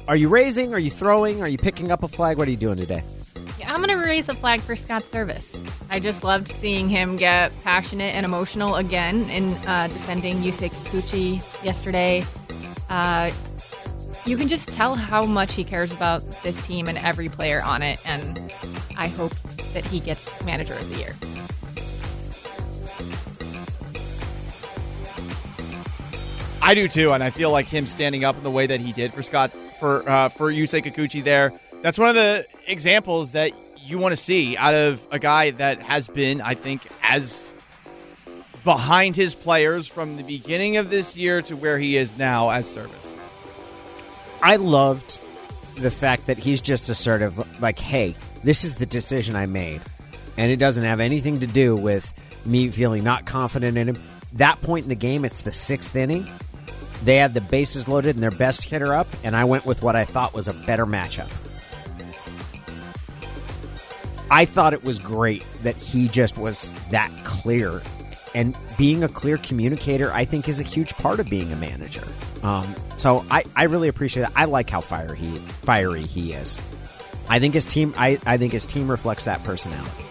Are 0.07 0.15
you 0.15 0.29
raising? 0.29 0.73
Are 0.73 0.79
you 0.79 0.89
throwing? 0.89 1.41
Are 1.41 1.47
you 1.47 1.57
picking 1.57 1.91
up 1.91 2.03
a 2.03 2.07
flag? 2.07 2.37
What 2.37 2.47
are 2.47 2.51
you 2.51 2.57
doing 2.57 2.77
today? 2.77 3.03
Yeah, 3.59 3.73
I'm 3.73 3.77
going 3.81 3.89
to 3.89 4.03
raise 4.03 4.27
a 4.29 4.33
flag 4.35 4.61
for 4.61 4.75
Scott 4.75 5.03
Servais. 5.03 5.45
I 5.89 5.99
just 5.99 6.23
loved 6.23 6.51
seeing 6.51 6.89
him 6.89 7.15
get 7.15 7.51
passionate 7.63 8.15
and 8.15 8.25
emotional 8.25 8.75
again 8.75 9.29
in 9.29 9.53
uh, 9.67 9.87
defending 9.87 10.37
Yusei 10.41 10.69
Kikuchi 10.71 11.63
yesterday. 11.63 12.23
Uh, 12.89 13.31
you 14.25 14.37
can 14.37 14.47
just 14.47 14.67
tell 14.69 14.95
how 14.95 15.25
much 15.25 15.53
he 15.53 15.63
cares 15.63 15.91
about 15.91 16.21
this 16.43 16.65
team 16.65 16.87
and 16.87 16.97
every 16.97 17.29
player 17.29 17.61
on 17.61 17.81
it, 17.81 17.99
and 18.05 18.53
I 18.97 19.07
hope 19.07 19.33
that 19.73 19.85
he 19.85 19.99
gets 19.99 20.43
manager 20.43 20.73
of 20.73 20.89
the 20.89 20.97
year. 20.97 21.15
I 26.61 26.73
do 26.75 26.87
too, 26.87 27.11
and 27.11 27.23
I 27.23 27.31
feel 27.31 27.51
like 27.51 27.65
him 27.65 27.87
standing 27.87 28.23
up 28.23 28.37
in 28.37 28.43
the 28.43 28.51
way 28.51 28.67
that 28.67 28.79
he 28.79 28.91
did 28.91 29.13
for 29.13 29.23
Scott 29.23 29.51
for 29.79 30.07
uh, 30.07 30.29
for 30.29 30.51
Yusei 30.51 30.83
Kikuchi 30.83 31.23
there. 31.23 31.51
That's 31.81 31.97
one 31.97 32.09
of 32.09 32.15
the 32.15 32.45
examples 32.67 33.31
that 33.31 33.51
you 33.77 33.97
want 33.97 34.13
to 34.13 34.21
see 34.21 34.55
out 34.55 34.75
of 34.75 35.05
a 35.09 35.17
guy 35.17 35.51
that 35.51 35.81
has 35.81 36.07
been, 36.07 36.39
I 36.39 36.53
think, 36.53 36.87
as 37.01 37.51
behind 38.63 39.15
his 39.15 39.33
players 39.33 39.87
from 39.87 40.17
the 40.17 40.23
beginning 40.23 40.77
of 40.77 40.91
this 40.91 41.17
year 41.17 41.41
to 41.41 41.55
where 41.55 41.79
he 41.79 41.97
is 41.97 42.17
now 42.17 42.51
as 42.51 42.67
Servais. 42.67 43.10
I 44.41 44.55
loved 44.55 45.19
the 45.77 45.91
fact 45.91 46.27
that 46.27 46.37
he's 46.37 46.61
just 46.61 46.89
assertive, 46.89 47.61
like, 47.61 47.79
hey, 47.79 48.15
this 48.43 48.63
is 48.63 48.75
the 48.75 48.85
decision 48.85 49.35
I 49.35 49.45
made. 49.45 49.81
And 50.37 50.51
it 50.51 50.57
doesn't 50.57 50.83
have 50.83 50.99
anything 50.99 51.39
to 51.41 51.47
do 51.47 51.75
with 51.75 52.13
me 52.45 52.69
feeling 52.69 53.03
not 53.03 53.25
confident 53.25 53.77
in 53.77 53.89
him. 53.89 54.01
That 54.33 54.61
point 54.61 54.83
in 54.83 54.89
the 54.89 54.95
game, 54.95 55.25
it's 55.25 55.41
the 55.41 55.51
sixth 55.51 55.95
inning. 55.95 56.27
They 57.03 57.17
had 57.17 57.33
the 57.33 57.41
bases 57.41 57.87
loaded 57.87 58.15
and 58.15 58.23
their 58.23 58.31
best 58.31 58.63
hitter 58.63 58.93
up, 58.93 59.07
and 59.23 59.35
I 59.35 59.43
went 59.45 59.65
with 59.65 59.81
what 59.81 59.95
I 59.95 60.05
thought 60.05 60.33
was 60.33 60.47
a 60.47 60.53
better 60.53 60.85
matchup. 60.85 61.29
I 64.29 64.45
thought 64.45 64.73
it 64.73 64.83
was 64.83 64.97
great 64.97 65.43
that 65.63 65.75
he 65.75 66.07
just 66.07 66.37
was 66.37 66.71
that 66.89 67.11
clear. 67.23 67.81
And 68.33 68.55
being 68.77 69.03
a 69.03 69.09
clear 69.09 69.37
communicator, 69.37 70.11
I 70.13 70.23
think, 70.25 70.47
is 70.47 70.59
a 70.59 70.63
huge 70.63 70.93
part 70.95 71.19
of 71.19 71.29
being 71.29 71.51
a 71.51 71.55
manager. 71.57 72.07
Um, 72.43 72.73
so 72.95 73.25
I, 73.29 73.43
I 73.55 73.65
really 73.65 73.89
appreciate 73.89 74.23
that. 74.23 74.31
I 74.35 74.45
like 74.45 74.69
how 74.69 74.81
fiery 74.81 75.17
he, 75.17 75.37
fiery 75.37 76.03
he 76.03 76.33
is. 76.33 76.61
I 77.27 77.39
think 77.39 77.53
his 77.53 77.65
team. 77.65 77.93
I, 77.97 78.19
I 78.25 78.37
think 78.37 78.53
his 78.53 78.65
team 78.65 78.89
reflects 78.89 79.25
that 79.25 79.43
personality. 79.43 80.03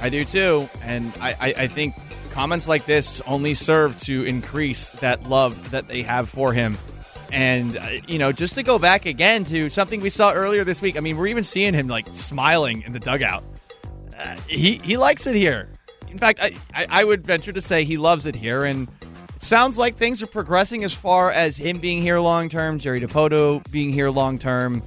I 0.00 0.08
do 0.10 0.24
too, 0.24 0.68
and 0.82 1.12
I, 1.20 1.30
I, 1.32 1.54
I 1.62 1.66
think 1.66 1.94
comments 2.32 2.68
like 2.68 2.84
this 2.84 3.22
only 3.22 3.54
serve 3.54 3.98
to 4.02 4.24
increase 4.24 4.90
that 4.90 5.24
love 5.24 5.70
that 5.70 5.88
they 5.88 6.02
have 6.02 6.28
for 6.28 6.52
him. 6.52 6.76
And 7.32 7.76
uh, 7.76 7.88
you 8.06 8.18
know, 8.18 8.32
just 8.32 8.54
to 8.54 8.62
go 8.62 8.78
back 8.78 9.06
again 9.06 9.44
to 9.44 9.68
something 9.68 10.00
we 10.00 10.10
saw 10.10 10.32
earlier 10.32 10.62
this 10.64 10.80
week. 10.80 10.96
I 10.96 11.00
mean, 11.00 11.16
we're 11.16 11.26
even 11.28 11.44
seeing 11.44 11.74
him 11.74 11.88
like 11.88 12.06
smiling 12.12 12.82
in 12.82 12.92
the 12.92 13.00
dugout. 13.00 13.42
Uh, 14.18 14.36
he 14.48 14.78
he 14.84 14.96
likes 14.96 15.26
it 15.26 15.34
here. 15.34 15.68
In 16.16 16.20
fact, 16.20 16.40
I, 16.40 16.56
I, 16.88 17.04
would 17.04 17.26
venture 17.26 17.52
to 17.52 17.60
say 17.60 17.84
he 17.84 17.98
loves 17.98 18.24
it 18.24 18.34
here, 18.34 18.64
and 18.64 18.88
it 19.34 19.42
sounds 19.42 19.76
like 19.76 19.98
things 19.98 20.22
are 20.22 20.26
progressing 20.26 20.82
as 20.82 20.94
far 20.94 21.30
as 21.30 21.58
him 21.58 21.78
being 21.78 22.00
here 22.00 22.18
long 22.20 22.48
term, 22.48 22.78
Jerry 22.78 23.02
Dipoto 23.02 23.70
being 23.70 23.92
here 23.92 24.08
long 24.08 24.38
term. 24.38 24.82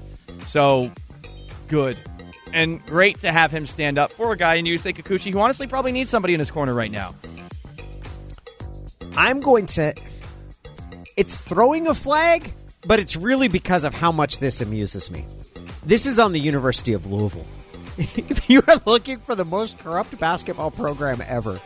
So 0.47 0.91
good. 1.67 1.99
And 2.51 2.83
great 2.87 3.21
to 3.21 3.31
have 3.31 3.51
him 3.51 3.67
stand 3.67 3.99
up 3.99 4.11
for 4.11 4.31
a 4.31 4.35
guy 4.35 4.55
in 4.55 4.65
Yusei 4.65 4.91
Kikuchi 4.91 5.31
who 5.31 5.39
honestly 5.39 5.67
probably 5.67 5.91
needs 5.91 6.09
somebody 6.09 6.33
in 6.33 6.39
his 6.39 6.49
corner 6.49 6.73
right 6.73 6.89
now. 6.89 7.13
I'm 9.15 9.39
going 9.39 9.67
to. 9.67 9.93
It's 11.15 11.37
throwing 11.37 11.85
a 11.85 11.93
flag, 11.93 12.51
but 12.87 12.99
it's 12.99 13.15
really 13.15 13.49
because 13.49 13.83
of 13.83 13.93
how 13.93 14.11
much 14.11 14.39
this 14.39 14.61
amuses 14.61 15.11
me. 15.11 15.27
This 15.85 16.07
is 16.07 16.17
on 16.17 16.31
the 16.31 16.39
University 16.39 16.93
of 16.93 17.05
Louisville. 17.05 17.45
if 18.17 18.49
you 18.49 18.61
are 18.65 18.77
looking 18.85 19.19
for 19.19 19.35
the 19.35 19.43
most 19.43 19.77
corrupt 19.79 20.17
basketball 20.19 20.71
program 20.71 21.21
ever, 21.27 21.59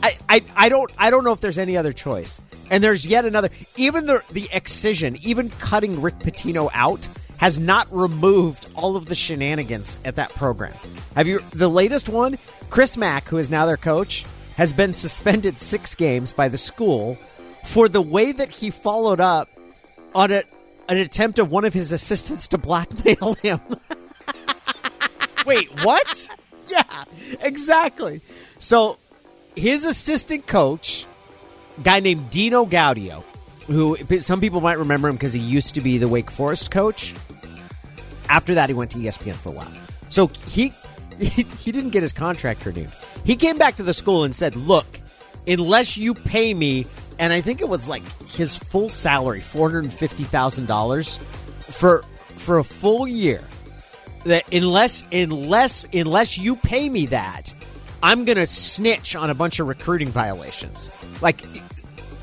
I, 0.00 0.16
I, 0.28 0.42
I 0.54 0.68
don't 0.68 0.90
I 0.96 1.10
don't 1.10 1.24
know 1.24 1.32
if 1.32 1.40
there's 1.40 1.58
any 1.58 1.76
other 1.76 1.92
choice. 1.92 2.40
And 2.70 2.82
there's 2.82 3.04
yet 3.04 3.24
another. 3.24 3.50
Even 3.76 4.06
the 4.06 4.22
the 4.30 4.48
excision, 4.52 5.16
even 5.22 5.50
cutting 5.50 6.00
Rick 6.00 6.20
Pitino 6.20 6.70
out, 6.72 7.08
has 7.38 7.58
not 7.58 7.88
removed 7.90 8.68
all 8.76 8.94
of 8.94 9.06
the 9.06 9.16
shenanigans 9.16 9.98
at 10.04 10.14
that 10.14 10.30
program. 10.30 10.72
Have 11.16 11.26
you 11.26 11.40
the 11.50 11.68
latest 11.68 12.08
one? 12.08 12.38
Chris 12.70 12.96
Mack, 12.96 13.26
who 13.26 13.38
is 13.38 13.50
now 13.50 13.66
their 13.66 13.76
coach, 13.76 14.24
has 14.56 14.72
been 14.72 14.92
suspended 14.92 15.58
six 15.58 15.96
games 15.96 16.32
by 16.32 16.48
the 16.48 16.58
school 16.58 17.18
for 17.64 17.88
the 17.88 18.00
way 18.00 18.30
that 18.30 18.50
he 18.50 18.70
followed 18.70 19.20
up 19.20 19.48
on 20.14 20.30
a, 20.30 20.44
an 20.88 20.98
attempt 20.98 21.40
of 21.40 21.50
one 21.50 21.64
of 21.64 21.74
his 21.74 21.90
assistants 21.90 22.46
to 22.48 22.58
blackmail 22.58 23.34
him. 23.42 23.60
Wait, 25.46 25.84
what? 25.84 26.28
yeah, 26.68 27.04
exactly. 27.40 28.20
So 28.58 28.98
his 29.56 29.84
assistant 29.84 30.46
coach, 30.46 31.06
guy 31.82 32.00
named 32.00 32.30
Dino 32.30 32.64
Gaudio, 32.64 33.22
who 33.66 33.96
some 34.20 34.40
people 34.40 34.60
might 34.60 34.78
remember 34.78 35.08
him 35.08 35.16
because 35.16 35.32
he 35.32 35.40
used 35.40 35.74
to 35.74 35.80
be 35.80 35.98
the 35.98 36.08
Wake 36.08 36.30
Forest 36.30 36.70
coach. 36.70 37.14
After 38.28 38.54
that, 38.54 38.70
he 38.70 38.74
went 38.74 38.90
to 38.92 38.98
ESPN 38.98 39.34
for 39.34 39.50
a 39.50 39.52
while. 39.52 39.72
So 40.08 40.28
he, 40.48 40.72
he 41.20 41.42
he 41.42 41.72
didn't 41.72 41.90
get 41.90 42.02
his 42.02 42.12
contract 42.12 42.64
renewed. 42.64 42.90
He 43.24 43.36
came 43.36 43.58
back 43.58 43.76
to 43.76 43.82
the 43.82 43.94
school 43.94 44.24
and 44.24 44.34
said, 44.34 44.56
"Look, 44.56 44.86
unless 45.46 45.96
you 45.96 46.14
pay 46.14 46.52
me." 46.54 46.86
And 47.18 47.32
I 47.32 47.40
think 47.40 47.60
it 47.60 47.68
was 47.68 47.88
like 47.88 48.02
his 48.26 48.58
full 48.58 48.88
salary, 48.88 49.40
four 49.40 49.70
hundred 49.70 49.92
fifty 49.92 50.24
thousand 50.24 50.66
dollars 50.66 51.18
for 51.60 52.04
for 52.36 52.58
a 52.58 52.64
full 52.64 53.06
year. 53.06 53.42
That 54.24 54.44
unless 54.52 55.04
unless 55.12 55.86
unless 55.92 56.38
you 56.38 56.56
pay 56.56 56.88
me 56.88 57.06
that, 57.06 57.54
I'm 58.02 58.24
gonna 58.24 58.46
snitch 58.46 59.16
on 59.16 59.30
a 59.30 59.34
bunch 59.34 59.58
of 59.58 59.66
recruiting 59.66 60.08
violations. 60.08 60.90
Like 61.20 61.42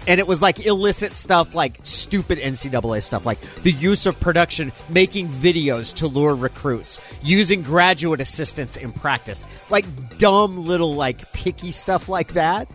and 0.08 0.20
it 0.20 0.28
was 0.28 0.42
like 0.42 0.66
illicit 0.66 1.14
stuff 1.14 1.54
like 1.54 1.78
stupid 1.84 2.40
NCAA 2.40 3.04
stuff 3.04 3.26
like 3.26 3.40
the 3.62 3.72
use 3.72 4.06
of 4.06 4.20
production 4.20 4.72
making 4.90 5.28
videos 5.28 5.94
to 5.96 6.08
lure 6.08 6.36
recruits 6.36 7.00
using 7.22 7.62
graduate 7.62 8.20
assistants 8.20 8.76
in 8.76 8.92
practice 8.92 9.46
like 9.70 9.86
dumb 10.18 10.66
little 10.66 10.96
like 10.96 11.32
picky 11.34 11.72
stuff 11.72 12.10
like 12.10 12.34
that 12.34 12.70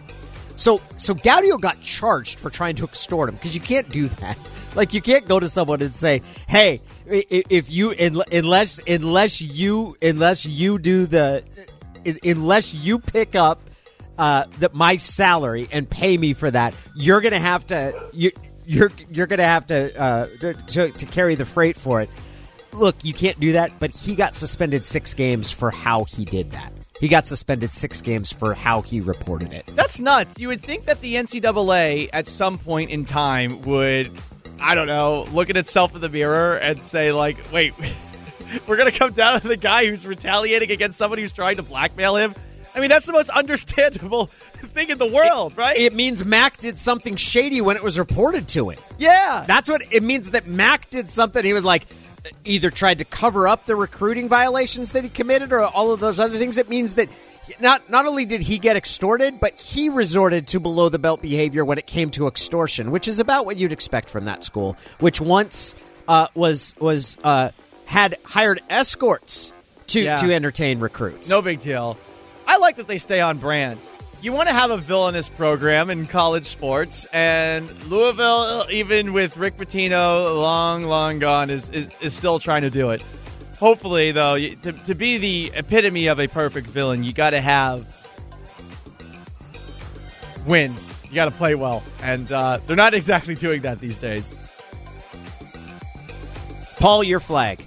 so 0.57 0.81
so 0.97 1.15
Gaudio 1.15 1.61
got 1.61 1.81
charged 1.81 2.39
for 2.39 2.51
trying 2.51 2.77
to 2.77 2.85
extort 2.85 3.29
him 3.29 3.35
because 3.35 3.55
you 3.55 3.61
can't 3.61 3.89
do 3.89 4.09
that 4.09 4.39
like 4.75 4.93
you 4.93 5.01
can't 5.01 5.27
go 5.27 5.39
to 5.41 5.49
someone 5.49 5.81
and 5.83 5.95
say 5.95 6.23
hey 6.49 6.81
if 7.07 7.71
you 7.71 7.93
unless 7.93 8.81
unless 8.87 9.41
you 9.41 9.97
unless 10.03 10.45
you 10.47 10.79
do 10.79 11.07
the 11.07 11.45
unless 12.25 12.75
you 12.75 12.99
pick 12.99 13.35
up 13.35 13.61
uh, 14.19 14.45
that 14.59 14.75
my 14.75 14.97
salary 14.97 15.69
and 15.73 15.89
pay 15.89 16.17
me 16.17 16.33
for 16.33 16.51
that, 16.51 16.75
you're 16.95 17.21
gonna 17.21 17.41
have 17.41 17.67
to 17.67 18.09
you 18.13 18.31
you're 18.65 18.91
you're 19.11 19.27
gonna 19.27 19.43
have 19.43 19.67
to, 19.69 20.01
uh, 20.01 20.27
to 20.67 20.91
to 20.91 21.07
carry 21.07 21.35
the 21.35 21.45
freight 21.45 21.77
for 21.77 22.01
it. 22.03 22.11
Look, 22.73 23.05
you 23.05 23.15
can't 23.15 23.39
do 23.39 23.53
that, 23.53 23.73
but 23.79 23.91
he 23.91 24.15
got 24.15 24.35
suspended 24.35 24.85
six 24.85 25.15
games 25.15 25.51
for 25.51 25.71
how 25.71 26.05
he 26.05 26.25
did 26.25 26.51
that. 26.53 26.73
He 27.01 27.09
got 27.09 27.27
suspended 27.27 27.73
six 27.73 28.01
games 28.01 28.33
for 28.33 28.55
how 28.55 28.83
he 28.83 29.01
reported 29.01 29.53
it. 29.53 29.67
That's 29.75 30.01
nuts. 30.01 30.39
You 30.39 30.49
would 30.49 30.63
think 30.63 30.85
that 30.87 31.01
the 31.01 31.15
NCAA 31.15 32.09
at 32.13 32.27
some 32.27 32.59
point 32.59 32.91
in 32.91 33.05
time 33.05 33.61
would, 33.63 34.11
I 34.61 34.75
don't 34.75 34.87
know, 34.87 35.27
look 35.33 35.51
at 35.51 35.57
itself 35.57 35.95
in 35.95 36.01
the 36.01 36.09
mirror 36.09 36.57
and 36.57 36.83
say 36.83 37.13
like, 37.13 37.37
wait. 37.53 37.75
We're 38.69 38.77
going 38.77 38.91
to 38.93 38.97
come 38.97 39.13
down 39.13 39.41
to 39.41 39.49
the 39.49 39.57
guy 39.57 39.87
who's 39.87 40.07
retaliating 40.07 40.71
against 40.71 40.97
somebody 40.97 41.23
who's 41.23 41.33
trying 41.33 41.57
to 41.57 41.63
blackmail 41.63 42.15
him. 42.17 42.35
I 42.75 42.81
mean, 42.81 42.89
that's 42.89 43.07
the 43.07 43.13
most 43.13 43.31
understandable 43.31 44.27
thing 44.57 44.91
in 44.91 44.99
the 44.99 45.07
world, 45.07 45.53
it, 45.53 45.59
right? 45.59 45.77
It 45.77 45.93
means 45.93 46.25
Mack 46.25 46.59
did 46.59 46.79
something 46.79 47.17
shady 47.17 47.61
when 47.61 47.77
it 47.77 47.83
was 47.83 47.99
reported 47.99 48.49
to 48.49 48.71
him. 48.71 48.79
Yeah. 48.99 49.45
That's 49.47 49.69
what 49.69 49.83
it 49.91 50.03
means 50.03 50.31
that 50.31 50.47
Mack 50.47 50.91
did 50.91 51.09
something. 51.09 51.45
He 51.45 51.53
was 51.53 51.65
like, 51.65 51.87
either 52.45 52.71
tried 52.71 52.99
to 52.99 53.05
cover 53.05 53.47
up 53.47 53.67
the 53.67 53.77
recruiting 53.77 54.29
violations 54.29 54.93
that 54.93 55.05
he 55.05 55.11
committed 55.11 55.53
or 55.53 55.63
all 55.63 55.93
of 55.93 56.01
those 56.01 56.19
other 56.19 56.39
things. 56.39 56.59
It 56.59 56.69
means 56.69 56.95
that 56.95 57.09
not 57.61 57.89
not 57.91 58.07
only 58.07 58.25
did 58.25 58.43
he 58.43 58.59
get 58.59 58.77
extorted, 58.77 59.41
but 59.41 59.55
he 59.55 59.89
resorted 59.89 60.47
to 60.49 60.61
below 60.61 60.89
the 60.89 60.99
belt 60.99 61.21
behavior 61.23 61.65
when 61.65 61.79
it 61.79 61.87
came 61.87 62.11
to 62.11 62.27
extortion, 62.27 62.91
which 62.91 63.09
is 63.09 63.21
about 63.21 63.47
what 63.47 63.57
you'd 63.59 63.73
expect 63.73 64.11
from 64.11 64.25
that 64.25 64.45
school, 64.45 64.77
which 65.01 65.21
once 65.21 65.75
uh, 66.09 66.29
was 66.35 66.75
was 66.79 67.19
uh, 67.25 67.51
had 67.87 68.17
hired 68.25 68.61
escorts 68.71 69.53
to 69.89 70.01
Yeah. 70.01 70.17
to 70.17 70.33
entertain 70.35 70.81
recruits. 70.81 71.29
No 71.29 71.43
big 71.43 71.61
deal. 71.61 71.97
I 72.47 72.57
like 72.59 72.77
that 72.77 72.89
they 72.89 72.99
stay 72.99 73.21
on 73.21 73.39
brand. 73.39 73.79
You 74.23 74.33
want 74.33 74.49
to 74.49 74.55
have 74.55 74.71
a 74.71 74.79
villainous 74.79 75.29
program 75.29 75.91
in 75.91 76.07
college 76.07 76.47
sports, 76.47 77.05
and 77.13 77.69
Louisville, 77.91 78.65
even 78.71 79.13
with 79.13 79.37
Rick 79.37 79.59
Pitino 79.59 80.41
long, 80.41 80.85
long 80.85 81.19
gone, 81.19 81.51
is, 81.51 81.69
is, 81.69 81.95
is 82.01 82.15
still 82.15 82.39
trying 82.39 82.63
to 82.63 82.71
do 82.71 82.89
it. 82.91 83.03
Hopefully, 83.65 84.13
though, 84.13 84.37
to, 84.37 84.73
to 84.73 84.95
be 84.95 85.17
the 85.17 85.51
epitome 85.57 86.09
of 86.09 86.21
a 86.21 86.29
perfect 86.29 86.67
villain, 86.67 87.03
you 87.03 87.15
got 87.15 87.31
to 87.31 87.41
have 87.41 87.87
wins. 90.47 91.01
You 91.09 91.15
got 91.15 91.25
to 91.25 91.31
play 91.31 91.55
well, 91.55 91.83
and 92.03 92.31
uh, 92.31 92.59
they're 92.67 92.77
not 92.77 92.93
exactly 92.93 93.35
doing 93.35 93.63
that 93.63 93.81
these 93.81 93.97
days. 93.97 94.37
Paul, 96.79 97.05
your 97.05 97.21
flag. 97.21 97.65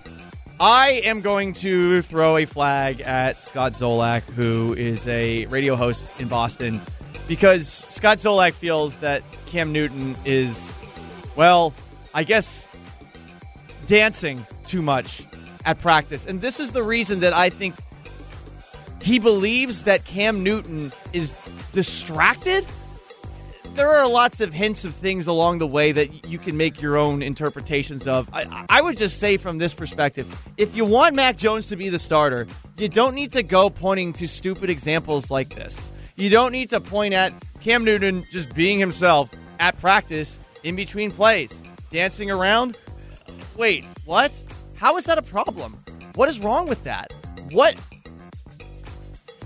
I 0.59 1.01
am 1.03 1.21
going 1.21 1.53
to 1.53 2.03
throw 2.03 2.37
a 2.37 2.45
flag 2.45 3.01
at 3.01 3.39
Scott 3.39 3.71
Zolak, 3.71 4.21
who 4.21 4.75
is 4.77 5.07
a 5.07 5.47
radio 5.47 5.75
host 5.75 6.21
in 6.21 6.27
Boston, 6.27 6.79
because 7.27 7.67
Scott 7.67 8.19
Zolak 8.19 8.53
feels 8.53 8.99
that 8.99 9.23
Cam 9.47 9.73
Newton 9.73 10.15
is, 10.25 10.77
well, 11.35 11.73
I 12.13 12.23
guess, 12.23 12.67
dancing 13.87 14.45
too 14.67 14.83
much 14.83 15.23
at 15.67 15.79
practice. 15.79 16.25
And 16.25 16.41
this 16.41 16.59
is 16.59 16.71
the 16.71 16.81
reason 16.81 17.19
that 17.19 17.33
I 17.33 17.49
think 17.49 17.75
he 19.01 19.19
believes 19.19 19.83
that 19.83 20.05
Cam 20.05 20.43
Newton 20.43 20.91
is 21.13 21.35
distracted 21.73 22.65
there 23.77 23.91
are 23.91 24.07
lots 24.09 24.41
of 24.41 24.51
hints 24.51 24.85
of 24.85 24.95
things 24.95 25.27
along 25.27 25.59
the 25.59 25.67
way 25.67 25.91
that 25.91 26.27
you 26.27 26.39
can 26.39 26.57
make 26.57 26.81
your 26.81 26.97
own 26.97 27.21
interpretations 27.21 28.07
of. 28.07 28.27
I, 28.33 28.65
I 28.69 28.81
would 28.81 28.97
just 28.97 29.19
say 29.19 29.37
from 29.37 29.59
this 29.59 29.73
perspective, 29.73 30.27
if 30.57 30.75
you 30.75 30.83
want 30.83 31.13
Mac 31.15 31.37
Jones 31.37 31.67
to 31.67 31.75
be 31.75 31.89
the 31.89 31.99
starter, 31.99 32.47
you 32.77 32.89
don't 32.89 33.13
need 33.13 33.31
to 33.33 33.43
go 33.43 33.69
pointing 33.69 34.13
to 34.13 34.27
stupid 34.27 34.71
examples 34.71 35.29
like 35.29 35.53
this. 35.53 35.91
You 36.15 36.31
don't 36.31 36.51
need 36.51 36.71
to 36.71 36.81
point 36.81 37.13
at 37.13 37.31
Cam 37.61 37.83
Newton 37.83 38.25
just 38.31 38.53
being 38.55 38.79
himself 38.79 39.29
at 39.59 39.79
practice 39.79 40.39
in 40.63 40.75
between 40.75 41.11
plays, 41.11 41.61
dancing 41.91 42.31
around. 42.31 42.77
Wait, 43.55 43.85
what? 44.05 44.31
How 44.77 44.95
is 44.97 45.05
that 45.05 45.17
a 45.17 45.23
problem? 45.23 45.75
What 46.13 46.29
is 46.29 46.39
wrong 46.39 46.67
with 46.67 46.83
that? 46.83 47.11
What 47.51 47.75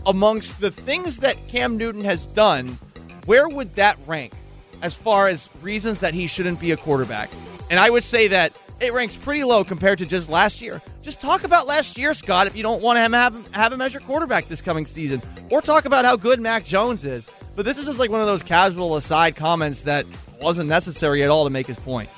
amongst 0.05 0.59
the 0.59 0.71
things 0.71 1.17
that 1.19 1.47
Cam 1.47 1.77
Newton 1.77 2.03
has 2.03 2.25
done, 2.25 2.77
where 3.25 3.47
would 3.47 3.75
that 3.75 3.97
rank 4.05 4.33
as 4.81 4.93
far 4.93 5.29
as 5.29 5.49
reasons 5.61 5.99
that 5.99 6.13
he 6.13 6.27
shouldn't 6.27 6.59
be 6.59 6.71
a 6.71 6.77
quarterback? 6.77 7.29
And 7.69 7.79
I 7.79 7.89
would 7.89 8.03
say 8.03 8.27
that 8.27 8.51
it 8.81 8.91
ranks 8.91 9.15
pretty 9.15 9.45
low 9.45 9.63
compared 9.63 9.99
to 9.99 10.05
just 10.05 10.29
last 10.29 10.59
year. 10.59 10.81
Just 11.01 11.21
talk 11.21 11.45
about 11.45 11.65
last 11.65 11.97
year, 11.97 12.13
Scott, 12.13 12.47
if 12.47 12.55
you 12.55 12.63
don't 12.63 12.81
want 12.81 12.97
to 12.97 13.01
have, 13.01 13.51
have, 13.53 13.71
him 13.71 13.79
as 13.79 13.93
your 13.93 14.01
quarterback 14.01 14.47
this 14.47 14.59
coming 14.59 14.85
season. 14.85 15.21
Or 15.49 15.61
talk 15.61 15.85
about 15.85 16.03
how 16.03 16.17
good 16.17 16.41
Mac 16.41 16.65
Jones 16.65 17.05
is. 17.05 17.25
But 17.55 17.63
this 17.63 17.77
is 17.77 17.85
just 17.85 17.99
like 17.99 18.09
one 18.09 18.19
of 18.19 18.27
those 18.27 18.43
casual 18.43 18.97
aside 18.97 19.37
comments 19.37 19.83
that 19.83 20.05
wasn't 20.41 20.67
necessary 20.67 21.23
at 21.23 21.29
all 21.29 21.45
to 21.45 21.49
make 21.49 21.67
his 21.67 21.77
point. 21.77 22.09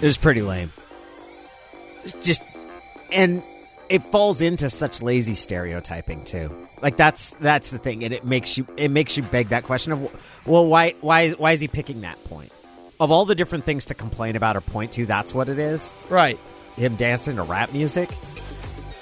It 0.00 0.06
was 0.06 0.16
pretty 0.16 0.42
lame. 0.42 0.72
It's 2.04 2.14
just 2.14 2.42
and 3.12 3.42
it 3.90 4.02
falls 4.02 4.40
into 4.40 4.70
such 4.70 5.02
lazy 5.02 5.34
stereotyping 5.34 6.24
too. 6.24 6.68
Like 6.80 6.96
that's 6.96 7.34
that's 7.34 7.70
the 7.70 7.78
thing, 7.78 8.04
and 8.04 8.14
it 8.14 8.24
makes 8.24 8.56
you 8.56 8.66
it 8.76 8.90
makes 8.90 9.16
you 9.16 9.22
beg 9.22 9.48
that 9.48 9.64
question 9.64 9.92
of 9.92 10.46
well, 10.46 10.66
why 10.66 10.94
why 11.00 11.30
why 11.30 11.52
is 11.52 11.60
he 11.60 11.68
picking 11.68 12.00
that 12.02 12.22
point? 12.24 12.52
Of 12.98 13.10
all 13.10 13.24
the 13.24 13.34
different 13.34 13.64
things 13.64 13.86
to 13.86 13.94
complain 13.94 14.36
about 14.36 14.56
or 14.56 14.60
point 14.60 14.92
to, 14.92 15.06
that's 15.06 15.34
what 15.34 15.48
it 15.48 15.58
is. 15.58 15.94
Right. 16.08 16.38
Him 16.76 16.96
dancing 16.96 17.36
to 17.36 17.42
rap 17.42 17.72
music. 17.72 18.10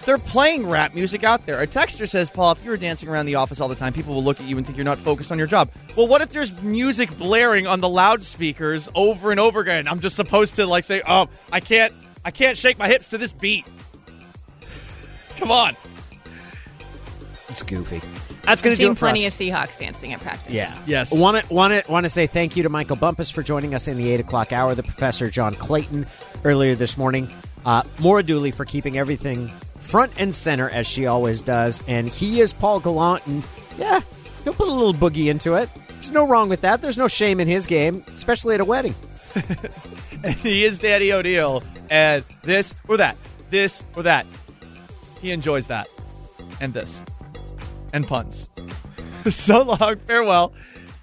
They're 0.08 0.16
playing 0.16 0.66
rap 0.66 0.94
music 0.94 1.22
out 1.22 1.44
there. 1.44 1.60
A 1.60 1.66
texter 1.66 2.08
says, 2.08 2.30
Paul, 2.30 2.52
if 2.52 2.64
you 2.64 2.70
were 2.70 2.78
dancing 2.78 3.10
around 3.10 3.26
the 3.26 3.34
office 3.34 3.60
all 3.60 3.68
the 3.68 3.74
time, 3.74 3.92
people 3.92 4.14
will 4.14 4.24
look 4.24 4.40
at 4.40 4.46
you 4.46 4.56
and 4.56 4.64
think 4.64 4.78
you're 4.78 4.84
not 4.86 4.96
focused 4.96 5.30
on 5.30 5.36
your 5.36 5.46
job. 5.46 5.68
Well, 5.96 6.08
what 6.08 6.22
if 6.22 6.30
there's 6.30 6.62
music 6.62 7.14
blaring 7.18 7.66
on 7.66 7.80
the 7.80 7.90
loudspeakers 7.90 8.88
over 8.94 9.32
and 9.32 9.38
over 9.38 9.60
again? 9.60 9.86
I'm 9.86 10.00
just 10.00 10.16
supposed 10.16 10.56
to 10.56 10.64
like 10.64 10.84
say, 10.84 11.02
"Oh, 11.06 11.28
I 11.52 11.60
can't 11.60 11.92
I 12.24 12.30
can't 12.30 12.56
shake 12.56 12.78
my 12.78 12.88
hips 12.88 13.08
to 13.10 13.18
this 13.18 13.34
beat." 13.34 13.66
Come 15.36 15.50
on. 15.50 15.76
It's 17.50 17.62
goofy. 17.62 18.00
That's 18.44 18.62
going 18.62 18.72
I've 18.72 18.78
to 18.78 18.82
do 18.82 18.84
seen 18.84 18.92
it 18.92 18.94
for 18.94 18.98
plenty 19.00 19.26
us. 19.26 19.34
of 19.34 19.40
Seahawks 19.40 19.78
dancing 19.78 20.14
at 20.14 20.22
practice. 20.22 20.54
Yeah. 20.54 20.74
Yes. 20.86 21.12
Want 21.12 21.46
to 21.46 21.52
want 21.52 21.84
to 21.84 21.92
want 21.92 22.04
to 22.04 22.10
say 22.10 22.26
thank 22.26 22.56
you 22.56 22.62
to 22.62 22.70
Michael 22.70 22.96
Bumpus 22.96 23.30
for 23.30 23.42
joining 23.42 23.74
us 23.74 23.86
in 23.86 23.98
the 23.98 24.10
eight 24.10 24.20
o'clock 24.20 24.54
hour. 24.54 24.74
The 24.74 24.84
professor 24.84 25.28
John 25.28 25.52
Clayton 25.52 26.06
earlier 26.44 26.74
this 26.74 26.96
morning. 26.96 27.28
Uh, 27.66 27.82
Maura 27.98 28.22
Dooley 28.22 28.52
for 28.52 28.64
keeping 28.64 28.96
everything 28.96 29.50
front 29.88 30.12
and 30.18 30.34
center 30.34 30.68
as 30.68 30.86
she 30.86 31.06
always 31.06 31.40
does, 31.40 31.82
and 31.88 32.08
he 32.08 32.40
is 32.40 32.52
Paul 32.52 32.78
Gallant, 32.78 33.26
and 33.26 33.42
yeah, 33.78 34.00
he'll 34.44 34.52
put 34.52 34.68
a 34.68 34.72
little 34.72 34.92
boogie 34.92 35.30
into 35.30 35.54
it. 35.54 35.70
There's 35.88 36.12
no 36.12 36.28
wrong 36.28 36.50
with 36.50 36.60
that. 36.60 36.82
There's 36.82 36.98
no 36.98 37.08
shame 37.08 37.40
in 37.40 37.48
his 37.48 37.66
game, 37.66 38.04
especially 38.08 38.54
at 38.54 38.60
a 38.60 38.64
wedding. 38.64 38.94
And 40.24 40.34
he 40.34 40.64
is 40.64 40.80
Daddy 40.80 41.12
O'Neill, 41.12 41.62
and 41.90 42.24
this 42.42 42.74
or 42.88 42.96
that, 42.96 43.16
this 43.50 43.84
or 43.94 44.02
that. 44.02 44.26
He 45.22 45.30
enjoys 45.30 45.68
that, 45.68 45.86
and 46.60 46.74
this, 46.74 47.04
and 47.92 48.04
puns. 48.04 48.48
so 49.30 49.62
long, 49.62 49.96
farewell. 50.08 50.52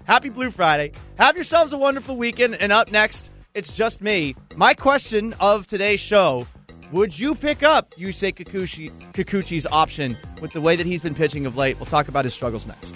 Happy 0.04 0.28
Blue 0.28 0.50
Friday. 0.50 0.92
Have 1.18 1.34
yourselves 1.34 1.72
a 1.72 1.78
wonderful 1.78 2.18
weekend. 2.18 2.56
And 2.56 2.72
up 2.72 2.92
next, 2.92 3.32
it's 3.54 3.74
just 3.74 4.02
me. 4.02 4.36
My 4.54 4.74
question 4.74 5.34
of 5.40 5.66
today's 5.66 6.00
show 6.00 6.46
Would 6.92 7.18
you 7.18 7.34
pick 7.34 7.64
up 7.64 7.90
Yusei 7.98 8.32
Kikuchi, 8.32 8.92
Kikuchi's 9.12 9.66
option 9.66 10.16
with 10.40 10.52
the 10.52 10.60
way 10.60 10.76
that 10.76 10.86
he's 10.86 11.00
been 11.00 11.16
pitching 11.16 11.44
of 11.44 11.56
late? 11.56 11.76
We'll 11.80 11.86
talk 11.86 12.06
about 12.06 12.24
his 12.24 12.32
struggles 12.32 12.64
next. 12.64 12.94